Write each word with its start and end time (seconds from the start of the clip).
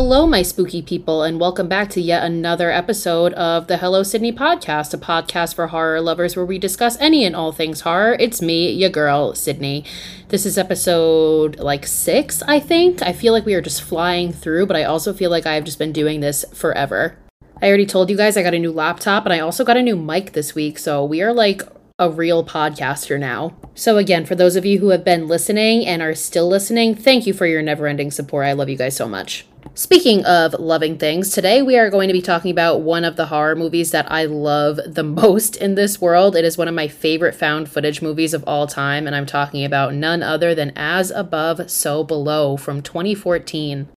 Hello, 0.00 0.28
my 0.28 0.42
spooky 0.42 0.80
people, 0.80 1.24
and 1.24 1.40
welcome 1.40 1.66
back 1.66 1.90
to 1.90 2.00
yet 2.00 2.22
another 2.22 2.70
episode 2.70 3.32
of 3.32 3.66
the 3.66 3.78
Hello 3.78 4.04
Sidney 4.04 4.32
podcast, 4.32 4.94
a 4.94 4.96
podcast 4.96 5.56
for 5.56 5.66
horror 5.66 6.00
lovers 6.00 6.36
where 6.36 6.46
we 6.46 6.56
discuss 6.56 6.96
any 7.00 7.24
and 7.24 7.34
all 7.34 7.50
things 7.50 7.80
horror. 7.80 8.16
It's 8.20 8.40
me, 8.40 8.70
your 8.70 8.90
girl, 8.90 9.34
Sidney. 9.34 9.84
This 10.28 10.46
is 10.46 10.56
episode 10.56 11.58
like 11.58 11.84
six, 11.84 12.42
I 12.42 12.60
think. 12.60 13.02
I 13.02 13.12
feel 13.12 13.32
like 13.32 13.44
we 13.44 13.54
are 13.54 13.60
just 13.60 13.82
flying 13.82 14.32
through, 14.32 14.66
but 14.66 14.76
I 14.76 14.84
also 14.84 15.12
feel 15.12 15.32
like 15.32 15.46
I've 15.46 15.64
just 15.64 15.80
been 15.80 15.92
doing 15.92 16.20
this 16.20 16.44
forever. 16.54 17.18
I 17.60 17.66
already 17.66 17.84
told 17.84 18.08
you 18.08 18.16
guys 18.16 18.36
I 18.36 18.44
got 18.44 18.54
a 18.54 18.58
new 18.60 18.70
laptop 18.70 19.24
and 19.24 19.32
I 19.32 19.40
also 19.40 19.64
got 19.64 19.76
a 19.76 19.82
new 19.82 19.96
mic 19.96 20.30
this 20.30 20.54
week, 20.54 20.78
so 20.78 21.04
we 21.04 21.22
are 21.22 21.32
like 21.32 21.62
a 21.98 22.08
real 22.08 22.46
podcaster 22.46 23.18
now. 23.18 23.56
So, 23.74 23.98
again, 23.98 24.24
for 24.26 24.36
those 24.36 24.54
of 24.54 24.64
you 24.64 24.78
who 24.78 24.90
have 24.90 25.04
been 25.04 25.26
listening 25.26 25.84
and 25.84 26.00
are 26.00 26.14
still 26.14 26.46
listening, 26.46 26.94
thank 26.94 27.26
you 27.26 27.32
for 27.34 27.46
your 27.46 27.62
never 27.62 27.88
ending 27.88 28.12
support. 28.12 28.46
I 28.46 28.52
love 28.52 28.68
you 28.68 28.76
guys 28.76 28.94
so 28.94 29.08
much. 29.08 29.44
Speaking 29.74 30.24
of 30.24 30.54
loving 30.54 30.98
things, 30.98 31.30
today 31.30 31.62
we 31.62 31.76
are 31.76 31.90
going 31.90 32.08
to 32.08 32.12
be 32.12 32.22
talking 32.22 32.50
about 32.50 32.80
one 32.80 33.04
of 33.04 33.16
the 33.16 33.26
horror 33.26 33.54
movies 33.54 33.90
that 33.90 34.10
I 34.10 34.24
love 34.24 34.80
the 34.86 35.02
most 35.04 35.56
in 35.56 35.74
this 35.74 36.00
world. 36.00 36.36
It 36.36 36.44
is 36.44 36.58
one 36.58 36.68
of 36.68 36.74
my 36.74 36.88
favorite 36.88 37.34
found 37.34 37.68
footage 37.68 38.02
movies 38.02 38.34
of 38.34 38.44
all 38.44 38.66
time, 38.66 39.06
and 39.06 39.14
I'm 39.14 39.26
talking 39.26 39.64
about 39.64 39.94
none 39.94 40.22
other 40.22 40.54
than 40.54 40.72
As 40.76 41.10
Above, 41.10 41.70
So 41.70 42.04
Below 42.04 42.56
from 42.56 42.82
2014. 42.82 43.88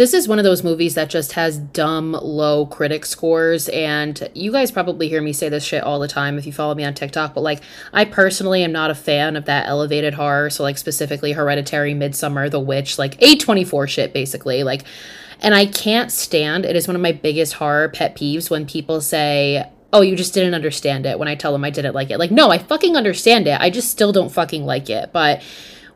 This 0.00 0.14
is 0.14 0.26
one 0.26 0.38
of 0.38 0.46
those 0.46 0.64
movies 0.64 0.94
that 0.94 1.10
just 1.10 1.32
has 1.32 1.58
dumb 1.58 2.12
low 2.12 2.64
critic 2.64 3.04
scores 3.04 3.68
and 3.68 4.30
you 4.34 4.50
guys 4.50 4.70
probably 4.70 5.10
hear 5.10 5.20
me 5.20 5.34
say 5.34 5.50
this 5.50 5.62
shit 5.62 5.82
all 5.82 5.98
the 5.98 6.08
time 6.08 6.38
if 6.38 6.46
you 6.46 6.54
follow 6.54 6.74
me 6.74 6.84
on 6.84 6.94
TikTok 6.94 7.34
but 7.34 7.42
like 7.42 7.60
I 7.92 8.06
personally 8.06 8.64
am 8.64 8.72
not 8.72 8.90
a 8.90 8.94
fan 8.94 9.36
of 9.36 9.44
that 9.44 9.68
elevated 9.68 10.14
horror 10.14 10.48
so 10.48 10.62
like 10.62 10.78
specifically 10.78 11.32
Hereditary, 11.32 11.92
Midsommar, 11.92 12.50
The 12.50 12.58
Witch, 12.58 12.98
like 12.98 13.20
A24 13.20 13.90
shit 13.90 14.14
basically 14.14 14.62
like 14.62 14.84
and 15.40 15.54
I 15.54 15.66
can't 15.66 16.10
stand 16.10 16.64
it 16.64 16.76
is 16.76 16.88
one 16.88 16.96
of 16.96 17.02
my 17.02 17.12
biggest 17.12 17.52
horror 17.52 17.90
pet 17.90 18.16
peeves 18.16 18.48
when 18.48 18.64
people 18.64 19.02
say 19.02 19.70
oh, 19.92 20.00
you 20.00 20.16
just 20.16 20.32
didn't 20.32 20.54
understand 20.54 21.04
it 21.04 21.18
when 21.18 21.28
I 21.28 21.34
tell 21.34 21.52
them 21.52 21.64
I 21.64 21.70
didn't 21.70 21.96
like 21.96 22.10
it. 22.10 22.18
Like, 22.18 22.30
no, 22.30 22.48
I 22.48 22.58
fucking 22.58 22.96
understand 22.96 23.48
it. 23.48 23.60
I 23.60 23.70
just 23.70 23.90
still 23.90 24.12
don't 24.12 24.28
fucking 24.28 24.64
like 24.64 24.88
it. 24.88 25.12
But 25.12 25.42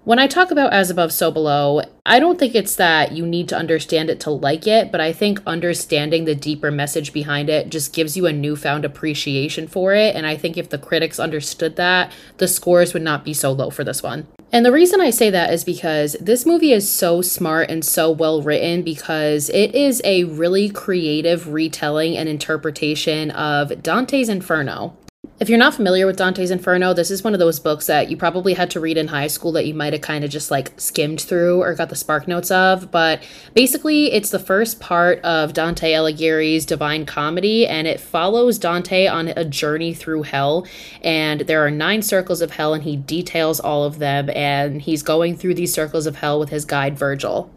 when 0.04 0.18
I 0.18 0.26
talk 0.26 0.50
about 0.50 0.74
as 0.74 0.90
above, 0.90 1.12
so 1.12 1.30
below, 1.30 1.80
I 2.04 2.20
don't 2.20 2.38
think 2.38 2.54
it's 2.54 2.76
that 2.76 3.12
you 3.12 3.24
need 3.24 3.48
to 3.48 3.56
understand 3.56 4.10
it 4.10 4.20
to 4.20 4.30
like 4.30 4.66
it, 4.66 4.92
but 4.92 5.00
I 5.00 5.14
think 5.14 5.40
understanding 5.46 6.26
the 6.26 6.34
deeper 6.34 6.70
message 6.70 7.14
behind 7.14 7.48
it 7.48 7.70
just 7.70 7.94
gives 7.94 8.14
you 8.14 8.26
a 8.26 8.32
newfound 8.32 8.84
appreciation 8.84 9.66
for 9.66 9.94
it. 9.94 10.14
And 10.14 10.26
I 10.26 10.36
think 10.36 10.58
if 10.58 10.68
the 10.68 10.76
critics 10.76 11.18
understood 11.18 11.76
that, 11.76 12.12
the 12.36 12.48
scores 12.48 12.92
would 12.92 13.02
not 13.02 13.24
be 13.24 13.32
so 13.32 13.50
low 13.50 13.70
for 13.70 13.82
this 13.82 14.02
one. 14.02 14.26
And 14.52 14.66
the 14.66 14.72
reason 14.72 15.00
I 15.00 15.08
say 15.08 15.30
that 15.30 15.52
is 15.52 15.64
because 15.64 16.16
this 16.20 16.44
movie 16.44 16.72
is 16.72 16.88
so 16.88 17.22
smart 17.22 17.70
and 17.70 17.82
so 17.82 18.10
well 18.10 18.42
written 18.42 18.82
because 18.82 19.48
it 19.48 19.74
is 19.74 20.02
a 20.04 20.24
really 20.24 20.68
creative 20.68 21.48
retelling 21.48 22.14
and 22.14 22.28
interpretation 22.28 23.30
of 23.30 23.82
Dante's 23.82 24.28
Inferno. 24.28 24.96
If 25.40 25.48
you're 25.48 25.58
not 25.58 25.74
familiar 25.74 26.06
with 26.06 26.16
Dante's 26.16 26.52
Inferno, 26.52 26.94
this 26.94 27.10
is 27.10 27.24
one 27.24 27.34
of 27.34 27.40
those 27.40 27.58
books 27.58 27.86
that 27.86 28.08
you 28.08 28.16
probably 28.16 28.54
had 28.54 28.70
to 28.70 28.78
read 28.78 28.96
in 28.96 29.08
high 29.08 29.26
school 29.26 29.50
that 29.52 29.66
you 29.66 29.74
might 29.74 29.92
have 29.92 30.00
kind 30.00 30.22
of 30.22 30.30
just 30.30 30.48
like 30.48 30.72
skimmed 30.80 31.20
through 31.20 31.60
or 31.60 31.74
got 31.74 31.88
the 31.88 31.96
spark 31.96 32.28
notes 32.28 32.52
of. 32.52 32.92
But 32.92 33.20
basically, 33.52 34.12
it's 34.12 34.30
the 34.30 34.38
first 34.38 34.78
part 34.78 35.18
of 35.22 35.52
Dante 35.52 35.92
Alighieri's 35.92 36.64
Divine 36.64 37.04
Comedy, 37.04 37.66
and 37.66 37.88
it 37.88 37.98
follows 37.98 38.60
Dante 38.60 39.08
on 39.08 39.28
a 39.36 39.44
journey 39.44 39.92
through 39.92 40.22
hell. 40.22 40.68
And 41.02 41.40
there 41.40 41.66
are 41.66 41.70
nine 41.70 42.02
circles 42.02 42.40
of 42.40 42.52
hell, 42.52 42.72
and 42.72 42.84
he 42.84 42.94
details 42.94 43.58
all 43.58 43.82
of 43.82 43.98
them. 43.98 44.30
And 44.30 44.82
he's 44.82 45.02
going 45.02 45.36
through 45.36 45.54
these 45.54 45.74
circles 45.74 46.06
of 46.06 46.14
hell 46.14 46.38
with 46.38 46.50
his 46.50 46.64
guide 46.64 46.96
Virgil. 46.96 47.50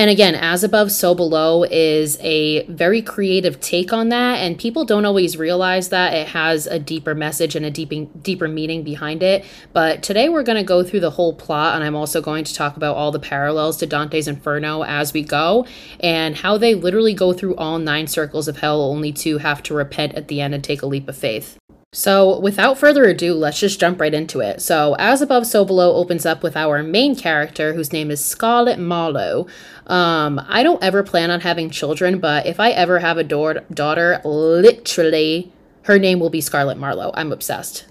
And 0.00 0.08
again, 0.08 0.34
As 0.34 0.64
Above, 0.64 0.90
So 0.90 1.14
Below 1.14 1.64
is 1.64 2.16
a 2.22 2.64
very 2.68 3.02
creative 3.02 3.60
take 3.60 3.92
on 3.92 4.08
that. 4.08 4.36
And 4.36 4.58
people 4.58 4.86
don't 4.86 5.04
always 5.04 5.36
realize 5.36 5.90
that 5.90 6.14
it 6.14 6.28
has 6.28 6.66
a 6.66 6.78
deeper 6.78 7.14
message 7.14 7.54
and 7.54 7.66
a 7.66 7.70
deeper, 7.70 8.06
deeper 8.22 8.48
meaning 8.48 8.82
behind 8.82 9.22
it. 9.22 9.44
But 9.74 10.02
today 10.02 10.30
we're 10.30 10.42
going 10.42 10.56
to 10.56 10.64
go 10.64 10.82
through 10.82 11.00
the 11.00 11.10
whole 11.10 11.34
plot. 11.34 11.74
And 11.74 11.84
I'm 11.84 11.94
also 11.94 12.22
going 12.22 12.44
to 12.44 12.54
talk 12.54 12.78
about 12.78 12.96
all 12.96 13.12
the 13.12 13.18
parallels 13.18 13.76
to 13.76 13.86
Dante's 13.86 14.26
Inferno 14.26 14.84
as 14.84 15.12
we 15.12 15.22
go 15.22 15.66
and 16.02 16.34
how 16.34 16.56
they 16.56 16.74
literally 16.74 17.12
go 17.12 17.34
through 17.34 17.56
all 17.56 17.78
nine 17.78 18.06
circles 18.06 18.48
of 18.48 18.56
hell 18.56 18.80
only 18.80 19.12
to 19.12 19.36
have 19.36 19.62
to 19.64 19.74
repent 19.74 20.14
at 20.14 20.28
the 20.28 20.40
end 20.40 20.54
and 20.54 20.64
take 20.64 20.80
a 20.80 20.86
leap 20.86 21.10
of 21.10 21.16
faith. 21.18 21.59
So, 21.92 22.38
without 22.38 22.78
further 22.78 23.02
ado, 23.06 23.34
let's 23.34 23.58
just 23.58 23.80
jump 23.80 24.00
right 24.00 24.14
into 24.14 24.38
it. 24.38 24.62
So, 24.62 24.94
As 25.00 25.20
Above, 25.22 25.44
So 25.44 25.64
Below 25.64 25.96
opens 25.96 26.24
up 26.24 26.40
with 26.40 26.56
our 26.56 26.84
main 26.84 27.16
character, 27.16 27.72
whose 27.72 27.92
name 27.92 28.12
is 28.12 28.24
Scarlett 28.24 28.78
Marlowe. 28.78 29.48
Um, 29.88 30.40
I 30.46 30.62
don't 30.62 30.82
ever 30.84 31.02
plan 31.02 31.32
on 31.32 31.40
having 31.40 31.68
children, 31.68 32.20
but 32.20 32.46
if 32.46 32.60
I 32.60 32.70
ever 32.70 33.00
have 33.00 33.18
a 33.18 33.24
da- 33.24 33.64
daughter, 33.74 34.20
literally, 34.24 35.52
her 35.82 35.98
name 35.98 36.20
will 36.20 36.30
be 36.30 36.40
Scarlett 36.40 36.78
Marlowe. 36.78 37.10
I'm 37.14 37.32
obsessed. 37.32 37.86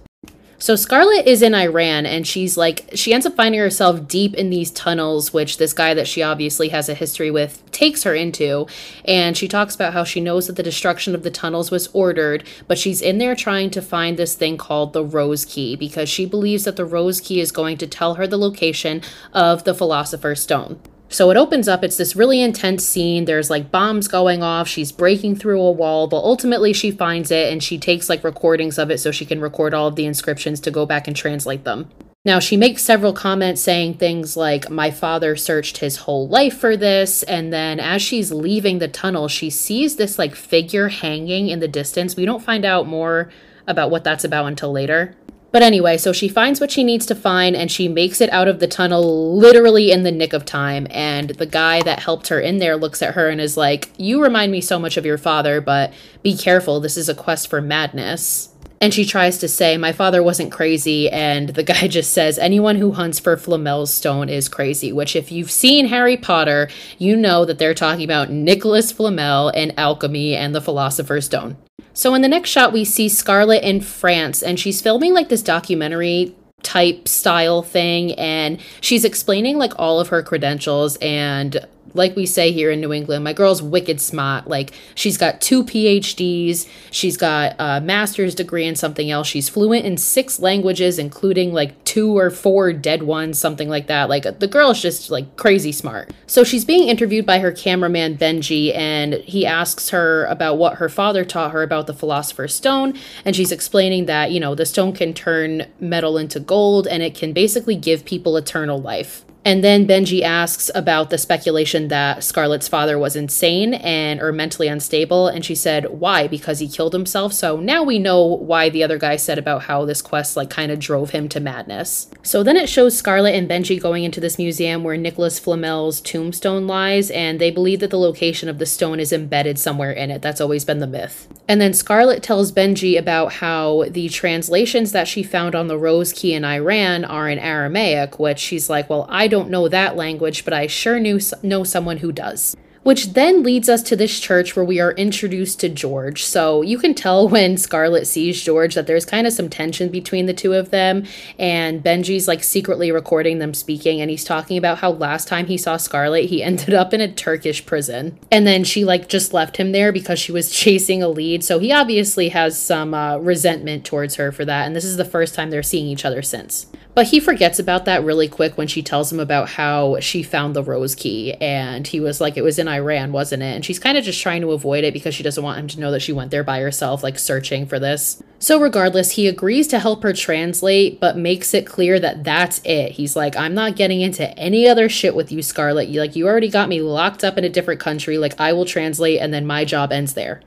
So 0.61 0.75
Scarlett 0.75 1.25
is 1.25 1.41
in 1.41 1.55
Iran 1.55 2.05
and 2.05 2.27
she's 2.27 2.57
like 2.57 2.89
she 2.93 3.13
ends 3.13 3.25
up 3.25 3.35
finding 3.35 3.61
herself 3.61 4.05
deep 4.09 4.35
in 4.35 4.49
these 4.49 4.71
tunnels 4.71 5.31
which 5.31 5.57
this 5.57 5.71
guy 5.71 5.93
that 5.93 6.07
she 6.07 6.21
obviously 6.21 6.67
has 6.67 6.89
a 6.89 6.93
history 6.93 7.31
with 7.31 7.63
takes 7.71 8.03
her 8.03 8.13
into 8.13 8.67
and 9.05 9.37
she 9.37 9.47
talks 9.47 9.73
about 9.73 9.93
how 9.93 10.03
she 10.03 10.19
knows 10.19 10.47
that 10.47 10.57
the 10.57 10.63
destruction 10.63 11.15
of 11.15 11.23
the 11.23 11.31
tunnels 11.31 11.71
was 11.71 11.87
ordered 11.93 12.43
but 12.67 12.77
she's 12.77 13.01
in 13.01 13.19
there 13.19 13.35
trying 13.35 13.69
to 13.69 13.81
find 13.81 14.17
this 14.17 14.35
thing 14.35 14.57
called 14.57 14.91
the 14.91 15.03
rose 15.03 15.45
key 15.45 15.77
because 15.77 16.09
she 16.09 16.25
believes 16.25 16.65
that 16.65 16.75
the 16.75 16.85
rose 16.85 17.21
key 17.21 17.39
is 17.39 17.53
going 17.53 17.77
to 17.77 17.87
tell 17.87 18.15
her 18.15 18.27
the 18.27 18.37
location 18.37 19.01
of 19.31 19.63
the 19.63 19.73
philosopher's 19.73 20.41
stone. 20.41 20.77
So 21.09 21.31
it 21.31 21.37
opens 21.37 21.67
up, 21.67 21.83
it's 21.83 21.97
this 21.97 22.15
really 22.15 22.39
intense 22.39 22.85
scene. 22.85 23.25
There's 23.25 23.49
like 23.49 23.71
bombs 23.71 24.07
going 24.07 24.43
off. 24.43 24.67
She's 24.67 24.91
breaking 24.91 25.37
through 25.37 25.59
a 25.59 25.71
wall, 25.71 26.07
but 26.07 26.17
ultimately 26.17 26.71
she 26.71 26.91
finds 26.91 27.31
it 27.31 27.51
and 27.51 27.63
she 27.63 27.79
takes 27.79 28.09
like 28.09 28.23
recordings 28.23 28.77
of 28.77 28.91
it 28.91 28.99
so 28.99 29.11
she 29.11 29.25
can 29.25 29.41
record 29.41 29.73
all 29.73 29.87
of 29.87 29.95
the 29.95 30.05
inscriptions 30.05 30.59
to 30.61 30.71
go 30.71 30.85
back 30.85 31.07
and 31.07 31.15
translate 31.15 31.63
them. 31.63 31.89
Now, 32.25 32.39
she 32.39 32.57
makes 32.57 32.83
several 32.83 33.13
comments 33.13 33.61
saying 33.61 33.95
things 33.95 34.37
like, 34.37 34.69
My 34.69 34.91
father 34.91 35.35
searched 35.35 35.77
his 35.77 35.97
whole 35.97 36.27
life 36.27 36.57
for 36.57 36.77
this. 36.77 37.23
And 37.23 37.51
then 37.51 37.79
as 37.79 38.01
she's 38.01 38.31
leaving 38.31 38.77
the 38.77 38.87
tunnel, 38.87 39.27
she 39.27 39.49
sees 39.49 39.95
this 39.95 40.19
like 40.19 40.35
figure 40.35 40.89
hanging 40.89 41.47
in 41.47 41.59
the 41.59 41.67
distance. 41.67 42.15
We 42.15 42.25
don't 42.25 42.43
find 42.43 42.65
out 42.65 42.87
more 42.87 43.31
about 43.67 43.89
what 43.89 44.03
that's 44.03 44.25
about 44.25 44.47
until 44.47 44.71
later. 44.71 45.15
But 45.51 45.63
anyway, 45.63 45.97
so 45.97 46.13
she 46.13 46.27
finds 46.27 46.61
what 46.61 46.71
she 46.71 46.83
needs 46.83 47.05
to 47.07 47.15
find 47.15 47.55
and 47.55 47.71
she 47.71 47.87
makes 47.87 48.21
it 48.21 48.29
out 48.31 48.47
of 48.47 48.59
the 48.59 48.67
tunnel 48.67 49.35
literally 49.35 49.91
in 49.91 50.03
the 50.03 50.11
nick 50.11 50.33
of 50.33 50.45
time. 50.45 50.85
And 50.91 51.31
the 51.31 51.45
guy 51.45 51.81
that 51.81 51.99
helped 51.99 52.27
her 52.27 52.39
in 52.39 52.59
there 52.59 52.77
looks 52.77 53.01
at 53.01 53.15
her 53.15 53.29
and 53.29 53.41
is 53.41 53.57
like, 53.57 53.91
You 53.97 54.21
remind 54.21 54.51
me 54.51 54.61
so 54.61 54.77
much 54.77 54.97
of 54.97 55.05
your 55.05 55.17
father, 55.17 55.59
but 55.59 55.91
be 56.21 56.37
careful. 56.37 56.79
This 56.79 56.97
is 56.97 57.09
a 57.09 57.15
quest 57.15 57.49
for 57.49 57.61
madness. 57.61 58.49
And 58.81 58.93
she 58.93 59.05
tries 59.05 59.39
to 59.39 59.47
say, 59.47 59.75
My 59.75 59.91
father 59.91 60.21
wasn't 60.21 60.51
crazy. 60.51 61.09
And 61.09 61.49
the 61.49 61.63
guy 61.73 61.87
just 61.87 62.13
says, 62.13 62.37
Anyone 62.37 62.75
who 62.75 62.91
hunts 62.91 63.19
for 63.19 63.35
Flamel's 63.35 63.91
stone 63.91 64.29
is 64.29 64.49
crazy. 64.49 64.93
Which, 64.93 65.15
if 65.15 65.31
you've 65.31 65.51
seen 65.51 65.87
Harry 65.87 66.15
Potter, 66.15 66.69
you 66.97 67.15
know 67.15 67.43
that 67.45 67.57
they're 67.57 67.73
talking 67.73 68.05
about 68.05 68.29
Nicholas 68.29 68.91
Flamel 68.91 69.49
and 69.49 69.77
alchemy 69.77 70.35
and 70.35 70.53
the 70.53 70.61
Philosopher's 70.61 71.25
Stone. 71.25 71.57
So 71.93 72.13
in 72.13 72.21
the 72.21 72.27
next 72.27 72.49
shot, 72.49 72.73
we 72.73 72.85
see 72.85 73.09
Scarlett 73.09 73.63
in 73.63 73.81
France, 73.81 74.41
and 74.41 74.59
she's 74.59 74.81
filming 74.81 75.13
like 75.13 75.29
this 75.29 75.41
documentary 75.41 76.35
type 76.63 77.07
style 77.07 77.61
thing, 77.61 78.13
and 78.13 78.59
she's 78.81 79.05
explaining 79.05 79.57
like 79.57 79.73
all 79.77 79.99
of 79.99 80.09
her 80.09 80.21
credentials 80.21 80.97
and 80.97 81.65
like 81.93 82.15
we 82.15 82.25
say 82.25 82.51
here 82.51 82.71
in 82.71 82.81
New 82.81 82.93
England, 82.93 83.23
my 83.23 83.33
girl's 83.33 83.61
wicked 83.61 84.01
smart. 84.01 84.47
Like 84.47 84.71
she's 84.95 85.17
got 85.17 85.41
two 85.41 85.63
PhDs, 85.63 86.67
she's 86.91 87.17
got 87.17 87.55
a 87.59 87.81
master's 87.81 88.35
degree 88.35 88.65
in 88.65 88.75
something 88.75 89.09
else. 89.09 89.27
She's 89.27 89.49
fluent 89.49 89.85
in 89.85 89.97
six 89.97 90.39
languages, 90.39 90.99
including 90.99 91.53
like 91.53 91.83
two 91.83 92.17
or 92.17 92.29
four 92.29 92.73
dead 92.73 93.03
ones, 93.03 93.39
something 93.39 93.69
like 93.69 93.87
that. 93.87 94.09
Like 94.09 94.39
the 94.39 94.47
girl's 94.47 94.81
just 94.81 95.09
like 95.09 95.35
crazy 95.35 95.71
smart. 95.71 96.11
So 96.27 96.43
she's 96.43 96.65
being 96.65 96.87
interviewed 96.87 97.25
by 97.25 97.39
her 97.39 97.51
cameraman 97.51 98.17
Benji, 98.17 98.75
and 98.75 99.15
he 99.15 99.45
asks 99.45 99.89
her 99.89 100.25
about 100.25 100.57
what 100.57 100.75
her 100.75 100.89
father 100.89 101.25
taught 101.25 101.51
her 101.51 101.63
about 101.63 101.87
the 101.87 101.93
Philosopher's 101.93 102.53
Stone, 102.53 102.97
and 103.25 103.35
she's 103.35 103.51
explaining 103.51 104.05
that 104.05 104.31
you 104.31 104.39
know 104.39 104.55
the 104.55 104.65
stone 104.65 104.93
can 104.93 105.13
turn 105.13 105.65
metal 105.79 106.17
into 106.17 106.39
gold, 106.39 106.87
and 106.87 107.01
it 107.03 107.15
can 107.15 107.33
basically 107.33 107.75
give 107.75 108.05
people 108.05 108.37
eternal 108.37 108.79
life. 108.79 109.25
And 109.45 109.63
then 109.63 109.87
Benji 109.87 110.21
asks 110.21 110.69
about 110.75 111.09
the 111.09 111.17
speculation 111.17 111.87
that 111.87 112.23
Scarlett's 112.25 112.67
father 112.67 112.99
was 112.99 113.15
insane 113.15 113.73
and 113.73 114.21
or 114.21 114.33
mentally 114.33 114.67
unstable, 114.67 115.27
and 115.27 115.45
she 115.45 115.55
said, 115.55 115.85
"Why? 115.89 116.27
Because 116.27 116.59
he 116.59 116.67
killed 116.67 116.91
himself." 116.91 117.31
So 117.31 117.57
now 117.57 117.81
we 117.81 117.99
know 117.99 118.21
why 118.21 118.67
the 118.67 118.83
other 118.83 118.97
guy 118.97 119.15
said 119.15 119.37
about 119.37 119.63
how 119.63 119.85
this 119.85 120.01
quest 120.01 120.35
like 120.35 120.49
kind 120.49 120.71
of 120.71 120.79
drove 120.79 121.11
him 121.11 121.29
to 121.29 121.39
madness. 121.39 122.07
So 122.21 122.43
then 122.43 122.57
it 122.57 122.67
shows 122.67 122.97
Scarlett 122.97 123.33
and 123.33 123.49
Benji 123.49 123.81
going 123.81 124.03
into 124.03 124.19
this 124.19 124.37
museum 124.37 124.83
where 124.83 124.97
Nicholas 124.97 125.39
Flamel's 125.39 126.01
tombstone 126.01 126.67
lies, 126.67 127.09
and 127.09 127.39
they 127.39 127.49
believe 127.49 127.79
that 127.79 127.91
the 127.91 127.97
location 127.97 128.49
of 128.49 128.57
the 128.57 128.65
stone 128.65 128.99
is 128.99 129.13
embedded 129.13 129.57
somewhere 129.57 129.91
in 129.91 130.11
it. 130.11 130.21
That's 130.21 130.41
always 130.41 130.65
been 130.65 130.79
the 130.79 130.85
myth. 130.85 131.29
And 131.47 131.61
then 131.61 131.73
Scarlett 131.73 132.21
tells 132.21 132.51
Benji 132.51 132.99
about 132.99 133.33
how 133.33 133.85
the 133.89 134.09
translations 134.09 134.91
that 134.91 135.07
she 135.07 135.23
found 135.23 135.55
on 135.55 135.67
the 135.67 135.77
Rose 135.77 136.11
Key 136.11 136.33
in 136.33 136.43
Iran 136.43 137.05
are 137.05 137.29
in 137.29 137.39
Aramaic, 137.39 138.19
which 138.19 138.39
she's 138.39 138.69
like, 138.69 138.89
"Well, 138.89 139.07
I 139.09 139.28
don't." 139.29 139.49
know 139.49 139.67
that 139.67 139.95
language, 139.95 140.45
but 140.45 140.53
I 140.53 140.67
sure 140.67 140.99
knew 140.99 141.19
know 141.43 141.63
someone 141.63 141.97
who 141.97 142.11
does. 142.11 142.55
Which 142.81 143.07
then 143.07 143.43
leads 143.43 143.67
us 143.67 143.83
to 143.83 143.97
this 143.97 144.21
church 144.21 144.55
where 144.55 144.63
we 144.63 144.79
are 144.79 144.93
introduced 144.93 145.59
to 145.59 145.69
George. 145.69 146.23
So 146.23 146.61
you 146.61 146.77
can 146.77 146.93
tell 146.93 147.27
when 147.29 147.57
Scarlett 147.57 148.07
sees 148.07 148.41
George 148.41 148.73
that 148.75 148.87
there's 148.87 149.05
kind 149.05 149.27
of 149.27 149.33
some 149.33 149.49
tension 149.49 149.89
between 149.89 150.27
the 150.27 150.33
two 150.33 150.53
of 150.53 150.71
them. 150.71 151.03
And 151.37 151.83
Benji's 151.83 152.25
like 152.25 152.41
secretly 152.41 152.89
recording 152.89 153.39
them 153.39 153.53
speaking. 153.53 153.99
And 153.99 154.09
he's 154.09 154.23
talking 154.23 154.57
about 154.57 154.77
how 154.77 154.91
last 154.91 155.27
time 155.27 155.47
he 155.47 155.57
saw 155.57 155.75
Scarlett, 155.75 156.29
he 156.29 156.41
ended 156.49 156.73
up 156.73 156.93
in 156.93 157.01
a 157.01 157.11
Turkish 157.11 157.65
prison. 157.65 158.17
And 158.31 158.47
then 158.47 158.63
she 158.63 158.85
like 158.85 159.09
just 159.09 159.33
left 159.33 159.57
him 159.57 159.73
there 159.73 159.91
because 159.91 160.17
she 160.17 160.31
was 160.31 160.49
chasing 160.63 161.03
a 161.03 161.09
lead. 161.09 161.43
So 161.43 161.59
he 161.59 161.73
obviously 161.73 162.29
has 162.29 162.59
some 162.59 162.93
uh, 162.93 163.17
resentment 163.17 163.83
towards 163.83 164.15
her 164.15 164.31
for 164.31 164.45
that. 164.45 164.65
And 164.65 164.73
this 164.73 164.85
is 164.85 164.95
the 164.95 165.03
first 165.03 165.35
time 165.35 165.49
they're 165.49 165.63
seeing 165.63 165.85
each 165.85 166.05
other 166.05 166.21
since. 166.21 166.67
But 166.95 167.07
he 167.07 167.19
forgets 167.19 167.59
about 167.59 167.85
that 167.85 168.03
really 168.03 168.27
quick 168.27 168.57
when 168.57 168.67
she 168.67 168.81
tells 168.81 169.11
him 169.11 169.19
about 169.19 169.49
how 169.49 169.99
she 169.99 170.23
found 170.23 170.55
the 170.55 170.63
rose 170.63 170.95
key. 170.95 171.33
And 171.35 171.87
he 171.87 171.99
was 171.99 172.19
like, 172.19 172.35
it 172.35 172.43
was 172.43 172.59
in 172.59 172.67
Iran, 172.67 173.11
wasn't 173.11 173.43
it? 173.43 173.55
And 173.55 173.63
she's 173.63 173.79
kind 173.79 173.97
of 173.97 174.03
just 174.03 174.21
trying 174.21 174.41
to 174.41 174.51
avoid 174.51 174.83
it 174.83 174.93
because 174.93 175.15
she 175.15 175.23
doesn't 175.23 175.43
want 175.43 175.59
him 175.59 175.67
to 175.69 175.79
know 175.79 175.91
that 175.91 176.01
she 176.01 176.11
went 176.11 176.31
there 176.31 176.43
by 176.43 176.59
herself, 176.59 177.03
like 177.03 177.17
searching 177.17 177.65
for 177.67 177.79
this. 177.79 178.21
So, 178.39 178.59
regardless, 178.59 179.11
he 179.11 179.27
agrees 179.27 179.67
to 179.67 179.79
help 179.79 180.01
her 180.03 180.13
translate, 180.13 180.99
but 180.99 181.17
makes 181.17 181.53
it 181.53 181.65
clear 181.65 181.99
that 181.99 182.23
that's 182.23 182.59
it. 182.63 182.93
He's 182.93 183.15
like, 183.15 183.35
I'm 183.35 183.53
not 183.53 183.75
getting 183.75 184.01
into 184.01 184.29
any 184.37 184.67
other 184.67 184.89
shit 184.89 185.15
with 185.15 185.31
you, 185.31 185.41
Scarlett. 185.41 185.89
You 185.89 185.99
like, 185.99 186.15
you 186.15 186.27
already 186.27 186.49
got 186.49 186.69
me 186.69 186.81
locked 186.81 187.23
up 187.23 187.37
in 187.37 187.43
a 187.43 187.49
different 187.49 187.79
country. 187.79 188.17
Like, 188.17 188.39
I 188.39 188.53
will 188.53 188.65
translate, 188.65 189.19
and 189.19 189.33
then 189.33 189.45
my 189.45 189.63
job 189.63 189.91
ends 189.91 190.13
there. 190.13 190.41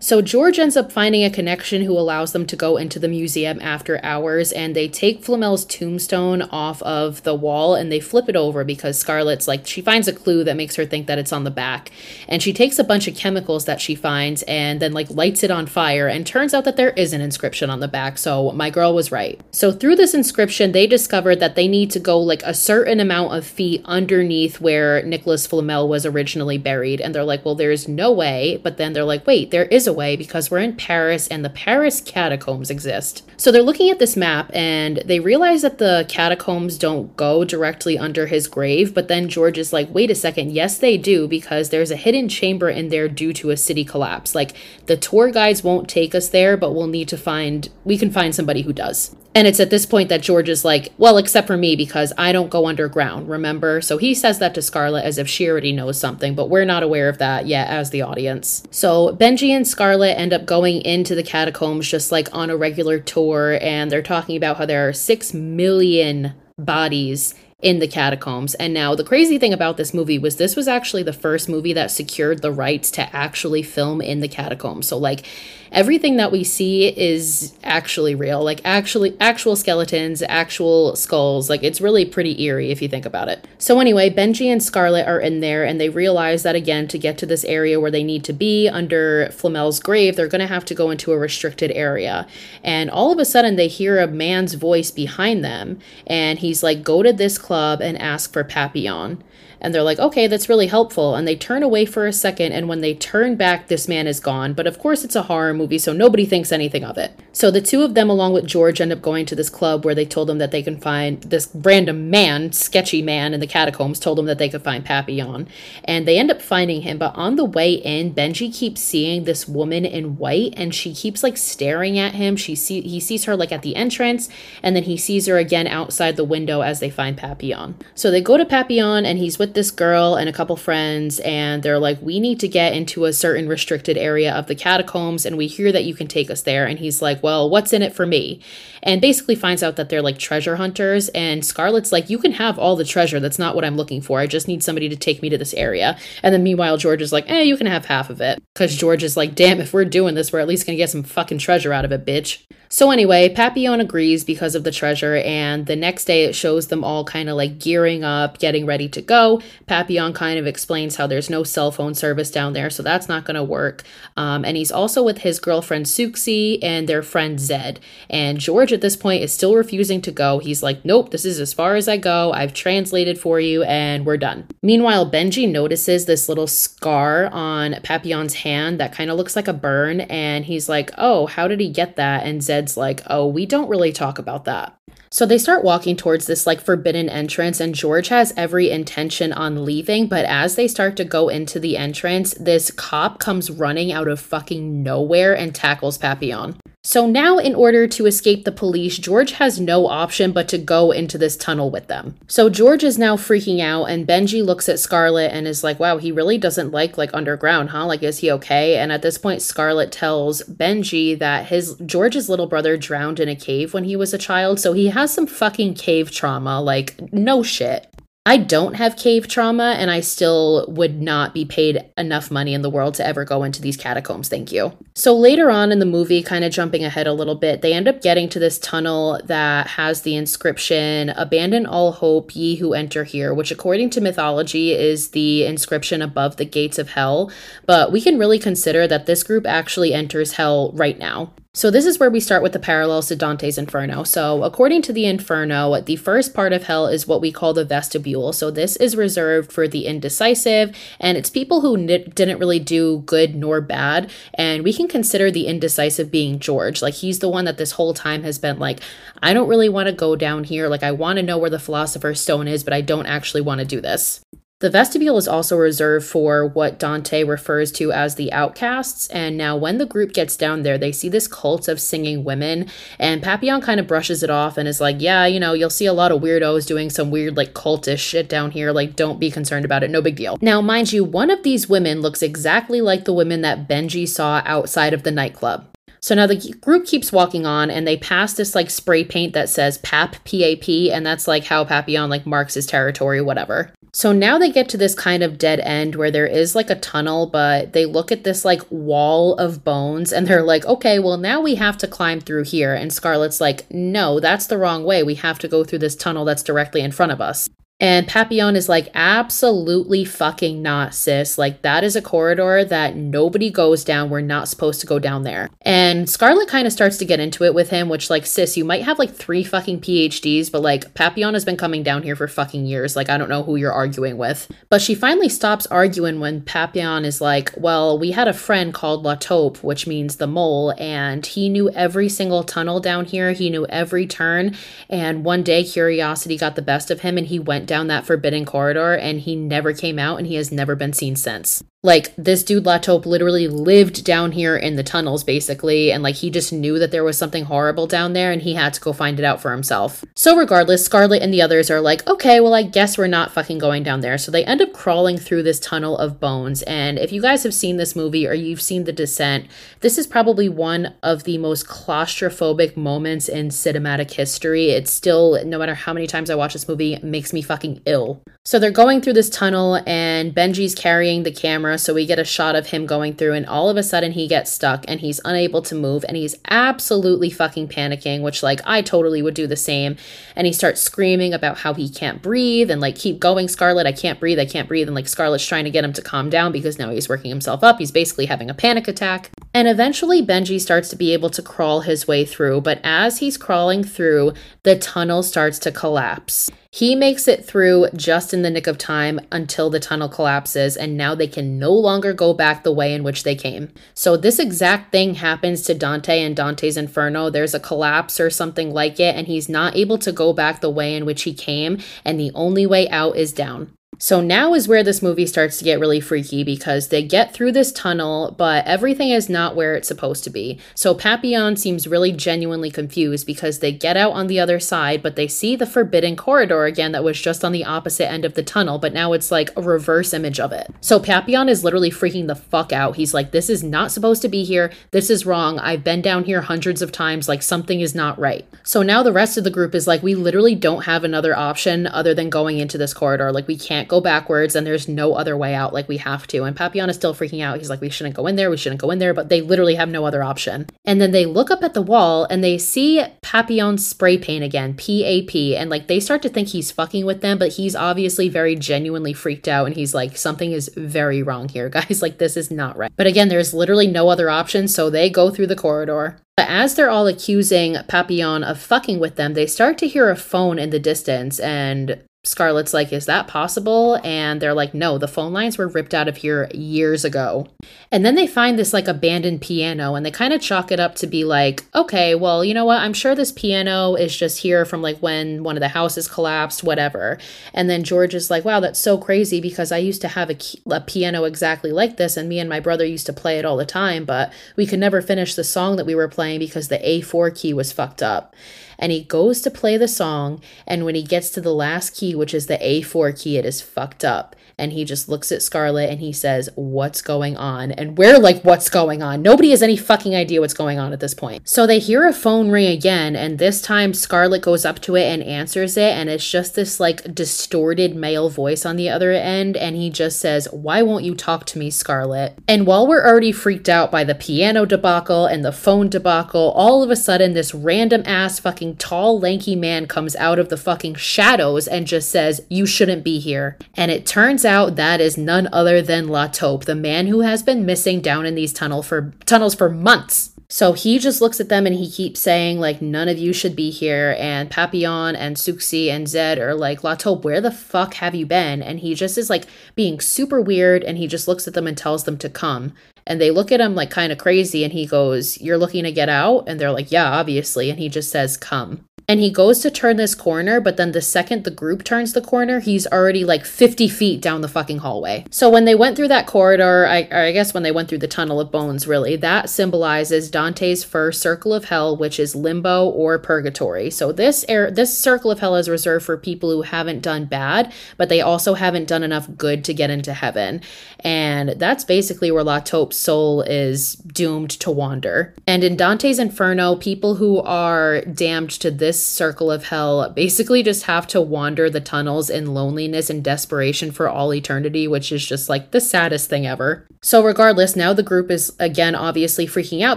So 0.00 0.22
George 0.22 0.58
ends 0.58 0.76
up 0.76 0.92
finding 0.92 1.24
a 1.24 1.30
connection 1.30 1.82
who 1.82 1.98
allows 1.98 2.32
them 2.32 2.46
to 2.46 2.56
go 2.56 2.76
into 2.76 2.98
the 2.98 3.08
museum 3.08 3.58
after 3.60 3.98
hours, 4.04 4.52
and 4.52 4.76
they 4.76 4.88
take 4.88 5.24
Flamel's 5.24 5.64
tombstone 5.64 6.42
off 6.42 6.80
of 6.82 7.22
the 7.24 7.34
wall 7.34 7.74
and 7.74 7.90
they 7.90 7.98
flip 7.98 8.28
it 8.28 8.36
over 8.36 8.62
because 8.62 8.98
Scarlett's 8.98 9.48
like 9.48 9.66
she 9.66 9.82
finds 9.82 10.06
a 10.06 10.12
clue 10.12 10.44
that 10.44 10.56
makes 10.56 10.76
her 10.76 10.86
think 10.86 11.08
that 11.08 11.18
it's 11.18 11.32
on 11.32 11.44
the 11.44 11.50
back, 11.50 11.90
and 12.28 12.42
she 12.42 12.52
takes 12.52 12.78
a 12.78 12.84
bunch 12.84 13.08
of 13.08 13.16
chemicals 13.16 13.64
that 13.64 13.80
she 13.80 13.96
finds 13.96 14.42
and 14.44 14.80
then 14.80 14.92
like 14.92 15.10
lights 15.10 15.42
it 15.42 15.50
on 15.50 15.66
fire, 15.66 16.06
and 16.06 16.26
turns 16.26 16.54
out 16.54 16.64
that 16.64 16.76
there 16.76 16.90
is 16.90 17.12
an 17.12 17.20
inscription 17.20 17.68
on 17.68 17.80
the 17.80 17.88
back. 17.88 18.18
So 18.18 18.52
my 18.52 18.70
girl 18.70 18.94
was 18.94 19.10
right. 19.10 19.40
So 19.50 19.72
through 19.72 19.96
this 19.96 20.14
inscription, 20.14 20.70
they 20.70 20.86
discovered 20.86 21.40
that 21.40 21.56
they 21.56 21.66
need 21.66 21.90
to 21.90 21.98
go 21.98 22.20
like 22.20 22.42
a 22.44 22.54
certain 22.54 23.00
amount 23.00 23.34
of 23.34 23.44
feet 23.44 23.82
underneath 23.84 24.60
where 24.60 25.02
Nicholas 25.02 25.46
Flamel 25.46 25.88
was 25.88 26.06
originally 26.06 26.58
buried, 26.58 27.00
and 27.00 27.12
they're 27.12 27.24
like, 27.24 27.44
well, 27.44 27.56
there's 27.56 27.88
no 27.88 28.12
way. 28.12 28.60
But 28.62 28.76
then 28.76 28.92
they're 28.92 29.02
like, 29.02 29.26
wait, 29.26 29.50
there 29.50 29.64
is 29.64 29.87
away 29.88 30.14
because 30.14 30.50
we're 30.50 30.58
in 30.58 30.76
Paris 30.76 31.26
and 31.26 31.44
the 31.44 31.50
Paris 31.50 32.00
catacombs 32.00 32.70
exist. 32.70 33.24
So 33.36 33.50
they're 33.50 33.62
looking 33.62 33.90
at 33.90 33.98
this 33.98 34.16
map 34.16 34.50
and 34.54 34.98
they 35.04 35.18
realize 35.18 35.62
that 35.62 35.78
the 35.78 36.06
catacombs 36.08 36.78
don't 36.78 37.16
go 37.16 37.44
directly 37.44 37.98
under 37.98 38.26
his 38.26 38.46
grave, 38.46 38.94
but 38.94 39.08
then 39.08 39.28
George 39.28 39.58
is 39.58 39.72
like, 39.72 39.92
wait 39.92 40.10
a 40.10 40.14
second, 40.14 40.52
yes, 40.52 40.78
they 40.78 40.96
do 40.96 41.26
because 41.26 41.70
there's 41.70 41.90
a 41.90 41.96
hidden 41.96 42.28
chamber 42.28 42.68
in 42.68 42.90
there 42.90 43.08
due 43.08 43.32
to 43.32 43.50
a 43.50 43.56
city 43.56 43.84
collapse. 43.84 44.34
Like 44.34 44.54
the 44.86 44.96
tour 44.96 45.30
guides 45.30 45.64
won't 45.64 45.88
take 45.88 46.14
us 46.14 46.28
there, 46.28 46.56
but 46.56 46.74
we'll 46.74 46.86
need 46.86 47.08
to 47.08 47.16
find, 47.16 47.68
we 47.84 47.98
can 47.98 48.10
find 48.10 48.34
somebody 48.34 48.62
who 48.62 48.72
does. 48.72 49.16
And 49.38 49.46
it's 49.46 49.60
at 49.60 49.70
this 49.70 49.86
point 49.86 50.08
that 50.08 50.20
George 50.20 50.48
is 50.48 50.64
like, 50.64 50.92
well, 50.98 51.16
except 51.16 51.46
for 51.46 51.56
me, 51.56 51.76
because 51.76 52.12
I 52.18 52.32
don't 52.32 52.50
go 52.50 52.66
underground, 52.66 53.28
remember? 53.28 53.80
So 53.80 53.96
he 53.96 54.12
says 54.12 54.40
that 54.40 54.52
to 54.56 54.62
Scarlett 54.62 55.04
as 55.04 55.16
if 55.16 55.28
she 55.28 55.48
already 55.48 55.70
knows 55.70 55.96
something, 55.96 56.34
but 56.34 56.50
we're 56.50 56.64
not 56.64 56.82
aware 56.82 57.08
of 57.08 57.18
that 57.18 57.46
yet 57.46 57.68
as 57.68 57.90
the 57.90 58.02
audience. 58.02 58.64
So 58.72 59.14
Benji 59.14 59.50
and 59.50 59.64
Scarlett 59.64 60.18
end 60.18 60.32
up 60.32 60.44
going 60.44 60.82
into 60.82 61.14
the 61.14 61.22
catacombs 61.22 61.88
just 61.88 62.10
like 62.10 62.34
on 62.34 62.50
a 62.50 62.56
regular 62.56 62.98
tour, 62.98 63.60
and 63.62 63.92
they're 63.92 64.02
talking 64.02 64.36
about 64.36 64.56
how 64.56 64.66
there 64.66 64.88
are 64.88 64.92
six 64.92 65.32
million 65.32 66.32
bodies 66.58 67.36
in 67.60 67.80
the 67.80 67.88
catacombs. 67.88 68.54
And 68.54 68.72
now 68.72 68.94
the 68.94 69.04
crazy 69.04 69.38
thing 69.38 69.52
about 69.52 69.76
this 69.76 69.92
movie 69.92 70.18
was 70.18 70.36
this 70.36 70.54
was 70.54 70.68
actually 70.68 71.02
the 71.02 71.12
first 71.12 71.48
movie 71.48 71.72
that 71.72 71.90
secured 71.90 72.40
the 72.40 72.52
rights 72.52 72.90
to 72.92 73.14
actually 73.14 73.62
film 73.62 74.00
in 74.00 74.20
the 74.20 74.28
catacombs. 74.28 74.86
So 74.86 74.96
like 74.96 75.24
everything 75.72 76.16
that 76.16 76.32
we 76.32 76.44
see 76.44 76.88
is 76.88 77.52
actually 77.62 78.14
real, 78.14 78.42
like 78.42 78.60
actually 78.64 79.16
actual 79.20 79.56
skeletons, 79.56 80.22
actual 80.22 80.96
skulls. 80.96 81.50
Like 81.50 81.62
it's 81.62 81.80
really 81.80 82.04
pretty 82.04 82.42
eerie 82.42 82.70
if 82.70 82.80
you 82.82 82.88
think 82.88 83.06
about 83.06 83.28
it. 83.28 83.46
So 83.58 83.80
anyway, 83.80 84.10
Benji 84.10 84.46
and 84.46 84.62
Scarlett 84.62 85.06
are 85.06 85.20
in 85.20 85.40
there 85.40 85.64
and 85.64 85.80
they 85.80 85.88
realize 85.88 86.42
that 86.42 86.54
again 86.54 86.88
to 86.88 86.98
get 86.98 87.18
to 87.18 87.26
this 87.26 87.44
area 87.44 87.80
where 87.80 87.90
they 87.90 88.04
need 88.04 88.24
to 88.24 88.32
be 88.32 88.68
under 88.68 89.28
Flamel's 89.30 89.80
grave, 89.80 90.16
they're 90.16 90.28
going 90.28 90.40
to 90.40 90.46
have 90.46 90.64
to 90.66 90.74
go 90.74 90.90
into 90.90 91.12
a 91.12 91.18
restricted 91.18 91.70
area. 91.72 92.26
And 92.62 92.90
all 92.90 93.12
of 93.12 93.18
a 93.18 93.24
sudden 93.24 93.56
they 93.56 93.68
hear 93.68 93.98
a 93.98 94.06
man's 94.06 94.54
voice 94.54 94.90
behind 94.90 95.44
them 95.44 95.78
and 96.06 96.38
he's 96.38 96.62
like 96.62 96.82
go 96.82 97.02
to 97.02 97.12
this 97.12 97.38
club 97.38 97.80
and 97.80 98.00
ask 98.00 98.32
for 98.32 98.44
Papillon. 98.44 99.22
And 99.60 99.74
they're 99.74 99.82
like, 99.82 99.98
okay, 99.98 100.26
that's 100.26 100.48
really 100.48 100.68
helpful. 100.68 101.14
And 101.14 101.26
they 101.26 101.36
turn 101.36 101.62
away 101.62 101.84
for 101.84 102.06
a 102.06 102.12
second. 102.12 102.52
And 102.52 102.68
when 102.68 102.80
they 102.80 102.94
turn 102.94 103.36
back, 103.36 103.68
this 103.68 103.88
man 103.88 104.06
is 104.06 104.20
gone. 104.20 104.52
But 104.54 104.66
of 104.66 104.78
course, 104.78 105.04
it's 105.04 105.16
a 105.16 105.22
horror 105.22 105.54
movie, 105.54 105.78
so 105.78 105.92
nobody 105.92 106.24
thinks 106.24 106.52
anything 106.52 106.84
of 106.84 106.98
it. 106.98 107.18
So 107.32 107.50
the 107.50 107.60
two 107.60 107.82
of 107.82 107.94
them, 107.94 108.10
along 108.10 108.32
with 108.32 108.46
George, 108.46 108.80
end 108.80 108.92
up 108.92 109.02
going 109.02 109.26
to 109.26 109.36
this 109.36 109.50
club 109.50 109.84
where 109.84 109.94
they 109.94 110.04
told 110.04 110.28
them 110.28 110.38
that 110.38 110.50
they 110.50 110.62
can 110.62 110.78
find 110.80 111.20
this 111.22 111.48
random 111.54 112.10
man, 112.10 112.52
sketchy 112.52 113.02
man 113.02 113.34
in 113.34 113.40
the 113.40 113.46
catacombs, 113.46 114.00
told 114.00 114.18
them 114.18 114.26
that 114.26 114.38
they 114.38 114.48
could 114.48 114.62
find 114.62 114.84
Papillon. 114.84 115.48
And 115.84 116.06
they 116.06 116.18
end 116.18 116.30
up 116.30 116.42
finding 116.42 116.82
him. 116.82 116.98
But 116.98 117.14
on 117.16 117.36
the 117.36 117.44
way 117.44 117.74
in, 117.74 118.14
Benji 118.14 118.52
keeps 118.52 118.80
seeing 118.80 119.24
this 119.24 119.46
woman 119.48 119.84
in 119.84 120.16
white 120.16 120.54
and 120.56 120.74
she 120.74 120.94
keeps 120.94 121.22
like 121.22 121.36
staring 121.36 121.98
at 121.98 122.14
him. 122.14 122.36
She 122.36 122.54
see 122.54 122.80
he 122.80 123.00
sees 123.00 123.24
her 123.24 123.36
like 123.36 123.52
at 123.52 123.62
the 123.62 123.76
entrance 123.76 124.28
and 124.62 124.74
then 124.74 124.84
he 124.84 124.96
sees 124.96 125.26
her 125.26 125.38
again 125.38 125.66
outside 125.66 126.16
the 126.16 126.24
window 126.24 126.62
as 126.62 126.80
they 126.80 126.90
find 126.90 127.16
Papillon. 127.16 127.76
So 127.94 128.10
they 128.10 128.20
go 128.20 128.36
to 128.36 128.44
Papillon 128.44 129.06
and 129.06 129.18
he's 129.18 129.38
with 129.38 129.47
with 129.48 129.54
this 129.54 129.70
girl 129.70 130.14
and 130.14 130.28
a 130.28 130.32
couple 130.32 130.56
friends, 130.56 131.18
and 131.20 131.62
they're 131.62 131.78
like, 131.78 131.98
We 132.00 132.20
need 132.20 132.38
to 132.40 132.48
get 132.48 132.74
into 132.74 133.06
a 133.06 133.12
certain 133.12 133.48
restricted 133.48 133.96
area 133.96 134.32
of 134.32 134.46
the 134.46 134.54
catacombs, 134.54 135.24
and 135.24 135.36
we 135.36 135.46
hear 135.46 135.72
that 135.72 135.84
you 135.84 135.94
can 135.94 136.06
take 136.06 136.30
us 136.30 136.42
there. 136.42 136.66
And 136.66 136.78
he's 136.78 137.02
like, 137.02 137.22
Well, 137.22 137.48
what's 137.48 137.72
in 137.72 137.82
it 137.82 137.94
for 137.94 138.06
me? 138.06 138.40
And 138.82 139.00
basically 139.00 139.34
finds 139.34 139.62
out 139.62 139.76
that 139.76 139.88
they're 139.88 140.02
like 140.02 140.18
treasure 140.18 140.56
hunters. 140.56 141.08
And 141.10 141.44
Scarlett's 141.44 141.92
like, 141.92 142.10
You 142.10 142.18
can 142.18 142.32
have 142.32 142.58
all 142.58 142.76
the 142.76 142.84
treasure. 142.84 143.18
That's 143.18 143.38
not 143.38 143.54
what 143.54 143.64
I'm 143.64 143.76
looking 143.76 144.02
for. 144.02 144.20
I 144.20 144.26
just 144.26 144.48
need 144.48 144.62
somebody 144.62 144.88
to 144.88 144.96
take 144.96 145.22
me 145.22 145.28
to 145.30 145.38
this 145.38 145.54
area. 145.54 145.98
And 146.22 146.34
then 146.34 146.42
meanwhile, 146.42 146.76
George 146.76 147.02
is 147.02 147.12
like, 147.12 147.28
Eh, 147.28 147.42
you 147.42 147.56
can 147.56 147.66
have 147.66 147.86
half 147.86 148.10
of 148.10 148.20
it. 148.20 148.40
Because 148.54 148.76
George 148.76 149.02
is 149.02 149.16
like, 149.16 149.34
Damn, 149.34 149.60
if 149.60 149.72
we're 149.72 149.84
doing 149.84 150.14
this, 150.14 150.32
we're 150.32 150.40
at 150.40 150.48
least 150.48 150.66
gonna 150.66 150.76
get 150.76 150.90
some 150.90 151.02
fucking 151.02 151.38
treasure 151.38 151.72
out 151.72 151.84
of 151.84 151.92
it, 151.92 152.04
bitch. 152.04 152.44
So 152.70 152.90
anyway, 152.90 153.30
Papillon 153.30 153.80
agrees 153.80 154.24
because 154.24 154.54
of 154.54 154.62
the 154.62 154.70
treasure, 154.70 155.16
and 155.16 155.64
the 155.64 155.76
next 155.76 156.04
day 156.04 156.24
it 156.24 156.34
shows 156.34 156.68
them 156.68 156.84
all 156.84 157.02
kind 157.04 157.30
of 157.30 157.36
like 157.36 157.58
gearing 157.58 158.04
up, 158.04 158.38
getting 158.38 158.66
ready 158.66 158.88
to 158.90 159.00
go. 159.00 159.40
Papillon 159.66 160.12
kind 160.12 160.38
of 160.38 160.46
explains 160.46 160.96
how 160.96 161.06
there's 161.06 161.30
no 161.30 161.44
cell 161.44 161.70
phone 161.70 161.94
service 161.94 162.30
down 162.30 162.52
there, 162.52 162.68
so 162.68 162.82
that's 162.82 163.08
not 163.08 163.24
going 163.24 163.36
to 163.36 163.42
work. 163.42 163.84
Um, 164.16 164.44
and 164.44 164.56
he's 164.56 164.70
also 164.70 165.02
with 165.02 165.18
his 165.18 165.40
girlfriend 165.40 165.86
Souxie 165.86 166.58
and 166.62 166.86
their 166.86 167.02
friend 167.02 167.40
Zed. 167.40 167.80
And 168.10 168.38
George 168.38 168.72
at 168.72 168.82
this 168.82 168.96
point 168.96 169.22
is 169.22 169.32
still 169.32 169.54
refusing 169.54 170.02
to 170.02 170.12
go. 170.12 170.38
He's 170.38 170.62
like, 170.62 170.84
nope, 170.84 171.10
this 171.10 171.24
is 171.24 171.40
as 171.40 171.54
far 171.54 171.74
as 171.74 171.88
I 171.88 171.96
go. 171.96 172.32
I've 172.32 172.52
translated 172.52 173.18
for 173.18 173.40
you, 173.40 173.62
and 173.62 174.04
we're 174.04 174.18
done. 174.18 174.46
Meanwhile, 174.62 175.10
Benji 175.10 175.50
notices 175.50 176.04
this 176.04 176.28
little 176.28 176.46
scar 176.46 177.28
on 177.32 177.76
Papillon's 177.82 178.34
hand 178.34 178.78
that 178.78 178.92
kind 178.92 179.10
of 179.10 179.16
looks 179.16 179.36
like 179.36 179.48
a 179.48 179.54
burn, 179.54 180.02
and 180.02 180.44
he's 180.44 180.68
like, 180.68 180.90
oh, 180.98 181.26
how 181.26 181.48
did 181.48 181.60
he 181.60 181.70
get 181.70 181.96
that? 181.96 182.26
And 182.26 182.42
Zed 182.42 182.57
Zed's 182.58 182.76
like, 182.76 183.02
oh, 183.06 183.26
we 183.26 183.46
don't 183.46 183.68
really 183.68 183.92
talk 183.92 184.18
about 184.18 184.44
that. 184.46 184.76
So 185.10 185.26
they 185.26 185.38
start 185.38 185.64
walking 185.64 185.96
towards 185.96 186.26
this 186.26 186.46
like 186.46 186.60
forbidden 186.60 187.08
entrance, 187.08 187.60
and 187.60 187.74
George 187.74 188.08
has 188.08 188.32
every 188.36 188.70
intention 188.70 189.32
on 189.32 189.64
leaving. 189.64 190.06
But 190.06 190.24
as 190.24 190.56
they 190.56 190.68
start 190.68 190.96
to 190.96 191.04
go 191.04 191.28
into 191.28 191.58
the 191.58 191.76
entrance, 191.76 192.34
this 192.34 192.70
cop 192.70 193.18
comes 193.18 193.50
running 193.50 193.92
out 193.92 194.08
of 194.08 194.20
fucking 194.20 194.82
nowhere 194.82 195.36
and 195.36 195.54
tackles 195.54 195.98
Papillon. 195.98 196.56
So 196.84 197.06
now, 197.06 197.38
in 197.38 197.54
order 197.54 197.86
to 197.88 198.06
escape 198.06 198.44
the 198.44 198.52
police, 198.52 198.96
George 198.96 199.32
has 199.32 199.60
no 199.60 199.88
option 199.88 200.32
but 200.32 200.48
to 200.48 200.58
go 200.58 200.90
into 200.90 201.18
this 201.18 201.36
tunnel 201.36 201.70
with 201.70 201.88
them. 201.88 202.14
So 202.28 202.48
George 202.48 202.82
is 202.84 202.96
now 202.96 203.16
freaking 203.16 203.60
out, 203.60 203.86
and 203.86 204.06
Benji 204.06 204.42
looks 204.42 204.68
at 204.68 204.78
Scarlett 204.78 205.32
and 205.32 205.46
is 205.46 205.64
like, 205.64 205.78
"Wow, 205.78 205.98
he 205.98 206.12
really 206.12 206.38
doesn't 206.38 206.70
like 206.70 206.96
like 206.96 207.10
underground, 207.12 207.70
huh? 207.70 207.84
Like, 207.84 208.02
is 208.02 208.18
he 208.18 208.30
okay?" 208.30 208.76
And 208.76 208.90
at 208.90 209.02
this 209.02 209.18
point, 209.18 209.42
Scarlett 209.42 209.92
tells 209.92 210.42
Benji 210.44 211.18
that 211.18 211.46
his 211.46 211.74
George's 211.84 212.30
little 212.30 212.46
brother 212.46 212.76
drowned 212.76 213.20
in 213.20 213.28
a 213.28 213.36
cave 213.36 213.74
when 213.74 213.84
he 213.84 213.96
was 213.96 214.14
a 214.14 214.18
child, 214.18 214.58
so 214.58 214.72
he 214.72 214.88
has 214.98 215.14
some 215.14 215.26
fucking 215.26 215.74
cave 215.74 216.10
trauma. 216.10 216.60
Like, 216.60 217.12
no 217.12 217.42
shit. 217.42 217.86
I 218.26 218.36
don't 218.36 218.74
have 218.74 218.96
cave 218.96 219.26
trauma 219.26 219.74
and 219.78 219.90
I 219.90 220.00
still 220.00 220.66
would 220.68 221.00
not 221.00 221.32
be 221.32 221.46
paid 221.46 221.82
enough 221.96 222.30
money 222.30 222.52
in 222.52 222.60
the 222.60 222.68
world 222.68 222.92
to 222.96 223.06
ever 223.06 223.24
go 223.24 223.42
into 223.42 223.62
these 223.62 223.78
catacombs. 223.78 224.28
Thank 224.28 224.52
you. 224.52 224.76
So 224.94 225.16
later 225.16 225.50
on 225.50 225.72
in 225.72 225.78
the 225.78 225.86
movie, 225.86 226.22
kind 226.22 226.44
of 226.44 226.52
jumping 226.52 226.84
ahead 226.84 227.06
a 227.06 227.14
little 227.14 227.36
bit, 227.36 227.62
they 227.62 227.72
end 227.72 227.88
up 227.88 228.02
getting 228.02 228.28
to 228.28 228.38
this 228.38 228.58
tunnel 228.58 229.18
that 229.24 229.68
has 229.68 230.02
the 230.02 230.14
inscription 230.14 231.08
Abandon 231.08 231.64
all 231.64 231.92
hope, 231.92 232.36
ye 232.36 232.56
who 232.56 232.74
enter 232.74 233.04
here, 233.04 233.32
which 233.32 233.50
according 233.50 233.88
to 233.90 234.02
mythology 234.02 234.72
is 234.72 235.12
the 235.12 235.46
inscription 235.46 236.02
above 236.02 236.36
the 236.36 236.44
gates 236.44 236.78
of 236.78 236.90
hell. 236.90 237.32
But 237.64 237.92
we 237.92 238.02
can 238.02 238.18
really 238.18 238.38
consider 238.38 238.86
that 238.88 239.06
this 239.06 239.22
group 239.22 239.46
actually 239.46 239.94
enters 239.94 240.32
hell 240.32 240.72
right 240.74 240.98
now. 240.98 241.32
So, 241.58 241.72
this 241.72 241.86
is 241.86 241.98
where 241.98 242.08
we 242.08 242.20
start 242.20 242.44
with 242.44 242.52
the 242.52 242.60
parallels 242.60 243.08
to 243.08 243.16
Dante's 243.16 243.58
Inferno. 243.58 244.04
So, 244.04 244.44
according 244.44 244.80
to 244.82 244.92
the 244.92 245.06
Inferno, 245.06 245.80
the 245.80 245.96
first 245.96 246.32
part 246.32 246.52
of 246.52 246.62
hell 246.62 246.86
is 246.86 247.08
what 247.08 247.20
we 247.20 247.32
call 247.32 247.52
the 247.52 247.64
vestibule. 247.64 248.32
So, 248.32 248.48
this 248.48 248.76
is 248.76 248.94
reserved 248.94 249.50
for 249.50 249.66
the 249.66 249.84
indecisive, 249.86 250.72
and 251.00 251.18
it's 251.18 251.30
people 251.30 251.62
who 251.62 251.76
n- 251.76 252.12
didn't 252.14 252.38
really 252.38 252.60
do 252.60 252.98
good 253.06 253.34
nor 253.34 253.60
bad. 253.60 254.08
And 254.34 254.62
we 254.62 254.72
can 254.72 254.86
consider 254.86 255.32
the 255.32 255.48
indecisive 255.48 256.12
being 256.12 256.38
George. 256.38 256.80
Like, 256.80 256.94
he's 256.94 257.18
the 257.18 257.28
one 257.28 257.44
that 257.46 257.58
this 257.58 257.72
whole 257.72 257.92
time 257.92 258.22
has 258.22 258.38
been 258.38 258.60
like, 258.60 258.78
I 259.20 259.34
don't 259.34 259.48
really 259.48 259.68
want 259.68 259.88
to 259.88 259.92
go 259.92 260.14
down 260.14 260.44
here. 260.44 260.68
Like, 260.68 260.84
I 260.84 260.92
want 260.92 261.16
to 261.16 261.24
know 261.24 261.38
where 261.38 261.50
the 261.50 261.58
Philosopher's 261.58 262.20
Stone 262.20 262.46
is, 262.46 262.62
but 262.62 262.72
I 262.72 262.82
don't 262.82 263.06
actually 263.06 263.40
want 263.40 263.58
to 263.58 263.66
do 263.66 263.80
this. 263.80 264.20
The 264.60 264.70
vestibule 264.70 265.16
is 265.18 265.28
also 265.28 265.56
reserved 265.56 266.04
for 266.04 266.44
what 266.44 266.80
Dante 266.80 267.22
refers 267.22 267.70
to 267.72 267.92
as 267.92 268.16
the 268.16 268.32
outcasts. 268.32 269.06
And 269.06 269.36
now, 269.36 269.56
when 269.56 269.78
the 269.78 269.86
group 269.86 270.12
gets 270.12 270.36
down 270.36 270.64
there, 270.64 270.76
they 270.76 270.90
see 270.90 271.08
this 271.08 271.28
cult 271.28 271.68
of 271.68 271.80
singing 271.80 272.24
women. 272.24 272.66
And 272.98 273.22
Papillon 273.22 273.60
kind 273.60 273.78
of 273.78 273.86
brushes 273.86 274.24
it 274.24 274.30
off 274.30 274.58
and 274.58 274.66
is 274.66 274.80
like, 274.80 274.96
Yeah, 275.00 275.26
you 275.26 275.38
know, 275.38 275.52
you'll 275.52 275.70
see 275.70 275.86
a 275.86 275.92
lot 275.92 276.10
of 276.10 276.20
weirdos 276.22 276.66
doing 276.66 276.90
some 276.90 277.12
weird, 277.12 277.36
like, 277.36 277.54
cultish 277.54 278.00
shit 278.00 278.28
down 278.28 278.50
here. 278.50 278.72
Like, 278.72 278.96
don't 278.96 279.20
be 279.20 279.30
concerned 279.30 279.64
about 279.64 279.84
it. 279.84 279.90
No 279.90 280.02
big 280.02 280.16
deal. 280.16 280.38
Now, 280.40 280.60
mind 280.60 280.92
you, 280.92 281.04
one 281.04 281.30
of 281.30 281.44
these 281.44 281.68
women 281.68 282.00
looks 282.00 282.20
exactly 282.20 282.80
like 282.80 283.04
the 283.04 283.12
women 283.12 283.42
that 283.42 283.68
Benji 283.68 284.08
saw 284.08 284.42
outside 284.44 284.92
of 284.92 285.04
the 285.04 285.12
nightclub. 285.12 285.68
So 286.00 286.14
now 286.14 286.26
the 286.26 286.54
group 286.60 286.86
keeps 286.86 287.12
walking 287.12 287.44
on 287.44 287.70
and 287.70 287.86
they 287.86 287.96
pass 287.96 288.34
this 288.34 288.54
like 288.54 288.70
spray 288.70 289.04
paint 289.04 289.34
that 289.34 289.48
says 289.48 289.78
PAP, 289.78 290.16
P-A-P, 290.24 290.92
and 290.92 291.04
that's 291.04 291.26
like 291.26 291.44
how 291.44 291.64
Papillon 291.64 292.10
like 292.10 292.26
marks 292.26 292.54
his 292.54 292.66
territory, 292.66 293.20
whatever. 293.20 293.72
So 293.92 294.12
now 294.12 294.38
they 294.38 294.50
get 294.50 294.68
to 294.70 294.76
this 294.76 294.94
kind 294.94 295.22
of 295.22 295.38
dead 295.38 295.60
end 295.60 295.94
where 295.94 296.10
there 296.10 296.26
is 296.26 296.54
like 296.54 296.70
a 296.70 296.78
tunnel, 296.78 297.26
but 297.26 297.72
they 297.72 297.86
look 297.86 298.12
at 298.12 298.24
this 298.24 298.44
like 298.44 298.62
wall 298.70 299.34
of 299.36 299.64
bones 299.64 300.12
and 300.12 300.26
they're 300.26 300.42
like, 300.42 300.64
okay, 300.66 300.98
well, 300.98 301.16
now 301.16 301.40
we 301.40 301.54
have 301.56 301.78
to 301.78 301.86
climb 301.86 302.20
through 302.20 302.44
here. 302.44 302.74
And 302.74 302.92
Scarlett's 302.92 303.40
like, 303.40 303.70
no, 303.70 304.20
that's 304.20 304.46
the 304.46 304.58
wrong 304.58 304.84
way. 304.84 305.02
We 305.02 305.16
have 305.16 305.38
to 305.40 305.48
go 305.48 305.64
through 305.64 305.80
this 305.80 305.96
tunnel 305.96 306.24
that's 306.24 306.42
directly 306.42 306.82
in 306.82 306.92
front 306.92 307.12
of 307.12 307.20
us. 307.20 307.48
And 307.80 308.08
Papillon 308.08 308.56
is 308.56 308.68
like, 308.68 308.88
absolutely 308.94 310.04
fucking 310.04 310.60
not, 310.60 310.94
sis. 310.94 311.38
Like, 311.38 311.62
that 311.62 311.84
is 311.84 311.94
a 311.94 312.02
corridor 312.02 312.64
that 312.64 312.96
nobody 312.96 313.50
goes 313.50 313.84
down. 313.84 314.10
We're 314.10 314.20
not 314.20 314.48
supposed 314.48 314.80
to 314.80 314.86
go 314.86 314.98
down 314.98 315.22
there. 315.22 315.48
And 315.62 316.10
Scarlett 316.10 316.48
kind 316.48 316.66
of 316.66 316.72
starts 316.72 316.96
to 316.98 317.04
get 317.04 317.20
into 317.20 317.44
it 317.44 317.54
with 317.54 317.70
him, 317.70 317.88
which, 317.88 318.10
like, 318.10 318.26
sis, 318.26 318.56
you 318.56 318.64
might 318.64 318.82
have 318.82 318.98
like 318.98 319.14
three 319.14 319.44
fucking 319.44 319.80
PhDs, 319.80 320.50
but 320.50 320.62
like, 320.62 320.92
Papillon 320.94 321.34
has 321.34 321.44
been 321.44 321.56
coming 321.56 321.84
down 321.84 322.02
here 322.02 322.16
for 322.16 322.26
fucking 322.26 322.66
years. 322.66 322.96
Like, 322.96 323.08
I 323.08 323.16
don't 323.16 323.28
know 323.28 323.44
who 323.44 323.54
you're 323.54 323.72
arguing 323.72 324.18
with. 324.18 324.50
But 324.70 324.82
she 324.82 324.96
finally 324.96 325.28
stops 325.28 325.66
arguing 325.66 326.18
when 326.18 326.42
Papillon 326.42 327.04
is 327.04 327.20
like, 327.20 327.52
well, 327.56 327.96
we 327.96 328.10
had 328.10 328.26
a 328.26 328.32
friend 328.32 328.74
called 328.74 329.04
La 329.04 329.14
Taupe, 329.14 329.62
which 329.62 329.86
means 329.86 330.16
the 330.16 330.26
mole, 330.26 330.74
and 330.78 331.24
he 331.24 331.48
knew 331.48 331.70
every 331.70 332.08
single 332.08 332.42
tunnel 332.42 332.80
down 332.80 333.04
here. 333.04 333.32
He 333.32 333.50
knew 333.50 333.66
every 333.66 334.06
turn. 334.06 334.56
And 334.88 335.24
one 335.24 335.44
day, 335.44 335.62
curiosity 335.62 336.36
got 336.36 336.56
the 336.56 336.62
best 336.62 336.90
of 336.90 337.00
him 337.00 337.16
and 337.16 337.26
he 337.26 337.38
went 337.38 337.67
down 337.68 337.86
that 337.86 338.06
forbidden 338.06 338.44
corridor 338.44 338.94
and 338.94 339.20
he 339.20 339.36
never 339.36 339.72
came 339.72 339.98
out 339.98 340.18
and 340.18 340.26
he 340.26 340.34
has 340.34 340.50
never 340.50 340.74
been 340.74 340.92
seen 340.92 341.14
since. 341.14 341.62
Like 341.84 342.12
this 342.16 342.42
dude 342.42 342.66
La 342.66 342.78
Taupe 342.78 343.06
literally 343.06 343.46
lived 343.46 344.04
down 344.04 344.32
here 344.32 344.56
in 344.56 344.74
the 344.74 344.82
tunnels 344.82 345.22
basically 345.22 345.92
and 345.92 346.02
like 346.02 346.16
he 346.16 346.28
just 346.28 346.52
knew 346.52 346.76
that 346.76 346.90
there 346.90 347.04
was 347.04 347.16
something 347.16 347.44
horrible 347.44 347.86
down 347.86 348.14
there 348.14 348.32
and 348.32 348.42
he 348.42 348.54
had 348.54 348.74
to 348.74 348.80
go 348.80 348.92
find 348.92 349.20
it 349.20 349.24
out 349.24 349.40
for 349.40 349.52
himself. 349.52 350.04
So 350.16 350.36
regardless, 350.36 350.84
Scarlett 350.84 351.22
and 351.22 351.32
the 351.32 351.40
others 351.40 351.70
are 351.70 351.80
like, 351.80 352.04
"Okay, 352.08 352.40
well 352.40 352.52
I 352.52 352.64
guess 352.64 352.98
we're 352.98 353.06
not 353.06 353.30
fucking 353.30 353.58
going 353.58 353.84
down 353.84 354.00
there." 354.00 354.18
So 354.18 354.32
they 354.32 354.44
end 354.44 354.60
up 354.60 354.72
crawling 354.72 355.18
through 355.18 355.44
this 355.44 355.60
tunnel 355.60 355.96
of 355.96 356.18
bones 356.18 356.62
and 356.62 356.98
if 356.98 357.12
you 357.12 357.22
guys 357.22 357.44
have 357.44 357.54
seen 357.54 357.76
this 357.76 357.94
movie 357.94 358.26
or 358.26 358.34
you've 358.34 358.60
seen 358.60 358.82
The 358.82 358.92
Descent, 358.92 359.46
this 359.78 359.98
is 359.98 360.08
probably 360.08 360.48
one 360.48 360.94
of 361.04 361.22
the 361.22 361.38
most 361.38 361.68
claustrophobic 361.68 362.76
moments 362.76 363.28
in 363.28 363.50
cinematic 363.50 364.10
history. 364.10 364.70
It's 364.70 364.90
still 364.90 365.44
no 365.44 365.60
matter 365.60 365.74
how 365.74 365.92
many 365.92 366.08
times 366.08 366.28
I 366.28 366.34
watch 366.34 366.54
this 366.54 366.66
movie, 366.66 366.98
makes 367.04 367.32
me 367.32 367.40
fucking 367.40 367.82
ill. 367.86 368.20
So 368.44 368.58
they're 368.58 368.72
going 368.72 369.00
through 369.00 369.12
this 369.12 369.30
tunnel 369.30 369.80
and 369.86 370.34
Benji's 370.34 370.74
carrying 370.74 371.22
the 371.22 371.30
camera 371.30 371.67
camera, 371.68 371.78
so 371.78 371.94
we 371.94 372.06
get 372.06 372.18
a 372.18 372.24
shot 372.24 372.56
of 372.56 372.68
him 372.68 372.86
going 372.86 373.14
through, 373.14 373.34
and 373.34 373.46
all 373.46 373.68
of 373.68 373.76
a 373.76 373.82
sudden 373.82 374.12
he 374.12 374.26
gets 374.26 374.50
stuck 374.50 374.84
and 374.88 375.00
he's 375.00 375.20
unable 375.24 375.62
to 375.62 375.74
move, 375.74 376.04
and 376.08 376.16
he's 376.16 376.36
absolutely 376.48 377.30
fucking 377.30 377.68
panicking, 377.68 378.22
which, 378.22 378.42
like, 378.42 378.60
I 378.64 378.82
totally 378.82 379.22
would 379.22 379.34
do 379.34 379.46
the 379.46 379.56
same. 379.56 379.96
And 380.34 380.46
he 380.46 380.52
starts 380.52 380.80
screaming 380.80 381.34
about 381.34 381.58
how 381.58 381.74
he 381.74 381.88
can't 381.88 382.22
breathe 382.22 382.70
and, 382.70 382.80
like, 382.80 382.96
keep 382.96 383.18
going, 383.18 383.48
Scarlett, 383.48 383.86
I 383.86 383.92
can't 383.92 384.20
breathe, 384.20 384.38
I 384.38 384.46
can't 384.46 384.68
breathe. 384.68 384.88
And, 384.88 384.94
like, 384.94 385.08
Scarlett's 385.08 385.46
trying 385.46 385.64
to 385.64 385.70
get 385.70 385.84
him 385.84 385.92
to 385.92 386.02
calm 386.02 386.30
down 386.30 386.52
because 386.52 386.78
now 386.78 386.90
he's 386.90 387.08
working 387.08 387.30
himself 387.30 387.62
up. 387.62 387.78
He's 387.78 387.92
basically 387.92 388.26
having 388.26 388.50
a 388.50 388.54
panic 388.54 388.88
attack. 388.88 389.30
And 389.52 389.68
eventually, 389.68 390.24
Benji 390.24 390.60
starts 390.60 390.88
to 390.90 390.96
be 390.96 391.12
able 391.12 391.30
to 391.30 391.42
crawl 391.42 391.80
his 391.80 392.08
way 392.08 392.24
through, 392.24 392.62
but 392.62 392.80
as 392.84 393.18
he's 393.18 393.36
crawling 393.36 393.84
through, 393.84 394.32
the 394.62 394.78
tunnel 394.78 395.22
starts 395.22 395.58
to 395.60 395.72
collapse. 395.72 396.50
He 396.70 396.94
makes 396.94 397.26
it 397.26 397.46
through 397.46 397.88
just 397.96 398.34
in 398.34 398.42
the 398.42 398.50
nick 398.50 398.66
of 398.66 398.76
time 398.76 399.18
until 399.32 399.70
the 399.70 399.80
tunnel 399.80 400.08
collapses, 400.08 400.76
and 400.76 400.96
now 400.96 401.14
they 401.14 401.26
can 401.26 401.57
no 401.58 401.72
longer 401.72 402.12
go 402.12 402.32
back 402.32 402.62
the 402.62 402.72
way 402.72 402.94
in 402.94 403.02
which 403.02 403.22
they 403.22 403.34
came. 403.34 403.72
So, 403.94 404.16
this 404.16 404.38
exact 404.38 404.92
thing 404.92 405.14
happens 405.14 405.62
to 405.62 405.74
Dante 405.74 406.20
in 406.20 406.34
Dante's 406.34 406.76
Inferno. 406.76 407.30
There's 407.30 407.54
a 407.54 407.60
collapse 407.60 408.20
or 408.20 408.30
something 408.30 408.72
like 408.72 409.00
it, 409.00 409.16
and 409.16 409.26
he's 409.26 409.48
not 409.48 409.76
able 409.76 409.98
to 409.98 410.12
go 410.12 410.32
back 410.32 410.60
the 410.60 410.70
way 410.70 410.94
in 410.94 411.06
which 411.06 411.22
he 411.22 411.34
came, 411.34 411.78
and 412.04 412.18
the 412.18 412.32
only 412.34 412.66
way 412.66 412.88
out 412.90 413.16
is 413.16 413.32
down. 413.32 413.72
So 413.98 414.20
now 414.20 414.54
is 414.54 414.68
where 414.68 414.84
this 414.84 415.02
movie 415.02 415.26
starts 415.26 415.58
to 415.58 415.64
get 415.64 415.80
really 415.80 416.00
freaky 416.00 416.44
because 416.44 416.88
they 416.88 417.02
get 417.02 417.34
through 417.34 417.50
this 417.52 417.72
tunnel, 417.72 418.34
but 418.38 418.64
everything 418.64 419.10
is 419.10 419.28
not 419.28 419.56
where 419.56 419.74
it's 419.74 419.88
supposed 419.88 420.22
to 420.24 420.30
be. 420.30 420.60
So 420.74 420.94
Papillon 420.94 421.56
seems 421.56 421.88
really 421.88 422.12
genuinely 422.12 422.70
confused 422.70 423.26
because 423.26 423.58
they 423.58 423.72
get 423.72 423.96
out 423.96 424.12
on 424.12 424.28
the 424.28 424.38
other 424.38 424.60
side, 424.60 425.02
but 425.02 425.16
they 425.16 425.26
see 425.26 425.56
the 425.56 425.66
forbidden 425.66 426.14
corridor 426.14 426.64
again 426.64 426.92
that 426.92 427.02
was 427.02 427.20
just 427.20 427.44
on 427.44 427.50
the 427.50 427.64
opposite 427.64 428.08
end 428.08 428.24
of 428.24 428.34
the 428.34 428.42
tunnel, 428.44 428.78
but 428.78 428.92
now 428.92 429.12
it's 429.12 429.32
like 429.32 429.50
a 429.56 429.62
reverse 429.62 430.14
image 430.14 430.38
of 430.38 430.52
it. 430.52 430.72
So 430.80 431.00
Papillon 431.00 431.48
is 431.48 431.64
literally 431.64 431.90
freaking 431.90 432.28
the 432.28 432.36
fuck 432.36 432.72
out. 432.72 432.96
He's 432.96 433.14
like, 433.14 433.32
This 433.32 433.50
is 433.50 433.64
not 433.64 433.90
supposed 433.90 434.22
to 434.22 434.28
be 434.28 434.44
here. 434.44 434.72
This 434.92 435.10
is 435.10 435.26
wrong. 435.26 435.58
I've 435.58 435.82
been 435.82 436.02
down 436.02 436.22
here 436.22 436.42
hundreds 436.42 436.82
of 436.82 436.92
times. 436.92 437.28
Like, 437.28 437.42
something 437.42 437.80
is 437.80 437.94
not 437.94 438.18
right. 438.18 438.46
So 438.62 438.82
now 438.82 439.02
the 439.02 439.12
rest 439.12 439.36
of 439.36 439.44
the 439.44 439.50
group 439.50 439.74
is 439.74 439.88
like, 439.88 440.04
We 440.04 440.14
literally 440.14 440.54
don't 440.54 440.84
have 440.84 441.02
another 441.02 441.36
option 441.36 441.88
other 441.88 442.14
than 442.14 442.30
going 442.30 442.58
into 442.58 442.78
this 442.78 442.94
corridor. 442.94 443.32
Like, 443.32 443.48
we 443.48 443.56
can't 443.56 443.87
go 443.88 444.00
backwards 444.00 444.54
and 444.54 444.66
there's 444.66 444.88
no 444.88 445.14
other 445.14 445.36
way 445.36 445.54
out. 445.54 445.72
Like 445.72 445.88
we 445.88 445.96
have 445.98 446.26
to. 446.28 446.44
And 446.44 446.56
Papillon 446.56 446.90
is 446.90 446.96
still 446.96 447.14
freaking 447.14 447.42
out. 447.42 447.58
He's 447.58 447.70
like, 447.70 447.80
we 447.80 447.90
shouldn't 447.90 448.16
go 448.16 448.26
in 448.26 448.36
there. 448.36 448.50
We 448.50 448.56
shouldn't 448.56 448.80
go 448.80 448.90
in 448.90 448.98
there. 448.98 449.14
But 449.14 449.28
they 449.28 449.40
literally 449.40 449.74
have 449.76 449.88
no 449.88 450.04
other 450.04 450.22
option. 450.22 450.66
And 450.84 451.00
then 451.00 451.12
they 451.12 451.26
look 451.26 451.50
up 451.50 451.62
at 451.62 451.74
the 451.74 451.82
wall 451.82 452.26
and 452.30 452.42
they 452.42 452.58
see 452.58 453.04
Papillon's 453.22 453.86
spray 453.86 454.18
paint 454.18 454.44
again, 454.44 454.74
P 454.74 455.04
A 455.04 455.22
P. 455.22 455.56
And 455.56 455.70
like 455.70 455.86
they 455.86 456.00
start 456.00 456.22
to 456.22 456.28
think 456.28 456.48
he's 456.48 456.70
fucking 456.70 457.04
with 457.04 457.20
them, 457.20 457.38
but 457.38 457.52
he's 457.52 457.74
obviously 457.74 458.28
very 458.28 458.54
genuinely 458.56 459.12
freaked 459.12 459.48
out. 459.48 459.66
And 459.66 459.74
he's 459.74 459.94
like, 459.94 460.16
something 460.16 460.52
is 460.52 460.70
very 460.76 461.22
wrong 461.22 461.48
here, 461.48 461.68
guys. 461.78 462.02
Like 462.02 462.18
this 462.18 462.36
is 462.36 462.50
not 462.50 462.76
right. 462.76 462.92
But 462.96 463.06
again, 463.06 463.28
there's 463.28 463.54
literally 463.54 463.86
no 463.86 464.08
other 464.08 464.30
option. 464.30 464.68
So 464.68 464.90
they 464.90 465.10
go 465.10 465.30
through 465.30 465.48
the 465.48 465.56
corridor. 465.56 466.20
But 466.38 466.48
as 466.48 466.76
they're 466.76 466.88
all 466.88 467.08
accusing 467.08 467.76
Papillon 467.88 468.44
of 468.44 468.60
fucking 468.60 469.00
with 469.00 469.16
them, 469.16 469.34
they 469.34 469.44
start 469.44 469.76
to 469.78 469.88
hear 469.88 470.08
a 470.08 470.14
phone 470.14 470.56
in 470.56 470.70
the 470.70 470.78
distance, 470.78 471.40
and 471.40 472.00
Scarlett's 472.24 472.74
like, 472.74 472.92
Is 472.92 473.06
that 473.06 473.28
possible? 473.28 474.00
And 474.02 474.40
they're 474.40 474.54
like, 474.54 474.74
No, 474.74 474.98
the 474.98 475.08
phone 475.08 475.32
lines 475.32 475.56
were 475.56 475.68
ripped 475.68 475.94
out 475.94 476.08
of 476.08 476.18
here 476.18 476.48
years 476.52 477.04
ago. 477.04 477.46
And 477.92 478.04
then 478.04 478.16
they 478.16 478.26
find 478.26 478.58
this 478.58 478.72
like 478.72 478.88
abandoned 478.88 479.40
piano 479.40 479.94
and 479.94 480.04
they 480.04 480.10
kind 480.10 480.32
of 480.32 480.42
chalk 480.42 480.72
it 480.72 480.80
up 480.80 480.96
to 480.96 481.06
be 481.06 481.24
like, 481.24 481.64
Okay, 481.74 482.14
well, 482.14 482.44
you 482.44 482.54
know 482.54 482.64
what? 482.64 482.80
I'm 482.80 482.92
sure 482.92 483.14
this 483.14 483.32
piano 483.32 483.94
is 483.94 484.16
just 484.16 484.38
here 484.40 484.64
from 484.64 484.82
like 484.82 484.98
when 484.98 485.44
one 485.44 485.56
of 485.56 485.60
the 485.60 485.68
houses 485.68 486.08
collapsed, 486.08 486.64
whatever. 486.64 487.18
And 487.54 487.70
then 487.70 487.84
George 487.84 488.14
is 488.14 488.30
like, 488.30 488.44
Wow, 488.44 488.60
that's 488.60 488.80
so 488.80 488.98
crazy 488.98 489.40
because 489.40 489.70
I 489.70 489.78
used 489.78 490.00
to 490.02 490.08
have 490.08 490.30
a, 490.30 490.36
a 490.70 490.80
piano 490.80 491.24
exactly 491.24 491.70
like 491.70 491.96
this 491.98 492.16
and 492.16 492.28
me 492.28 492.40
and 492.40 492.48
my 492.48 492.60
brother 492.60 492.84
used 492.84 493.06
to 493.06 493.12
play 493.12 493.38
it 493.38 493.44
all 493.44 493.56
the 493.56 493.64
time, 493.64 494.04
but 494.04 494.32
we 494.56 494.66
could 494.66 494.80
never 494.80 495.00
finish 495.00 495.34
the 495.34 495.44
song 495.44 495.76
that 495.76 495.86
we 495.86 495.94
were 495.94 496.08
playing 496.08 496.40
because 496.40 496.68
the 496.68 496.78
A4 496.78 497.38
key 497.40 497.54
was 497.54 497.72
fucked 497.72 498.02
up 498.02 498.34
and 498.78 498.92
he 498.92 499.02
goes 499.02 499.40
to 499.40 499.50
play 499.50 499.76
the 499.76 499.88
song 499.88 500.40
and 500.66 500.84
when 500.84 500.94
he 500.94 501.02
gets 501.02 501.30
to 501.30 501.40
the 501.40 501.54
last 501.54 501.96
key 501.96 502.14
which 502.14 502.32
is 502.32 502.46
the 502.46 502.58
A4 502.58 503.20
key 503.20 503.36
it 503.36 503.44
is 503.44 503.60
fucked 503.60 504.04
up 504.04 504.36
and 504.58 504.72
he 504.72 504.84
just 504.84 505.08
looks 505.08 505.30
at 505.30 505.42
Scarlett 505.42 505.88
and 505.88 506.00
he 506.00 506.12
says, 506.12 506.48
What's 506.56 507.00
going 507.00 507.36
on? 507.36 507.70
And 507.72 507.96
we're 507.96 508.18
like, 508.18 508.42
What's 508.42 508.68
going 508.68 509.02
on? 509.02 509.22
Nobody 509.22 509.50
has 509.50 509.62
any 509.62 509.76
fucking 509.76 510.14
idea 510.14 510.40
what's 510.40 510.54
going 510.54 510.78
on 510.78 510.92
at 510.92 511.00
this 511.00 511.14
point. 511.14 511.48
So 511.48 511.66
they 511.66 511.78
hear 511.78 512.06
a 512.06 512.12
phone 512.12 512.50
ring 512.50 512.66
again, 512.66 513.14
and 513.14 513.38
this 513.38 513.62
time 513.62 513.94
Scarlett 513.94 514.42
goes 514.42 514.64
up 514.64 514.80
to 514.80 514.96
it 514.96 515.04
and 515.04 515.22
answers 515.22 515.76
it, 515.76 515.92
and 515.92 516.10
it's 516.10 516.28
just 516.28 516.54
this 516.54 516.80
like 516.80 517.14
distorted 517.14 517.94
male 517.94 518.28
voice 518.28 518.66
on 518.66 518.76
the 518.76 518.88
other 518.88 519.12
end, 519.12 519.56
and 519.56 519.76
he 519.76 519.90
just 519.90 520.18
says, 520.18 520.48
Why 520.50 520.82
won't 520.82 521.04
you 521.04 521.14
talk 521.14 521.46
to 521.46 521.58
me, 521.58 521.70
Scarlett? 521.70 522.36
And 522.48 522.66
while 522.66 522.86
we're 522.86 523.06
already 523.06 523.32
freaked 523.32 523.68
out 523.68 523.92
by 523.92 524.02
the 524.02 524.14
piano 524.14 524.66
debacle 524.66 525.26
and 525.26 525.44
the 525.44 525.52
phone 525.52 525.88
debacle, 525.88 526.50
all 526.56 526.82
of 526.82 526.90
a 526.90 526.96
sudden 526.96 527.34
this 527.34 527.54
random 527.54 528.02
ass 528.04 528.40
fucking 528.40 528.76
tall, 528.76 529.20
lanky 529.20 529.54
man 529.54 529.86
comes 529.86 530.16
out 530.16 530.38
of 530.38 530.48
the 530.48 530.56
fucking 530.56 530.96
shadows 530.96 531.68
and 531.68 531.86
just 531.86 532.10
says, 532.10 532.40
You 532.48 532.66
shouldn't 532.66 533.04
be 533.04 533.20
here. 533.20 533.56
And 533.74 533.90
it 533.92 534.04
turns 534.04 534.44
out 534.44 534.47
that 534.48 535.00
is 535.00 535.18
none 535.18 535.46
other 535.52 535.82
than 535.82 536.08
La 536.08 536.26
Taupe, 536.26 536.64
the 536.64 536.74
man 536.74 537.06
who 537.06 537.20
has 537.20 537.42
been 537.42 537.66
missing 537.66 538.00
down 538.00 538.24
in 538.24 538.34
these 538.34 538.52
tunnel 538.52 538.82
for 538.82 539.12
tunnels 539.26 539.54
for 539.54 539.68
months. 539.68 540.32
So 540.48 540.72
he 540.72 540.98
just 540.98 541.20
looks 541.20 541.38
at 541.40 541.50
them 541.50 541.66
and 541.66 541.76
he 541.76 541.90
keeps 541.90 542.20
saying, 542.20 542.58
like, 542.58 542.80
none 542.80 543.08
of 543.08 543.18
you 543.18 543.34
should 543.34 543.54
be 543.54 543.70
here. 543.70 544.16
And 544.18 544.50
Papillon 544.50 545.14
and 545.14 545.36
Souxie 545.36 545.90
and 545.90 546.08
Zed 546.08 546.38
are 546.38 546.54
like, 546.54 546.82
La 546.82 546.94
Taupe, 546.94 547.24
where 547.24 547.42
the 547.42 547.50
fuck 547.50 547.94
have 547.94 548.14
you 548.14 548.24
been? 548.24 548.62
And 548.62 548.80
he 548.80 548.94
just 548.94 549.18
is 549.18 549.28
like 549.28 549.44
being 549.74 550.00
super 550.00 550.40
weird 550.40 550.82
and 550.82 550.96
he 550.96 551.06
just 551.06 551.28
looks 551.28 551.46
at 551.46 551.52
them 551.52 551.66
and 551.66 551.76
tells 551.76 552.04
them 552.04 552.16
to 552.16 552.30
come. 552.30 552.72
And 553.06 553.20
they 553.20 553.30
look 553.30 553.52
at 553.52 553.60
him 553.60 553.74
like 553.74 553.90
kind 553.90 554.10
of 554.10 554.16
crazy 554.16 554.64
and 554.64 554.72
he 554.72 554.86
goes, 554.86 555.38
You're 555.38 555.58
looking 555.58 555.84
to 555.84 555.92
get 555.92 556.08
out? 556.08 556.48
And 556.48 556.58
they're 556.58 556.72
like, 556.72 556.90
Yeah, 556.90 557.10
obviously. 557.10 557.68
And 557.68 557.78
he 557.78 557.90
just 557.90 558.10
says, 558.10 558.38
Come 558.38 558.87
and 559.08 559.20
he 559.20 559.30
goes 559.30 559.60
to 559.60 559.70
turn 559.70 559.96
this 559.96 560.14
corner, 560.14 560.60
but 560.60 560.76
then 560.76 560.92
the 560.92 561.00
second 561.00 561.44
the 561.44 561.50
group 561.50 561.82
turns 561.82 562.12
the 562.12 562.20
corner, 562.20 562.60
he's 562.60 562.86
already 562.88 563.24
like 563.24 563.46
50 563.46 563.88
feet 563.88 564.20
down 564.20 564.42
the 564.42 564.48
fucking 564.48 564.78
hallway. 564.78 565.24
So 565.30 565.48
when 565.48 565.64
they 565.64 565.74
went 565.74 565.96
through 565.96 566.08
that 566.08 566.26
corridor, 566.26 566.86
I, 566.86 567.08
I 567.10 567.32
guess 567.32 567.54
when 567.54 567.62
they 567.62 567.72
went 567.72 567.88
through 567.88 567.98
the 567.98 568.06
tunnel 568.06 568.38
of 568.38 568.52
bones, 568.52 568.86
really, 568.86 569.16
that 569.16 569.48
symbolizes 569.48 570.30
Dante's 570.30 570.84
first 570.84 571.22
circle 571.22 571.54
of 571.54 571.64
hell, 571.64 571.96
which 571.96 572.20
is 572.20 572.36
limbo 572.36 572.86
or 572.86 573.18
purgatory. 573.18 573.90
So 573.90 574.12
this 574.12 574.44
air, 574.46 574.70
this 574.70 574.96
circle 574.96 575.30
of 575.30 575.38
hell 575.38 575.56
is 575.56 575.70
reserved 575.70 576.04
for 576.04 576.18
people 576.18 576.50
who 576.50 576.62
haven't 576.62 577.00
done 577.00 577.24
bad, 577.24 577.72
but 577.96 578.10
they 578.10 578.20
also 578.20 578.54
haven't 578.54 578.88
done 578.88 579.02
enough 579.02 579.26
good 579.38 579.64
to 579.64 579.72
get 579.72 579.88
into 579.88 580.12
heaven. 580.12 580.60
And 581.00 581.50
that's 581.50 581.84
basically 581.84 582.30
where 582.30 582.44
La 582.44 582.60
Taupe's 582.60 582.98
soul 582.98 583.40
is 583.40 583.94
doomed 583.94 584.50
to 584.50 584.70
wander. 584.70 585.34
And 585.46 585.64
in 585.64 585.76
Dante's 585.76 586.18
Inferno, 586.18 586.76
people 586.76 587.14
who 587.14 587.40
are 587.40 588.02
damned 588.02 588.50
to 588.50 588.70
this 588.70 588.97
this 588.98 589.06
circle 589.06 589.50
of 589.50 589.66
hell 589.66 590.10
basically 590.10 590.62
just 590.62 590.84
have 590.84 591.06
to 591.06 591.20
wander 591.20 591.70
the 591.70 591.80
tunnels 591.80 592.28
in 592.28 592.52
loneliness 592.52 593.08
and 593.08 593.22
desperation 593.22 593.92
for 593.92 594.08
all 594.08 594.34
eternity, 594.34 594.88
which 594.88 595.12
is 595.12 595.24
just 595.24 595.48
like 595.48 595.70
the 595.70 595.80
saddest 595.80 596.28
thing 596.28 596.46
ever. 596.46 596.84
So, 597.00 597.22
regardless, 597.22 597.76
now 597.76 597.92
the 597.92 598.02
group 598.02 598.28
is 598.28 598.56
again 598.58 598.96
obviously 598.96 599.46
freaking 599.46 599.82
out 599.82 599.96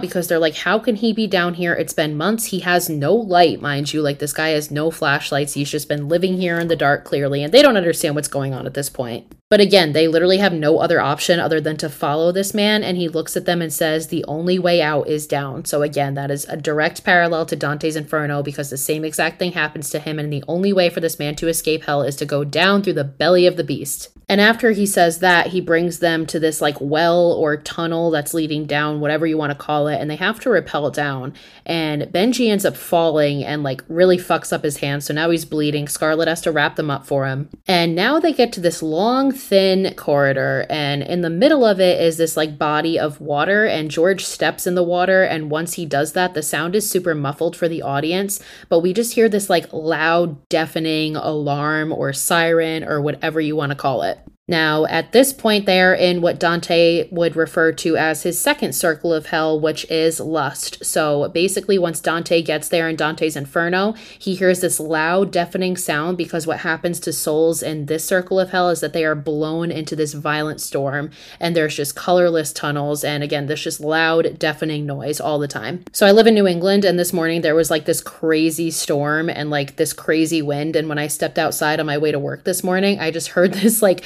because 0.00 0.28
they're 0.28 0.38
like, 0.38 0.54
how 0.54 0.78
can 0.78 0.94
he 0.94 1.12
be 1.12 1.26
down 1.26 1.54
here? 1.54 1.74
It's 1.74 1.92
been 1.92 2.16
months. 2.16 2.46
He 2.46 2.60
has 2.60 2.88
no 2.88 3.12
light, 3.12 3.60
mind 3.60 3.92
you. 3.92 4.02
Like, 4.02 4.20
this 4.20 4.32
guy 4.32 4.50
has 4.50 4.70
no 4.70 4.92
flashlights. 4.92 5.54
He's 5.54 5.70
just 5.70 5.88
been 5.88 6.08
living 6.08 6.36
here 6.36 6.60
in 6.60 6.68
the 6.68 6.76
dark, 6.76 7.04
clearly, 7.04 7.42
and 7.42 7.52
they 7.52 7.62
don't 7.62 7.76
understand 7.76 8.14
what's 8.14 8.28
going 8.28 8.54
on 8.54 8.66
at 8.66 8.74
this 8.74 8.88
point. 8.88 9.26
But 9.52 9.60
again, 9.60 9.92
they 9.92 10.08
literally 10.08 10.38
have 10.38 10.54
no 10.54 10.78
other 10.78 10.98
option 10.98 11.38
other 11.38 11.60
than 11.60 11.76
to 11.76 11.90
follow 11.90 12.32
this 12.32 12.54
man, 12.54 12.82
and 12.82 12.96
he 12.96 13.06
looks 13.06 13.36
at 13.36 13.44
them 13.44 13.60
and 13.60 13.70
says, 13.70 14.06
The 14.06 14.24
only 14.26 14.58
way 14.58 14.80
out 14.80 15.08
is 15.08 15.26
down. 15.26 15.66
So, 15.66 15.82
again, 15.82 16.14
that 16.14 16.30
is 16.30 16.46
a 16.46 16.56
direct 16.56 17.04
parallel 17.04 17.44
to 17.46 17.56
Dante's 17.56 17.94
Inferno 17.94 18.42
because 18.42 18.70
the 18.70 18.78
same 18.92 19.06
exact 19.06 19.38
thing 19.38 19.52
happens 19.52 19.88
to 19.88 19.98
him, 19.98 20.18
and 20.18 20.30
the 20.30 20.44
only 20.46 20.70
way 20.70 20.90
for 20.90 21.00
this 21.00 21.18
man 21.18 21.34
to 21.36 21.48
escape 21.48 21.84
hell 21.84 22.02
is 22.02 22.14
to 22.16 22.26
go 22.26 22.44
down 22.44 22.82
through 22.82 22.92
the 22.92 23.04
belly 23.04 23.46
of 23.46 23.56
the 23.56 23.64
beast. 23.64 24.10
And 24.28 24.40
after 24.40 24.70
he 24.70 24.86
says 24.86 25.18
that, 25.18 25.48
he 25.48 25.60
brings 25.60 25.98
them 25.98 26.24
to 26.26 26.38
this 26.38 26.60
like 26.60 26.80
well 26.80 27.32
or 27.32 27.56
tunnel 27.56 28.10
that's 28.10 28.32
leading 28.32 28.66
down, 28.66 29.00
whatever 29.00 29.26
you 29.26 29.36
want 29.36 29.50
to 29.50 29.58
call 29.58 29.88
it, 29.88 30.00
and 30.00 30.10
they 30.10 30.16
have 30.16 30.40
to 30.40 30.50
rappel 30.50 30.90
down. 30.90 31.34
And 31.66 32.02
Benji 32.04 32.50
ends 32.50 32.64
up 32.64 32.76
falling 32.76 33.44
and 33.44 33.62
like 33.62 33.82
really 33.88 34.16
fucks 34.16 34.52
up 34.52 34.64
his 34.64 34.78
hand, 34.78 35.04
so 35.04 35.12
now 35.12 35.30
he's 35.30 35.44
bleeding. 35.44 35.88
Scarlett 35.88 36.28
has 36.28 36.40
to 36.42 36.52
wrap 36.52 36.76
them 36.76 36.90
up 36.90 37.06
for 37.06 37.26
him. 37.26 37.48
And 37.66 37.94
now 37.94 38.20
they 38.20 38.32
get 38.32 38.52
to 38.54 38.60
this 38.60 38.82
long, 38.82 39.32
thin 39.32 39.94
corridor, 39.96 40.66
and 40.70 41.02
in 41.02 41.22
the 41.22 41.30
middle 41.30 41.64
of 41.64 41.80
it 41.80 42.00
is 42.00 42.16
this 42.16 42.36
like 42.36 42.58
body 42.58 42.98
of 42.98 43.20
water, 43.20 43.66
and 43.66 43.90
George 43.90 44.24
steps 44.24 44.66
in 44.66 44.74
the 44.74 44.82
water. 44.82 45.22
And 45.22 45.50
once 45.50 45.74
he 45.74 45.84
does 45.84 46.12
that, 46.12 46.34
the 46.34 46.42
sound 46.42 46.74
is 46.74 46.88
super 46.88 47.14
muffled 47.14 47.56
for 47.56 47.68
the 47.68 47.82
audience, 47.82 48.40
but 48.68 48.80
we 48.82 48.92
just 48.92 49.14
hear 49.14 49.28
this 49.28 49.48
like 49.48 49.72
loud, 49.72 50.48
deafening 50.48 51.16
alarm 51.16 51.92
or 51.92 52.12
siren 52.12 52.84
or 52.84 53.00
whatever 53.00 53.40
you 53.40 53.56
want 53.56 53.70
to 53.70 53.76
call 53.76 54.02
it. 54.02 54.18
Now, 54.48 54.86
at 54.86 55.12
this 55.12 55.32
point, 55.32 55.66
they 55.66 55.80
are 55.80 55.94
in 55.94 56.20
what 56.20 56.40
Dante 56.40 57.08
would 57.12 57.36
refer 57.36 57.70
to 57.72 57.96
as 57.96 58.24
his 58.24 58.40
second 58.40 58.72
circle 58.72 59.14
of 59.14 59.26
hell, 59.26 59.58
which 59.58 59.88
is 59.88 60.18
lust. 60.18 60.84
So 60.84 61.28
basically, 61.28 61.78
once 61.78 62.00
Dante 62.00 62.42
gets 62.42 62.68
there 62.68 62.88
in 62.88 62.96
Dante's 62.96 63.36
Inferno, 63.36 63.94
he 64.18 64.34
hears 64.34 64.60
this 64.60 64.80
loud, 64.80 65.30
deafening 65.30 65.76
sound 65.76 66.18
because 66.18 66.44
what 66.44 66.58
happens 66.60 66.98
to 67.00 67.12
souls 67.12 67.62
in 67.62 67.86
this 67.86 68.04
circle 68.04 68.40
of 68.40 68.50
hell 68.50 68.68
is 68.68 68.80
that 68.80 68.92
they 68.92 69.04
are 69.04 69.14
blown 69.14 69.70
into 69.70 69.94
this 69.94 70.12
violent 70.12 70.60
storm 70.60 71.10
and 71.38 71.54
there's 71.54 71.76
just 71.76 71.94
colorless 71.94 72.52
tunnels. 72.52 73.04
And 73.04 73.22
again, 73.22 73.46
there's 73.46 73.62
just 73.62 73.80
loud, 73.80 74.40
deafening 74.40 74.84
noise 74.86 75.20
all 75.20 75.38
the 75.38 75.46
time. 75.46 75.84
So 75.92 76.04
I 76.04 76.10
live 76.10 76.26
in 76.26 76.34
New 76.34 76.48
England, 76.48 76.84
and 76.84 76.98
this 76.98 77.12
morning 77.12 77.42
there 77.42 77.54
was 77.54 77.70
like 77.70 77.84
this 77.84 78.00
crazy 78.00 78.72
storm 78.72 79.30
and 79.30 79.50
like 79.50 79.76
this 79.76 79.92
crazy 79.92 80.42
wind. 80.42 80.74
And 80.74 80.88
when 80.88 80.98
I 80.98 81.06
stepped 81.06 81.38
outside 81.38 81.78
on 81.78 81.86
my 81.86 81.96
way 81.96 82.10
to 82.10 82.18
work 82.18 82.42
this 82.42 82.64
morning, 82.64 82.98
I 82.98 83.12
just 83.12 83.28
heard 83.28 83.54
this 83.54 83.80
like 83.80 84.04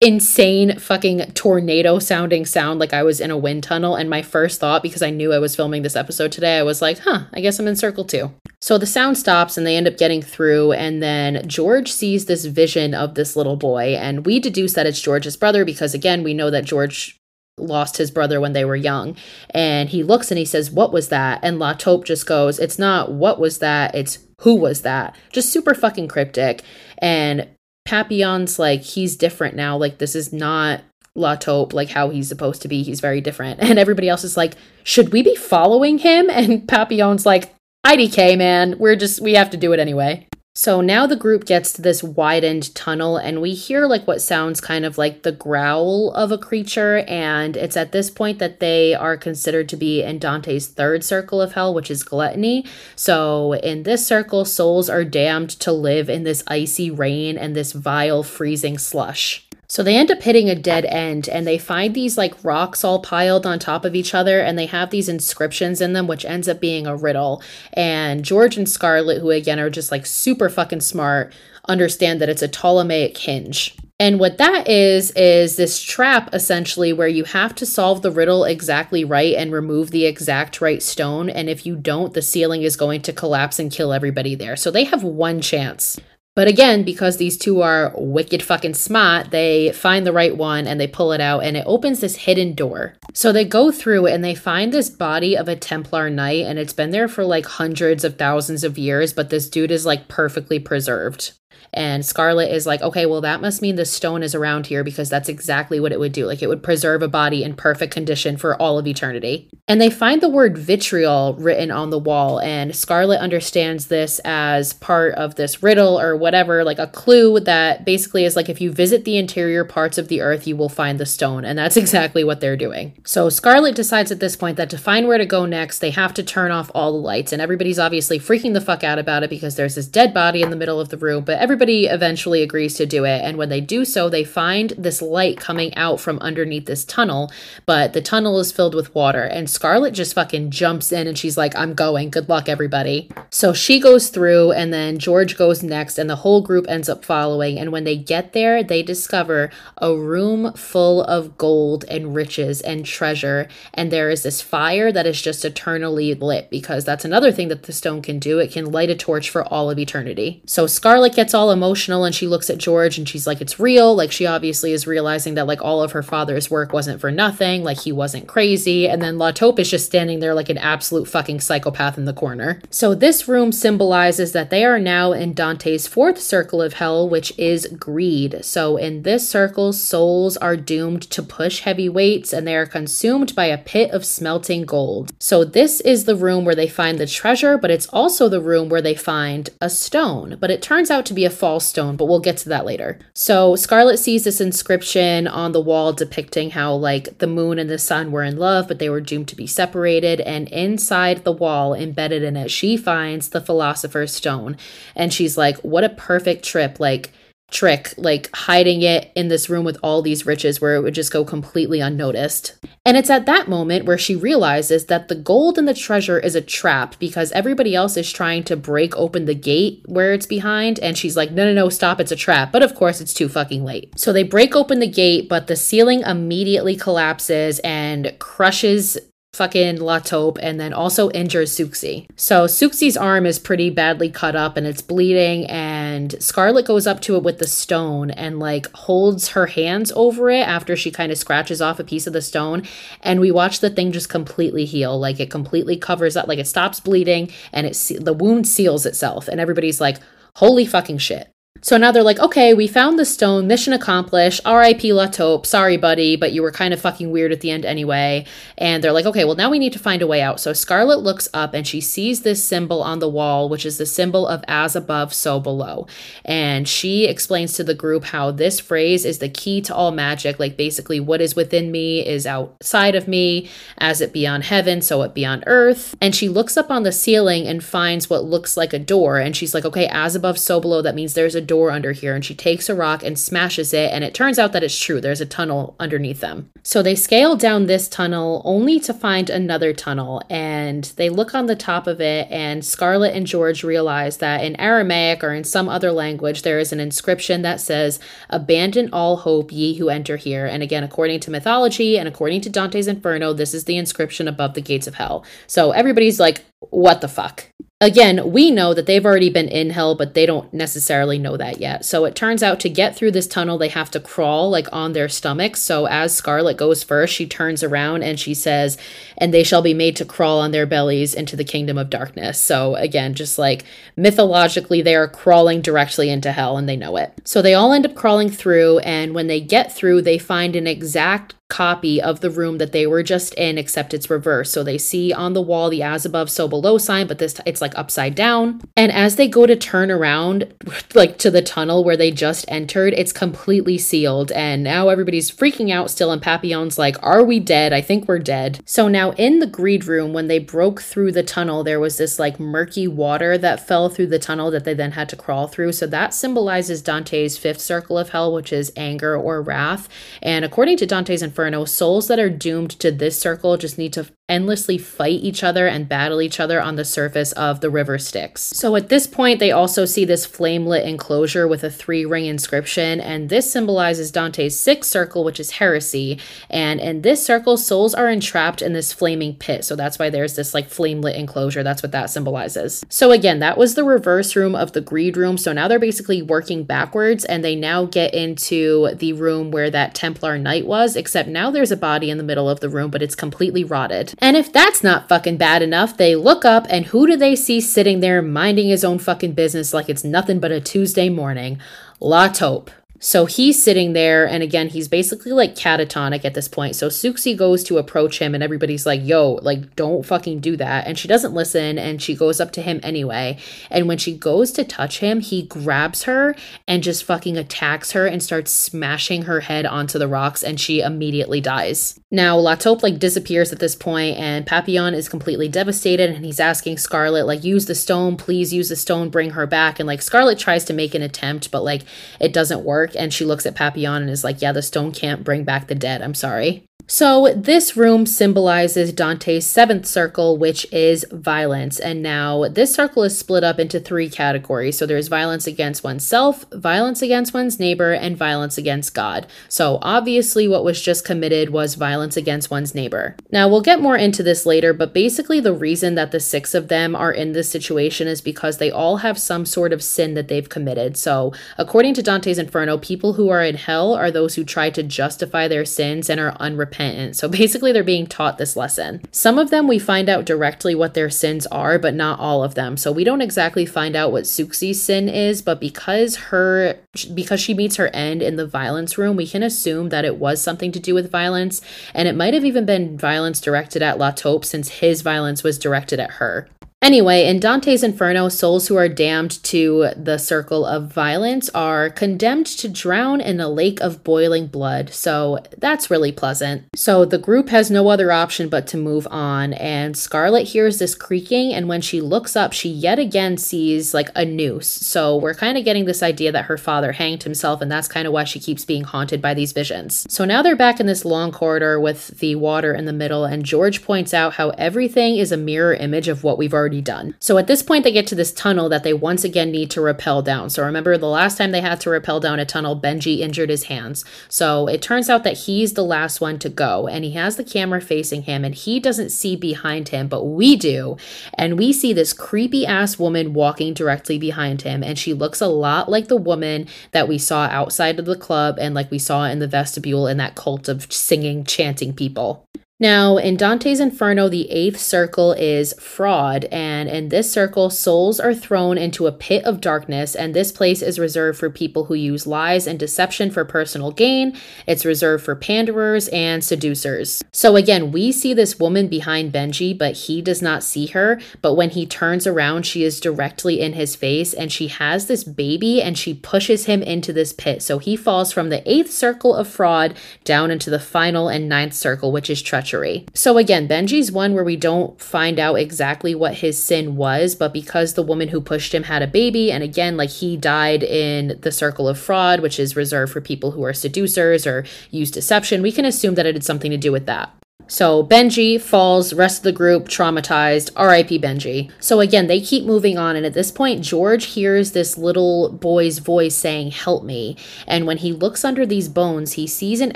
insane 0.00 0.78
fucking 0.78 1.32
tornado 1.32 1.98
sounding 1.98 2.46
sound 2.46 2.80
like 2.80 2.94
I 2.94 3.02
was 3.02 3.20
in 3.20 3.30
a 3.30 3.36
wind 3.36 3.62
tunnel. 3.62 3.96
And 3.96 4.08
my 4.08 4.22
first 4.22 4.58
thought, 4.58 4.82
because 4.82 5.02
I 5.02 5.10
knew 5.10 5.32
I 5.32 5.38
was 5.38 5.54
filming 5.54 5.82
this 5.82 5.96
episode 5.96 6.32
today, 6.32 6.58
I 6.58 6.62
was 6.62 6.80
like, 6.80 7.00
huh, 7.00 7.24
I 7.34 7.40
guess 7.40 7.58
I'm 7.58 7.68
in 7.68 7.76
circle 7.76 8.04
two. 8.04 8.32
So 8.62 8.78
the 8.78 8.86
sound 8.86 9.18
stops 9.18 9.58
and 9.58 9.66
they 9.66 9.76
end 9.76 9.86
up 9.86 9.98
getting 9.98 10.22
through. 10.22 10.72
And 10.72 11.02
then 11.02 11.46
George 11.46 11.92
sees 11.92 12.26
this 12.26 12.46
vision 12.46 12.94
of 12.94 13.14
this 13.14 13.36
little 13.36 13.56
boy. 13.56 13.94
And 13.94 14.24
we 14.24 14.40
deduce 14.40 14.72
that 14.74 14.86
it's 14.86 15.02
George's 15.02 15.36
brother 15.36 15.64
because, 15.64 15.92
again, 15.92 16.22
we 16.22 16.34
know 16.34 16.50
that 16.50 16.64
George 16.64 17.18
lost 17.58 17.98
his 17.98 18.10
brother 18.10 18.40
when 18.40 18.54
they 18.54 18.64
were 18.64 18.76
young. 18.76 19.16
And 19.50 19.90
he 19.90 20.02
looks 20.02 20.30
and 20.30 20.38
he 20.38 20.46
says, 20.46 20.70
What 20.70 20.92
was 20.92 21.08
that? 21.08 21.40
And 21.42 21.58
La 21.58 21.74
Taupe 21.74 22.06
just 22.06 22.26
goes, 22.26 22.58
It's 22.58 22.78
not 22.78 23.12
what 23.12 23.38
was 23.38 23.58
that, 23.58 23.94
it's 23.94 24.18
who 24.40 24.54
was 24.54 24.80
that? 24.82 25.14
Just 25.30 25.50
super 25.50 25.74
fucking 25.74 26.08
cryptic. 26.08 26.62
And 26.98 27.48
Papillon's 27.90 28.56
like 28.56 28.82
he's 28.82 29.16
different 29.16 29.56
now. 29.56 29.76
Like 29.76 29.98
this 29.98 30.14
is 30.14 30.32
not 30.32 30.82
La 31.16 31.34
Taupe, 31.34 31.72
like 31.72 31.88
how 31.88 32.10
he's 32.10 32.28
supposed 32.28 32.62
to 32.62 32.68
be. 32.68 32.84
He's 32.84 33.00
very 33.00 33.20
different. 33.20 33.58
And 33.70 33.80
everybody 33.80 34.08
else 34.08 34.22
is 34.22 34.36
like, 34.36 34.54
should 34.84 35.12
we 35.12 35.22
be 35.22 35.34
following 35.34 35.98
him? 35.98 36.30
And 36.30 36.68
Papillon's 36.68 37.26
like, 37.26 37.52
IDK, 37.84 38.38
man. 38.38 38.78
We're 38.78 38.94
just, 38.94 39.20
we 39.20 39.34
have 39.34 39.50
to 39.50 39.56
do 39.56 39.72
it 39.72 39.80
anyway. 39.80 40.28
So 40.52 40.80
now 40.80 41.06
the 41.06 41.16
group 41.16 41.44
gets 41.44 41.72
to 41.72 41.82
this 41.82 42.02
widened 42.02 42.74
tunnel, 42.74 43.16
and 43.16 43.40
we 43.40 43.54
hear 43.54 43.86
like 43.86 44.06
what 44.06 44.20
sounds 44.20 44.60
kind 44.60 44.84
of 44.84 44.98
like 44.98 45.22
the 45.22 45.32
growl 45.32 46.10
of 46.12 46.32
a 46.32 46.38
creature. 46.38 47.04
And 47.06 47.56
it's 47.56 47.76
at 47.76 47.92
this 47.92 48.10
point 48.10 48.40
that 48.40 48.58
they 48.58 48.92
are 48.94 49.16
considered 49.16 49.68
to 49.68 49.76
be 49.76 50.02
in 50.02 50.18
Dante's 50.18 50.66
third 50.66 51.04
circle 51.04 51.40
of 51.40 51.52
hell, 51.52 51.72
which 51.72 51.90
is 51.90 52.02
gluttony. 52.02 52.66
So 52.96 53.54
in 53.54 53.84
this 53.84 54.06
circle, 54.06 54.44
souls 54.44 54.90
are 54.90 55.04
damned 55.04 55.50
to 55.60 55.72
live 55.72 56.10
in 56.10 56.24
this 56.24 56.42
icy 56.48 56.90
rain 56.90 57.38
and 57.38 57.54
this 57.54 57.72
vile, 57.72 58.24
freezing 58.24 58.76
slush. 58.76 59.46
So 59.70 59.84
they 59.84 59.96
end 59.96 60.10
up 60.10 60.20
hitting 60.20 60.50
a 60.50 60.56
dead 60.56 60.84
end 60.86 61.28
and 61.28 61.46
they 61.46 61.56
find 61.56 61.94
these 61.94 62.18
like 62.18 62.34
rocks 62.42 62.82
all 62.82 62.98
piled 62.98 63.46
on 63.46 63.60
top 63.60 63.84
of 63.84 63.94
each 63.94 64.16
other 64.16 64.40
and 64.40 64.58
they 64.58 64.66
have 64.66 64.90
these 64.90 65.08
inscriptions 65.08 65.80
in 65.80 65.92
them, 65.92 66.08
which 66.08 66.24
ends 66.24 66.48
up 66.48 66.58
being 66.58 66.88
a 66.88 66.96
riddle. 66.96 67.40
And 67.74 68.24
George 68.24 68.56
and 68.56 68.68
Scarlett, 68.68 69.20
who 69.20 69.30
again 69.30 69.60
are 69.60 69.70
just 69.70 69.92
like 69.92 70.06
super 70.06 70.48
fucking 70.48 70.80
smart, 70.80 71.32
understand 71.68 72.20
that 72.20 72.28
it's 72.28 72.42
a 72.42 72.48
Ptolemaic 72.48 73.16
hinge. 73.16 73.76
And 74.00 74.18
what 74.18 74.38
that 74.38 74.66
is, 74.66 75.12
is 75.12 75.54
this 75.54 75.80
trap 75.80 76.34
essentially 76.34 76.92
where 76.92 77.06
you 77.06 77.22
have 77.22 77.54
to 77.54 77.64
solve 77.64 78.02
the 78.02 78.10
riddle 78.10 78.42
exactly 78.42 79.04
right 79.04 79.36
and 79.36 79.52
remove 79.52 79.92
the 79.92 80.04
exact 80.04 80.60
right 80.60 80.82
stone. 80.82 81.30
And 81.30 81.48
if 81.48 81.64
you 81.64 81.76
don't, 81.76 82.12
the 82.12 82.22
ceiling 82.22 82.64
is 82.64 82.74
going 82.74 83.02
to 83.02 83.12
collapse 83.12 83.60
and 83.60 83.70
kill 83.70 83.92
everybody 83.92 84.34
there. 84.34 84.56
So 84.56 84.72
they 84.72 84.82
have 84.82 85.04
one 85.04 85.40
chance. 85.40 85.96
But 86.40 86.48
again, 86.48 86.84
because 86.84 87.18
these 87.18 87.36
two 87.36 87.60
are 87.60 87.92
wicked 87.94 88.42
fucking 88.42 88.72
smart, 88.72 89.30
they 89.30 89.72
find 89.72 90.06
the 90.06 90.12
right 90.14 90.34
one 90.34 90.66
and 90.66 90.80
they 90.80 90.86
pull 90.86 91.12
it 91.12 91.20
out 91.20 91.40
and 91.40 91.54
it 91.54 91.64
opens 91.66 92.00
this 92.00 92.16
hidden 92.16 92.54
door. 92.54 92.94
So 93.12 93.30
they 93.30 93.44
go 93.44 93.70
through 93.70 94.06
and 94.06 94.24
they 94.24 94.34
find 94.34 94.72
this 94.72 94.88
body 94.88 95.36
of 95.36 95.48
a 95.48 95.54
Templar 95.54 96.08
knight 96.08 96.46
and 96.46 96.58
it's 96.58 96.72
been 96.72 96.92
there 96.92 97.08
for 97.08 97.26
like 97.26 97.44
hundreds 97.44 98.04
of 98.04 98.16
thousands 98.16 98.64
of 98.64 98.78
years, 98.78 99.12
but 99.12 99.28
this 99.28 99.50
dude 99.50 99.70
is 99.70 99.84
like 99.84 100.08
perfectly 100.08 100.58
preserved. 100.58 101.32
And 101.72 102.04
Scarlett 102.04 102.50
is 102.50 102.66
like, 102.66 102.82
okay, 102.82 103.06
well, 103.06 103.20
that 103.20 103.40
must 103.40 103.62
mean 103.62 103.76
the 103.76 103.84
stone 103.84 104.22
is 104.22 104.34
around 104.34 104.66
here 104.66 104.82
because 104.82 105.08
that's 105.08 105.28
exactly 105.28 105.78
what 105.78 105.92
it 105.92 106.00
would 106.00 106.12
do. 106.12 106.26
Like, 106.26 106.42
it 106.42 106.48
would 106.48 106.62
preserve 106.62 107.02
a 107.02 107.08
body 107.08 107.44
in 107.44 107.54
perfect 107.54 107.92
condition 107.92 108.36
for 108.36 108.60
all 108.60 108.78
of 108.78 108.86
eternity. 108.86 109.48
And 109.68 109.80
they 109.80 109.90
find 109.90 110.20
the 110.20 110.28
word 110.28 110.58
vitriol 110.58 111.34
written 111.38 111.70
on 111.70 111.90
the 111.90 111.98
wall, 111.98 112.40
and 112.40 112.74
Scarlett 112.74 113.20
understands 113.20 113.86
this 113.86 114.18
as 114.24 114.72
part 114.72 115.14
of 115.14 115.36
this 115.36 115.62
riddle 115.62 116.00
or 116.00 116.16
whatever, 116.16 116.64
like 116.64 116.78
a 116.78 116.86
clue 116.88 117.38
that 117.40 117.84
basically 117.84 118.24
is 118.24 118.36
like, 118.36 118.48
if 118.48 118.60
you 118.60 118.72
visit 118.72 119.04
the 119.04 119.16
interior 119.16 119.64
parts 119.64 119.98
of 119.98 120.08
the 120.08 120.20
earth, 120.20 120.46
you 120.46 120.56
will 120.56 120.68
find 120.68 120.98
the 120.98 121.06
stone. 121.06 121.44
And 121.44 121.58
that's 121.58 121.76
exactly 121.80 122.24
what 122.24 122.40
they're 122.40 122.56
doing. 122.56 122.96
So 123.04 123.28
Scarlett 123.28 123.76
decides 123.76 124.10
at 124.10 124.20
this 124.20 124.36
point 124.36 124.56
that 124.56 124.70
to 124.70 124.78
find 124.78 125.06
where 125.06 125.18
to 125.18 125.26
go 125.26 125.46
next, 125.46 125.78
they 125.78 125.90
have 125.90 126.14
to 126.14 126.22
turn 126.22 126.50
off 126.50 126.70
all 126.74 126.92
the 126.92 126.98
lights. 126.98 127.32
And 127.32 127.40
everybody's 127.40 127.78
obviously 127.78 128.18
freaking 128.18 128.54
the 128.54 128.60
fuck 128.60 128.82
out 128.82 128.98
about 128.98 129.22
it 129.22 129.30
because 129.30 129.56
there's 129.56 129.76
this 129.76 129.86
dead 129.86 130.12
body 130.12 130.42
in 130.42 130.50
the 130.50 130.56
middle 130.56 130.80
of 130.80 130.88
the 130.88 130.96
room, 130.96 131.24
but 131.24 131.39
everybody 131.40 131.86
eventually 131.86 132.42
agrees 132.42 132.74
to 132.74 132.86
do 132.86 133.04
it. 133.04 133.22
And 133.22 133.36
when 133.36 133.48
they 133.48 133.60
do 133.60 133.84
so, 133.84 134.08
they 134.08 134.24
find 134.24 134.70
this 134.78 135.02
light 135.02 135.38
coming 135.38 135.74
out 135.74 136.00
from 136.00 136.18
underneath 136.20 136.66
this 136.66 136.84
tunnel, 136.84 137.32
but 137.66 137.92
the 137.92 138.02
tunnel 138.02 138.38
is 138.38 138.52
filled 138.52 138.74
with 138.74 138.94
water. 138.94 139.22
And 139.22 139.48
Scarlett 139.48 139.94
just 139.94 140.14
fucking 140.14 140.50
jumps 140.50 140.92
in 140.92 141.06
and 141.06 141.18
she's 141.18 141.36
like, 141.36 141.56
I'm 141.56 141.74
going. 141.74 142.10
Good 142.10 142.28
luck, 142.28 142.48
everybody. 142.48 143.10
So 143.30 143.52
she 143.52 143.80
goes 143.80 144.08
through, 144.08 144.52
and 144.52 144.72
then 144.72 144.98
George 144.98 145.36
goes 145.36 145.62
next, 145.62 145.98
and 145.98 146.10
the 146.10 146.16
whole 146.16 146.42
group 146.42 146.66
ends 146.68 146.88
up 146.88 147.04
following. 147.04 147.58
And 147.58 147.72
when 147.72 147.84
they 147.84 147.96
get 147.96 148.32
there, 148.32 148.62
they 148.62 148.82
discover 148.82 149.50
a 149.78 149.94
room 149.94 150.52
full 150.54 151.02
of 151.04 151.38
gold 151.38 151.84
and 151.88 152.14
riches 152.14 152.60
and 152.60 152.84
treasure. 152.84 153.48
And 153.74 153.90
there 153.90 154.10
is 154.10 154.22
this 154.22 154.42
fire 154.42 154.92
that 154.92 155.06
is 155.06 155.20
just 155.20 155.44
eternally 155.44 156.14
lit 156.14 156.50
because 156.50 156.84
that's 156.84 157.04
another 157.04 157.32
thing 157.32 157.48
that 157.48 157.64
the 157.64 157.72
stone 157.72 158.02
can 158.02 158.18
do. 158.18 158.38
It 158.38 158.52
can 158.52 158.70
light 158.70 158.90
a 158.90 158.96
torch 158.96 159.30
for 159.30 159.44
all 159.44 159.70
of 159.70 159.78
eternity. 159.78 160.42
So 160.46 160.66
Scarlett 160.66 161.14
gets 161.14 161.29
all 161.34 161.50
emotional 161.50 162.04
and 162.04 162.14
she 162.14 162.26
looks 162.26 162.50
at 162.50 162.58
George 162.58 162.98
and 162.98 163.08
she's 163.08 163.26
like, 163.26 163.40
It's 163.40 163.60
real. 163.60 163.94
Like, 163.94 164.12
she 164.12 164.26
obviously 164.26 164.72
is 164.72 164.86
realizing 164.86 165.34
that, 165.34 165.46
like, 165.46 165.62
all 165.62 165.82
of 165.82 165.92
her 165.92 166.02
father's 166.02 166.50
work 166.50 166.72
wasn't 166.72 167.00
for 167.00 167.10
nothing. 167.10 167.64
Like, 167.64 167.80
he 167.80 167.92
wasn't 167.92 168.28
crazy. 168.28 168.88
And 168.88 169.00
then 169.02 169.18
La 169.18 169.30
is 169.30 169.70
just 169.70 169.86
standing 169.86 170.20
there 170.20 170.34
like 170.34 170.48
an 170.48 170.58
absolute 170.58 171.08
fucking 171.08 171.40
psychopath 171.40 171.98
in 171.98 172.04
the 172.04 172.12
corner. 172.12 172.60
So, 172.70 172.94
this 172.94 173.28
room 173.28 173.52
symbolizes 173.52 174.32
that 174.32 174.50
they 174.50 174.64
are 174.64 174.78
now 174.78 175.12
in 175.12 175.34
Dante's 175.34 175.86
fourth 175.86 176.20
circle 176.20 176.62
of 176.62 176.74
hell, 176.74 177.08
which 177.08 177.36
is 177.38 177.66
greed. 177.78 178.44
So, 178.44 178.76
in 178.76 179.02
this 179.02 179.28
circle, 179.28 179.72
souls 179.72 180.36
are 180.36 180.56
doomed 180.56 181.02
to 181.10 181.22
push 181.22 181.60
heavy 181.60 181.88
weights 181.88 182.32
and 182.32 182.46
they 182.46 182.56
are 182.56 182.66
consumed 182.66 183.34
by 183.34 183.46
a 183.46 183.58
pit 183.58 183.90
of 183.90 184.04
smelting 184.04 184.62
gold. 184.62 185.12
So, 185.18 185.44
this 185.44 185.80
is 185.80 186.04
the 186.04 186.16
room 186.16 186.44
where 186.44 186.54
they 186.54 186.68
find 186.68 186.98
the 186.98 187.06
treasure, 187.06 187.58
but 187.58 187.70
it's 187.70 187.86
also 187.88 188.28
the 188.28 188.40
room 188.40 188.68
where 188.68 188.82
they 188.82 188.94
find 188.94 189.50
a 189.60 189.70
stone. 189.70 190.36
But 190.40 190.50
it 190.50 190.62
turns 190.62 190.90
out 190.90 191.06
to 191.06 191.14
be 191.14 191.19
a 191.24 191.30
false 191.30 191.66
stone, 191.66 191.96
but 191.96 192.06
we'll 192.06 192.20
get 192.20 192.36
to 192.38 192.48
that 192.48 192.64
later. 192.64 192.98
So, 193.14 193.56
Scarlett 193.56 193.98
sees 193.98 194.24
this 194.24 194.40
inscription 194.40 195.26
on 195.26 195.52
the 195.52 195.60
wall 195.60 195.92
depicting 195.92 196.50
how, 196.50 196.74
like, 196.74 197.18
the 197.18 197.26
moon 197.26 197.58
and 197.58 197.68
the 197.68 197.78
sun 197.78 198.12
were 198.12 198.22
in 198.22 198.36
love, 198.36 198.68
but 198.68 198.78
they 198.78 198.88
were 198.88 199.00
doomed 199.00 199.28
to 199.28 199.36
be 199.36 199.46
separated. 199.46 200.20
And 200.20 200.48
inside 200.48 201.24
the 201.24 201.32
wall, 201.32 201.74
embedded 201.74 202.22
in 202.22 202.36
it, 202.36 202.50
she 202.50 202.76
finds 202.76 203.28
the 203.28 203.40
Philosopher's 203.40 204.14
Stone. 204.14 204.56
And 204.94 205.12
she's 205.12 205.36
like, 205.36 205.58
what 205.58 205.84
a 205.84 205.90
perfect 205.90 206.44
trip. 206.44 206.80
Like, 206.80 207.12
trick, 207.50 207.94
like 207.96 208.30
hiding 208.34 208.82
it 208.82 209.10
in 209.14 209.28
this 209.28 209.48
room 209.50 209.64
with 209.64 209.78
all 209.82 210.02
these 210.02 210.26
riches 210.26 210.60
where 210.60 210.76
it 210.76 210.82
would 210.82 210.94
just 210.94 211.12
go 211.12 211.24
completely 211.24 211.80
unnoticed. 211.80 212.56
And 212.84 212.96
it's 212.96 213.10
at 213.10 213.26
that 213.26 213.48
moment 213.48 213.84
where 213.84 213.98
she 213.98 214.16
realizes 214.16 214.86
that 214.86 215.08
the 215.08 215.14
gold 215.14 215.58
and 215.58 215.68
the 215.68 215.74
treasure 215.74 216.18
is 216.18 216.34
a 216.34 216.40
trap 216.40 216.98
because 216.98 217.32
everybody 217.32 217.74
else 217.74 217.96
is 217.96 218.12
trying 218.12 218.44
to 218.44 218.56
break 218.56 218.96
open 218.96 219.26
the 219.26 219.34
gate 219.34 219.82
where 219.86 220.12
it's 220.12 220.26
behind. 220.26 220.78
And 220.80 220.96
she's 220.96 221.16
like, 221.16 221.30
no, 221.30 221.44
no, 221.44 221.52
no, 221.52 221.68
stop, 221.68 222.00
it's 222.00 222.12
a 222.12 222.16
trap. 222.16 222.52
But 222.52 222.62
of 222.62 222.74
course, 222.74 223.00
it's 223.00 223.14
too 223.14 223.28
fucking 223.28 223.64
late. 223.64 223.92
So 223.98 224.12
they 224.12 224.22
break 224.22 224.56
open 224.56 224.80
the 224.80 224.88
gate, 224.88 225.28
but 225.28 225.46
the 225.46 225.56
ceiling 225.56 226.00
immediately 226.00 226.76
collapses 226.76 227.58
and 227.60 228.14
crushes 228.18 228.98
fucking 229.32 229.76
La 229.76 230.00
Taupe 230.00 230.38
and 230.42 230.58
then 230.58 230.72
also 230.72 231.08
injures 231.10 231.56
Souxie. 231.56 232.08
So 232.16 232.46
Souxie's 232.46 232.96
arm 232.96 233.26
is 233.26 233.38
pretty 233.38 233.70
badly 233.70 234.10
cut 234.10 234.34
up 234.34 234.56
and 234.56 234.66
it's 234.66 234.82
bleeding 234.82 235.46
and 235.46 236.20
Scarlett 236.20 236.66
goes 236.66 236.86
up 236.86 237.00
to 237.02 237.16
it 237.16 237.22
with 237.22 237.38
the 237.38 237.46
stone 237.46 238.10
and 238.10 238.40
like 238.40 238.70
holds 238.74 239.28
her 239.28 239.46
hands 239.46 239.92
over 239.94 240.30
it 240.30 240.46
after 240.46 240.76
she 240.76 240.90
kind 240.90 241.12
of 241.12 241.18
scratches 241.18 241.62
off 241.62 241.78
a 241.78 241.84
piece 241.84 242.08
of 242.08 242.12
the 242.12 242.22
stone 242.22 242.64
and 243.02 243.20
we 243.20 243.30
watch 243.30 243.60
the 243.60 243.70
thing 243.70 243.92
just 243.92 244.08
completely 244.08 244.64
heal 244.64 244.98
like 244.98 245.20
it 245.20 245.30
completely 245.30 245.76
covers 245.76 246.16
up 246.16 246.26
like 246.26 246.38
it 246.40 246.48
stops 246.48 246.80
bleeding 246.80 247.30
and 247.52 247.66
it 247.66 247.74
the 248.00 248.12
wound 248.12 248.48
seals 248.48 248.84
itself 248.84 249.28
and 249.28 249.40
everybody's 249.40 249.80
like 249.80 249.98
holy 250.36 250.66
fucking 250.66 250.98
shit. 250.98 251.32
So 251.62 251.76
now 251.76 251.92
they're 251.92 252.02
like, 252.02 252.18
okay, 252.18 252.54
we 252.54 252.66
found 252.66 252.98
the 252.98 253.04
stone, 253.04 253.46
mission 253.46 253.74
accomplished, 253.74 254.40
RIP 254.46 254.84
La 254.84 255.06
Taupe, 255.08 255.44
sorry, 255.44 255.76
buddy, 255.76 256.16
but 256.16 256.32
you 256.32 256.40
were 256.40 256.52
kind 256.52 256.72
of 256.72 256.80
fucking 256.80 257.10
weird 257.10 257.32
at 257.32 257.42
the 257.42 257.50
end 257.50 257.66
anyway. 257.66 258.24
And 258.56 258.82
they're 258.82 258.92
like, 258.92 259.04
okay, 259.04 259.26
well, 259.26 259.34
now 259.34 259.50
we 259.50 259.58
need 259.58 259.74
to 259.74 259.78
find 259.78 260.00
a 260.00 260.06
way 260.06 260.22
out. 260.22 260.40
So 260.40 260.54
Scarlett 260.54 261.00
looks 261.00 261.28
up 261.34 261.52
and 261.52 261.66
she 261.66 261.82
sees 261.82 262.22
this 262.22 262.42
symbol 262.42 262.82
on 262.82 262.98
the 262.98 263.10
wall, 263.10 263.50
which 263.50 263.66
is 263.66 263.76
the 263.76 263.84
symbol 263.84 264.26
of 264.26 264.42
as 264.48 264.74
above, 264.74 265.12
so 265.12 265.38
below. 265.38 265.86
And 266.24 266.66
she 266.66 267.04
explains 267.04 267.52
to 267.54 267.64
the 267.64 267.74
group 267.74 268.04
how 268.04 268.30
this 268.30 268.58
phrase 268.58 269.04
is 269.04 269.18
the 269.18 269.28
key 269.28 269.60
to 269.62 269.74
all 269.74 269.92
magic. 269.92 270.38
Like, 270.38 270.56
basically, 270.56 270.98
what 270.98 271.20
is 271.20 271.36
within 271.36 271.70
me 271.70 272.06
is 272.06 272.26
outside 272.26 272.94
of 272.94 273.06
me, 273.06 273.50
as 273.76 274.00
it 274.00 274.14
be 274.14 274.26
on 274.26 274.40
heaven, 274.40 274.80
so 274.80 275.02
it 275.02 275.12
be 275.12 275.26
on 275.26 275.44
earth. 275.46 275.94
And 276.00 276.14
she 276.16 276.30
looks 276.30 276.56
up 276.56 276.70
on 276.70 276.84
the 276.84 276.92
ceiling 276.92 277.46
and 277.46 277.62
finds 277.62 278.08
what 278.08 278.24
looks 278.24 278.56
like 278.56 278.72
a 278.72 278.78
door. 278.78 279.18
And 279.18 279.36
she's 279.36 279.52
like, 279.52 279.66
okay, 279.66 279.88
as 279.88 280.14
above, 280.14 280.38
so 280.38 280.58
below, 280.58 280.80
that 280.80 280.94
means 280.94 281.12
there's 281.12 281.34
a 281.34 281.39
door 281.40 281.70
under 281.70 281.92
here 281.92 282.14
and 282.14 282.24
she 282.24 282.34
takes 282.34 282.68
a 282.68 282.74
rock 282.74 283.02
and 283.02 283.18
smashes 283.18 283.72
it 283.72 283.90
and 283.92 284.04
it 284.04 284.14
turns 284.14 284.38
out 284.38 284.52
that 284.52 284.62
it's 284.62 284.78
true. 284.78 285.00
There's 285.00 285.20
a 285.20 285.26
tunnel 285.26 285.76
underneath 285.78 286.20
them. 286.20 286.50
So 286.62 286.82
they 286.82 286.94
scale 286.94 287.36
down 287.36 287.66
this 287.66 287.88
tunnel 287.88 288.42
only 288.44 288.80
to 288.80 288.94
find 288.94 289.30
another 289.30 289.72
tunnel 289.72 290.22
and 290.28 290.84
they 290.96 291.08
look 291.08 291.34
on 291.34 291.46
the 291.46 291.56
top 291.56 291.86
of 291.86 292.00
it 292.00 292.28
and 292.30 292.64
scarlett 292.64 293.14
and 293.14 293.26
george 293.26 293.64
realize 293.64 294.18
that 294.18 294.44
in 294.44 294.58
aramaic 294.60 295.24
or 295.24 295.32
in 295.32 295.44
some 295.44 295.68
other 295.68 295.92
language 295.92 296.42
there 296.42 296.58
is 296.58 296.72
an 296.72 296.80
inscription 296.80 297.42
that 297.42 297.60
says 297.60 297.98
abandon 298.28 298.88
all 298.92 299.18
hope 299.18 299.52
ye 299.52 299.74
who 299.74 299.88
enter 299.88 300.16
here. 300.16 300.46
And 300.46 300.62
again 300.62 300.84
according 300.84 301.20
to 301.20 301.30
mythology 301.30 301.98
and 301.98 302.08
according 302.08 302.40
to 302.42 302.50
dante's 302.50 302.88
inferno 302.88 303.32
this 303.32 303.54
is 303.54 303.64
the 303.64 303.76
inscription 303.76 304.28
above 304.28 304.54
the 304.54 304.60
gates 304.60 304.86
of 304.86 304.94
hell. 304.94 305.24
So 305.46 305.72
everybody's 305.72 306.20
like 306.20 306.44
what 306.70 307.00
the 307.00 307.08
fuck 307.08 307.46
Again, 307.82 308.30
we 308.30 308.50
know 308.50 308.74
that 308.74 308.84
they've 308.84 309.06
already 309.06 309.30
been 309.30 309.48
in 309.48 309.70
hell, 309.70 309.94
but 309.94 310.12
they 310.12 310.26
don't 310.26 310.52
necessarily 310.52 311.18
know 311.18 311.38
that 311.38 311.60
yet. 311.60 311.82
So 311.82 312.04
it 312.04 312.14
turns 312.14 312.42
out 312.42 312.60
to 312.60 312.68
get 312.68 312.94
through 312.94 313.12
this 313.12 313.26
tunnel, 313.26 313.56
they 313.56 313.68
have 313.68 313.90
to 313.92 314.00
crawl 314.00 314.50
like 314.50 314.68
on 314.70 314.92
their 314.92 315.08
stomachs. 315.08 315.62
So 315.62 315.86
as 315.86 316.14
Scarlett 316.14 316.58
goes 316.58 316.84
first, 316.84 317.14
she 317.14 317.26
turns 317.26 317.62
around 317.62 318.02
and 318.02 318.20
she 318.20 318.34
says, 318.34 318.76
and 319.16 319.32
they 319.32 319.42
shall 319.42 319.62
be 319.62 319.72
made 319.72 319.96
to 319.96 320.04
crawl 320.04 320.40
on 320.40 320.50
their 320.50 320.66
bellies 320.66 321.14
into 321.14 321.36
the 321.36 321.44
kingdom 321.44 321.78
of 321.78 321.88
darkness. 321.88 322.38
So 322.38 322.74
again, 322.74 323.14
just 323.14 323.38
like 323.38 323.64
mythologically, 323.96 324.82
they 324.82 324.94
are 324.94 325.08
crawling 325.08 325.62
directly 325.62 326.10
into 326.10 326.32
hell 326.32 326.58
and 326.58 326.68
they 326.68 326.76
know 326.76 326.98
it. 326.98 327.14
So 327.24 327.40
they 327.40 327.54
all 327.54 327.72
end 327.72 327.86
up 327.86 327.94
crawling 327.94 328.28
through. 328.28 328.80
And 328.80 329.14
when 329.14 329.26
they 329.26 329.40
get 329.40 329.72
through, 329.74 330.02
they 330.02 330.18
find 330.18 330.54
an 330.54 330.66
exact 330.66 331.34
copy 331.50 332.00
of 332.00 332.20
the 332.20 332.30
room 332.30 332.56
that 332.58 332.72
they 332.72 332.86
were 332.86 333.02
just 333.02 333.34
in 333.34 333.58
except 333.58 333.92
it's 333.92 334.08
reversed 334.08 334.52
so 334.52 334.62
they 334.62 334.78
see 334.78 335.12
on 335.12 335.34
the 335.34 335.42
wall 335.42 335.68
the 335.68 335.82
as 335.82 336.06
above 336.06 336.30
so 336.30 336.48
below 336.48 336.78
sign 336.78 337.06
but 337.06 337.18
this 337.18 337.40
it's 337.44 337.60
like 337.60 337.76
upside 337.76 338.14
down. 338.14 338.60
And 338.76 338.92
as 338.92 339.16
they 339.16 339.26
go 339.26 339.46
to 339.46 339.56
turn 339.56 339.90
around 339.90 340.54
like 340.94 341.18
to 341.18 341.30
the 341.30 341.42
tunnel 341.42 341.82
where 341.82 341.96
they 341.96 342.12
just 342.12 342.44
entered 342.46 342.94
it's 342.94 343.12
completely 343.12 343.78
sealed. 343.78 344.30
And 344.32 344.62
now 344.62 344.88
everybody's 344.88 345.30
freaking 345.30 345.72
out 345.72 345.90
still 345.90 346.12
and 346.12 346.22
papillon's 346.22 346.78
like 346.78 346.96
are 347.02 347.24
we 347.24 347.40
dead? 347.40 347.72
I 347.72 347.80
think 347.80 348.06
we're 348.06 348.20
dead. 348.20 348.60
So 348.64 348.86
now 348.86 349.10
in 349.12 349.40
the 349.40 349.46
greed 349.46 349.86
room 349.86 350.12
when 350.12 350.28
they 350.28 350.38
broke 350.38 350.80
through 350.80 351.10
the 351.12 351.24
tunnel 351.24 351.64
there 351.64 351.80
was 351.80 351.98
this 351.98 352.18
like 352.20 352.38
murky 352.38 352.86
water 352.86 353.36
that 353.38 353.66
fell 353.66 353.88
through 353.88 354.06
the 354.06 354.20
tunnel 354.20 354.52
that 354.52 354.64
they 354.64 354.74
then 354.74 354.92
had 354.92 355.08
to 355.08 355.16
crawl 355.16 355.48
through. 355.48 355.72
So 355.72 355.88
that 355.88 356.14
symbolizes 356.14 356.80
dante's 356.80 357.36
fifth 357.36 357.60
circle 357.60 357.98
of 357.98 358.10
hell 358.10 358.32
which 358.32 358.52
is 358.52 358.72
anger 358.76 359.16
or 359.16 359.42
wrath. 359.42 359.88
And 360.22 360.44
according 360.44 360.76
to 360.76 360.86
dante's 360.86 361.22
inferno 361.22 361.39
inferno, 361.40 361.64
souls 361.64 362.08
that 362.08 362.18
are 362.18 362.30
doomed 362.30 362.70
to 362.70 362.90
this 362.90 363.18
circle 363.18 363.56
just 363.56 363.78
need 363.78 363.92
to 363.94 364.06
endlessly 364.30 364.78
fight 364.78 365.20
each 365.20 365.42
other 365.42 365.66
and 365.66 365.88
battle 365.88 366.22
each 366.22 366.40
other 366.40 366.60
on 366.60 366.76
the 366.76 366.84
surface 366.84 367.32
of 367.32 367.60
the 367.60 367.68
river 367.68 367.98
Styx. 367.98 368.42
So 368.42 368.76
at 368.76 368.88
this 368.88 369.06
point, 369.06 369.40
they 369.40 369.50
also 369.50 369.84
see 369.84 370.04
this 370.04 370.24
flame 370.24 370.66
lit 370.66 370.86
enclosure 370.86 371.46
with 371.46 371.64
a 371.64 371.70
three 371.70 372.06
ring 372.06 372.26
inscription, 372.26 373.00
and 373.00 373.28
this 373.28 373.50
symbolizes 373.50 374.10
Dante's 374.10 374.58
sixth 374.58 374.90
circle, 374.90 375.24
which 375.24 375.40
is 375.40 375.52
heresy. 375.52 376.18
And 376.48 376.80
in 376.80 377.02
this 377.02 377.24
circle, 377.24 377.56
souls 377.56 377.94
are 377.94 378.08
entrapped 378.08 378.62
in 378.62 378.72
this 378.72 378.92
flaming 378.92 379.34
pit. 379.34 379.64
So 379.64 379.76
that's 379.76 379.98
why 379.98 380.10
there's 380.10 380.36
this 380.36 380.54
like 380.54 380.68
flame 380.68 381.00
lit 381.00 381.16
enclosure. 381.16 381.62
That's 381.62 381.82
what 381.82 381.92
that 381.92 382.10
symbolizes. 382.10 382.84
So 382.88 383.10
again, 383.10 383.40
that 383.40 383.58
was 383.58 383.74
the 383.74 383.84
reverse 383.84 384.36
room 384.36 384.54
of 384.54 384.72
the 384.72 384.80
greed 384.80 385.16
room. 385.16 385.36
So 385.36 385.52
now 385.52 385.68
they're 385.68 385.78
basically 385.78 386.22
working 386.22 386.64
backwards 386.64 387.24
and 387.24 387.42
they 387.42 387.56
now 387.56 387.84
get 387.84 388.14
into 388.14 388.94
the 388.94 389.12
room 389.12 389.50
where 389.50 389.70
that 389.70 389.94
Templar 389.94 390.38
knight 390.38 390.66
was, 390.66 390.96
except 390.96 391.28
now 391.28 391.50
there's 391.50 391.72
a 391.72 391.76
body 391.76 392.10
in 392.10 392.18
the 392.18 392.24
middle 392.24 392.48
of 392.48 392.60
the 392.60 392.68
room, 392.68 392.90
but 392.90 393.02
it's 393.02 393.14
completely 393.14 393.64
rotted. 393.64 394.14
And 394.20 394.36
if 394.36 394.52
that's 394.52 394.82
not 394.82 395.08
fucking 395.08 395.38
bad 395.38 395.62
enough, 395.62 395.96
they 395.96 396.14
look 396.14 396.44
up 396.44 396.66
and 396.68 396.86
who 396.86 397.06
do 397.06 397.16
they 397.16 397.34
see 397.34 397.60
sitting 397.60 398.00
there 398.00 398.20
minding 398.22 398.68
his 398.68 398.84
own 398.84 398.98
fucking 398.98 399.32
business 399.32 399.72
like 399.72 399.88
it's 399.88 400.04
nothing 400.04 400.40
but 400.40 400.52
a 400.52 400.60
Tuesday 400.60 401.08
morning? 401.08 401.58
La 402.00 402.28
Taupe. 402.28 402.70
So 403.02 403.24
he's 403.24 403.62
sitting 403.62 403.94
there, 403.94 404.28
and 404.28 404.42
again, 404.42 404.68
he's 404.68 404.86
basically 404.86 405.32
like 405.32 405.54
catatonic 405.54 406.22
at 406.26 406.34
this 406.34 406.48
point. 406.48 406.76
So 406.76 406.88
Souxie 406.88 407.34
goes 407.34 407.64
to 407.64 407.78
approach 407.78 408.18
him, 408.18 408.34
and 408.34 408.44
everybody's 408.44 408.84
like, 408.84 409.00
yo, 409.02 409.38
like, 409.40 409.74
don't 409.74 410.04
fucking 410.04 410.40
do 410.40 410.54
that. 410.58 410.86
And 410.86 410.98
she 410.98 411.08
doesn't 411.08 411.32
listen, 411.32 411.78
and 411.78 412.02
she 412.02 412.14
goes 412.14 412.42
up 412.42 412.52
to 412.52 412.62
him 412.62 412.78
anyway. 412.82 413.38
And 413.70 413.88
when 413.88 413.96
she 413.96 414.14
goes 414.14 414.52
to 414.52 414.64
touch 414.64 414.98
him, 414.98 415.20
he 415.20 415.44
grabs 415.44 416.02
her 416.02 416.36
and 416.68 416.82
just 416.82 417.04
fucking 417.04 417.38
attacks 417.38 417.92
her 417.92 418.06
and 418.06 418.22
starts 418.22 418.52
smashing 418.52 419.22
her 419.22 419.40
head 419.40 419.64
onto 419.64 419.98
the 419.98 420.08
rocks, 420.08 420.42
and 420.42 420.60
she 420.60 420.80
immediately 420.80 421.40
dies. 421.40 421.99
Now, 422.12 422.36
La 422.36 422.56
like 422.82 422.98
disappears 422.98 423.52
at 423.52 423.60
this 423.60 423.76
point, 423.76 424.16
and 424.16 424.44
Papillon 424.44 424.94
is 424.94 425.08
completely 425.08 425.48
devastated, 425.48 426.10
and 426.10 426.24
he's 426.24 426.40
asking 426.40 426.78
Scarlett, 426.78 427.24
like, 427.24 427.44
use 427.44 427.66
the 427.66 427.74
stone, 427.76 428.16
please 428.16 428.52
use 428.52 428.68
the 428.68 428.74
stone, 428.74 429.10
bring 429.10 429.30
her 429.30 429.46
back. 429.46 429.78
And 429.78 429.86
like, 429.86 430.02
Scarlett 430.02 430.38
tries 430.38 430.64
to 430.64 430.72
make 430.72 430.96
an 430.96 431.02
attempt, 431.02 431.52
but 431.52 431.62
like, 431.62 431.82
it 432.18 432.32
doesn't 432.32 432.64
work. 432.64 432.96
And 432.96 433.12
she 433.14 433.24
looks 433.24 433.46
at 433.46 433.54
Papillon 433.54 434.02
and 434.02 434.10
is 434.10 434.24
like, 434.24 434.42
yeah, 434.42 434.50
the 434.50 434.62
stone 434.62 434.90
can't 434.90 435.22
bring 435.22 435.44
back 435.44 435.68
the 435.68 435.76
dead. 435.76 436.02
I'm 436.02 436.14
sorry. 436.14 436.64
So, 436.92 437.32
this 437.36 437.76
room 437.76 438.04
symbolizes 438.04 438.92
Dante's 438.92 439.46
seventh 439.46 439.86
circle, 439.86 440.36
which 440.36 440.66
is 440.72 441.06
violence. 441.12 441.78
And 441.78 442.02
now, 442.02 442.48
this 442.48 442.74
circle 442.74 443.04
is 443.04 443.16
split 443.16 443.44
up 443.44 443.60
into 443.60 443.78
three 443.78 444.10
categories. 444.10 444.76
So, 444.76 444.86
there's 444.86 445.06
violence 445.06 445.46
against 445.46 445.84
oneself, 445.84 446.44
violence 446.50 447.00
against 447.00 447.32
one's 447.32 447.60
neighbor, 447.60 447.92
and 447.92 448.16
violence 448.16 448.58
against 448.58 448.92
God. 448.92 449.28
So, 449.48 449.78
obviously, 449.82 450.48
what 450.48 450.64
was 450.64 450.82
just 450.82 451.04
committed 451.04 451.50
was 451.50 451.76
violence 451.76 452.16
against 452.16 452.50
one's 452.50 452.74
neighbor. 452.74 453.14
Now, 453.30 453.48
we'll 453.48 453.60
get 453.60 453.80
more 453.80 453.96
into 453.96 454.24
this 454.24 454.44
later, 454.44 454.72
but 454.72 454.92
basically, 454.92 455.38
the 455.38 455.54
reason 455.54 455.94
that 455.94 456.10
the 456.10 456.18
six 456.18 456.56
of 456.56 456.66
them 456.66 456.96
are 456.96 457.12
in 457.12 457.30
this 457.30 457.48
situation 457.48 458.08
is 458.08 458.20
because 458.20 458.58
they 458.58 458.72
all 458.72 458.96
have 458.96 459.16
some 459.16 459.46
sort 459.46 459.72
of 459.72 459.80
sin 459.80 460.14
that 460.14 460.26
they've 460.26 460.48
committed. 460.48 460.96
So, 460.96 461.32
according 461.56 461.94
to 461.94 462.02
Dante's 462.02 462.38
Inferno, 462.38 462.78
people 462.78 463.12
who 463.12 463.28
are 463.28 463.44
in 463.44 463.54
hell 463.54 463.94
are 463.94 464.10
those 464.10 464.34
who 464.34 464.42
try 464.42 464.70
to 464.70 464.82
justify 464.82 465.46
their 465.46 465.64
sins 465.64 466.10
and 466.10 466.18
are 466.18 466.36
unrepentant 466.40 466.79
So 467.12 467.28
basically, 467.28 467.72
they're 467.72 467.84
being 467.84 468.06
taught 468.06 468.38
this 468.38 468.56
lesson. 468.56 469.02
Some 469.12 469.38
of 469.38 469.50
them 469.50 469.68
we 469.68 469.78
find 469.78 470.08
out 470.08 470.24
directly 470.24 470.74
what 470.74 470.94
their 470.94 471.10
sins 471.10 471.46
are, 471.48 471.78
but 471.78 471.94
not 471.94 472.18
all 472.18 472.42
of 472.42 472.54
them. 472.54 472.76
So 472.76 472.90
we 472.90 473.04
don't 473.04 473.20
exactly 473.20 473.66
find 473.66 473.94
out 473.94 474.12
what 474.12 474.24
Souxie's 474.24 474.82
sin 474.82 475.08
is, 475.08 475.42
but 475.42 475.60
because 475.60 476.16
her 476.16 476.78
because 477.14 477.40
she 477.40 477.54
meets 477.54 477.76
her 477.76 477.88
end 477.88 478.22
in 478.22 478.36
the 478.36 478.46
violence 478.46 478.96
room, 478.96 479.16
we 479.16 479.26
can 479.26 479.42
assume 479.42 479.90
that 479.90 480.04
it 480.06 480.16
was 480.16 480.40
something 480.40 480.72
to 480.72 480.80
do 480.80 480.94
with 480.94 481.10
violence, 481.10 481.60
and 481.94 482.08
it 482.08 482.16
might 482.16 482.34
have 482.34 482.44
even 482.44 482.64
been 482.64 482.96
violence 482.96 483.40
directed 483.40 483.82
at 483.82 483.98
La 483.98 484.10
Taupe 484.10 484.44
since 484.44 484.80
his 484.80 485.02
violence 485.02 485.42
was 485.42 485.58
directed 485.58 486.00
at 486.00 486.12
her. 486.12 486.48
Anyway, 486.82 487.26
in 487.26 487.38
Dante's 487.38 487.82
Inferno, 487.82 488.30
souls 488.30 488.68
who 488.68 488.76
are 488.76 488.88
damned 488.88 489.42
to 489.44 489.90
the 489.96 490.16
circle 490.16 490.64
of 490.64 490.90
violence 490.90 491.50
are 491.50 491.90
condemned 491.90 492.46
to 492.46 492.70
drown 492.70 493.20
in 493.20 493.38
a 493.38 493.50
lake 493.50 493.80
of 493.80 494.02
boiling 494.02 494.46
blood. 494.46 494.88
So 494.88 495.40
that's 495.58 495.90
really 495.90 496.10
pleasant. 496.10 496.64
So 496.74 497.04
the 497.04 497.18
group 497.18 497.50
has 497.50 497.70
no 497.70 497.88
other 497.88 498.10
option 498.10 498.48
but 498.48 498.66
to 498.68 498.78
move 498.78 499.06
on. 499.10 499.52
And 499.52 499.94
Scarlett 499.94 500.48
hears 500.48 500.78
this 500.78 500.94
creaking, 500.94 501.52
and 501.52 501.68
when 501.68 501.82
she 501.82 502.00
looks 502.00 502.34
up, 502.34 502.54
she 502.54 502.70
yet 502.70 502.98
again 502.98 503.36
sees 503.36 503.92
like 503.92 504.08
a 504.16 504.24
noose. 504.24 504.66
So 504.66 505.16
we're 505.16 505.34
kind 505.34 505.58
of 505.58 505.66
getting 505.66 505.84
this 505.84 506.02
idea 506.02 506.32
that 506.32 506.46
her 506.46 506.56
father 506.56 506.92
hanged 506.92 507.24
himself, 507.24 507.60
and 507.60 507.70
that's 507.70 507.88
kind 507.88 508.06
of 508.06 508.14
why 508.14 508.24
she 508.24 508.40
keeps 508.40 508.64
being 508.64 508.84
haunted 508.84 509.20
by 509.20 509.34
these 509.34 509.52
visions. 509.52 510.06
So 510.08 510.24
now 510.24 510.40
they're 510.40 510.56
back 510.56 510.80
in 510.80 510.86
this 510.86 511.04
long 511.04 511.30
corridor 511.30 511.78
with 511.78 512.18
the 512.20 512.36
water 512.36 512.72
in 512.72 512.86
the 512.86 512.94
middle, 512.94 513.26
and 513.26 513.44
George 513.44 513.84
points 513.84 514.14
out 514.14 514.34
how 514.34 514.48
everything 514.50 515.18
is 515.18 515.30
a 515.30 515.36
mirror 515.36 515.74
image 515.74 516.08
of 516.08 516.24
what 516.24 516.38
we've 516.38 516.54
already 516.54 516.69
already 516.70 516.80
done. 516.80 517.16
So 517.18 517.36
at 517.36 517.48
this 517.48 517.62
point, 517.62 517.82
they 517.82 517.90
get 517.90 518.06
to 518.08 518.14
this 518.14 518.32
tunnel 518.32 518.68
that 518.68 518.84
they 518.84 518.92
once 518.92 519.24
again 519.24 519.50
need 519.50 519.70
to 519.72 519.80
rappel 519.80 520.22
down. 520.22 520.50
So 520.50 520.64
remember, 520.64 520.96
the 520.96 521.06
last 521.06 521.36
time 521.36 521.50
they 521.50 521.60
had 521.60 521.80
to 521.80 521.90
rappel 521.90 522.20
down 522.20 522.38
a 522.38 522.44
tunnel, 522.44 522.80
Benji 522.80 523.18
injured 523.18 523.50
his 523.50 523.64
hands. 523.64 524.04
So 524.28 524.68
it 524.68 524.80
turns 524.80 525.10
out 525.10 525.24
that 525.24 525.38
he's 525.38 525.72
the 525.72 525.84
last 525.84 526.20
one 526.20 526.38
to 526.38 526.48
go, 526.48 526.86
and 526.86 527.04
he 527.04 527.12
has 527.12 527.36
the 527.36 527.44
camera 527.44 527.80
facing 527.80 528.22
him, 528.22 528.44
and 528.44 528.54
he 528.54 528.78
doesn't 528.78 529.10
see 529.10 529.34
behind 529.34 529.88
him, 529.88 530.06
but 530.06 530.24
we 530.24 530.54
do. 530.54 530.96
And 531.34 531.58
we 531.58 531.72
see 531.72 531.92
this 531.92 532.12
creepy 532.12 532.64
ass 532.64 532.98
woman 532.98 533.34
walking 533.34 533.74
directly 533.74 534.18
behind 534.18 534.62
him, 534.62 534.84
and 534.84 534.96
she 534.96 535.12
looks 535.12 535.40
a 535.40 535.48
lot 535.48 535.88
like 535.88 536.06
the 536.06 536.16
woman 536.16 536.68
that 536.92 537.08
we 537.08 537.18
saw 537.18 537.46
outside 537.46 537.98
of 537.98 538.04
the 538.04 538.16
club 538.16 538.58
and 538.60 538.74
like 538.74 538.90
we 538.90 538.98
saw 538.98 539.24
in 539.24 539.40
the 539.40 539.48
vestibule 539.48 540.06
in 540.06 540.18
that 540.18 540.36
cult 540.36 540.68
of 540.68 540.92
singing, 540.92 541.44
chanting 541.44 541.92
people. 541.92 542.46
Now, 542.82 543.18
in 543.18 543.36
Dante's 543.36 543.78
Inferno, 543.78 544.30
the 544.30 544.50
eighth 544.50 544.80
circle 544.80 545.32
is 545.34 545.74
fraud, 545.74 546.46
and 546.46 546.88
in 546.88 547.10
this 547.10 547.30
circle, 547.30 547.68
souls 547.68 548.18
are 548.18 548.32
thrown 548.32 548.78
into 548.78 549.06
a 549.06 549.12
pit 549.12 549.44
of 549.44 549.60
darkness, 549.60 550.14
and 550.14 550.32
this 550.32 550.50
place 550.50 550.80
is 550.80 550.98
reserved 550.98 551.38
for 551.38 551.50
people 551.50 551.84
who 551.84 551.94
use 551.94 552.26
lies 552.26 552.66
and 552.66 552.78
deception 552.78 553.30
for 553.30 553.44
personal 553.44 553.90
gain. 553.90 554.34
It's 554.66 554.86
reserved 554.86 555.26
for 555.26 555.36
panderers 555.36 556.08
and 556.08 556.42
seducers. 556.42 557.22
So, 557.32 557.56
again, 557.56 557.92
we 557.92 558.12
see 558.12 558.32
this 558.32 558.58
woman 558.58 558.88
behind 558.88 559.30
Benji, 559.30 559.76
but 559.76 559.94
he 559.94 560.22
does 560.22 560.40
not 560.40 560.62
see 560.62 560.86
her. 560.86 561.20
But 561.42 561.56
when 561.56 561.68
he 561.68 561.84
turns 561.84 562.26
around, 562.26 562.64
she 562.64 562.82
is 562.82 562.98
directly 562.98 563.60
in 563.60 563.74
his 563.74 563.94
face, 563.94 564.32
and 564.32 564.50
she 564.50 564.68
has 564.68 565.06
this 565.06 565.22
baby, 565.22 565.82
and 565.82 565.98
she 565.98 566.14
pushes 566.14 566.64
him 566.64 566.82
into 566.82 567.12
this 567.12 567.34
pit. 567.34 567.62
So 567.62 567.78
he 567.78 567.94
falls 567.94 568.32
from 568.32 568.48
the 568.48 568.66
eighth 568.66 568.90
circle 568.90 569.34
of 569.34 569.48
fraud 569.48 569.94
down 570.24 570.50
into 570.50 570.70
the 570.70 570.80
final 570.80 571.28
and 571.28 571.46
ninth 571.46 571.74
circle, 571.74 572.10
which 572.10 572.30
is 572.30 572.40
treachery 572.40 572.69
treachery. 572.70 573.06
So 573.14 573.38
again, 573.38 573.68
Benji's 573.68 574.12
one 574.12 574.34
where 574.34 574.44
we 574.44 574.56
don't 574.56 575.00
find 575.00 575.38
out 575.38 575.56
exactly 575.56 576.14
what 576.14 576.34
his 576.34 576.62
sin 576.62 576.96
was, 576.96 577.34
but 577.34 577.52
because 577.52 577.94
the 577.94 578.02
woman 578.02 578.28
who 578.28 578.40
pushed 578.40 578.74
him 578.74 578.84
had 578.84 579.02
a 579.02 579.06
baby, 579.06 579.50
and 579.50 579.62
again, 579.62 579.96
like 579.96 580.10
he 580.10 580.36
died 580.36 580.82
in 580.82 581.38
the 581.40 581.52
circle 581.52 581.88
of 581.88 581.98
fraud, 581.98 582.40
which 582.40 582.58
is 582.58 582.76
reserved 582.76 583.12
for 583.12 583.20
people 583.20 583.52
who 583.52 583.64
are 583.64 583.72
seducers 583.72 584.46
or 584.46 584.64
use 584.90 585.10
deception, 585.10 585.62
we 585.62 585.72
can 585.72 585.84
assume 585.84 586.14
that 586.14 586.26
it 586.26 586.34
had 586.34 586.44
something 586.44 586.70
to 586.70 586.76
do 586.76 586.92
with 586.92 587.06
that. 587.06 587.30
So 587.66 588.04
Benji 588.04 588.60
falls, 588.60 589.12
rest 589.12 589.38
of 589.38 589.44
the 589.44 589.52
group 589.52 589.88
traumatized, 589.88 590.70
RIP 590.76 591.22
Benji. 591.22 591.70
So 591.80 592.00
again, 592.00 592.26
they 592.26 592.40
keep 592.40 592.64
moving 592.64 592.98
on, 592.98 593.16
and 593.16 593.24
at 593.24 593.34
this 593.34 593.50
point, 593.50 593.82
George 593.84 594.26
hears 594.26 594.72
this 594.72 594.98
little 594.98 595.50
boy's 595.50 595.98
voice 595.98 596.34
saying, 596.34 596.72
Help 596.72 597.04
me. 597.04 597.36
And 597.66 597.86
when 597.86 597.98
he 597.98 598.12
looks 598.12 598.44
under 598.44 598.66
these 598.66 598.88
bones, 598.88 599.34
he 599.34 599.46
sees 599.46 599.80
an 599.80 599.94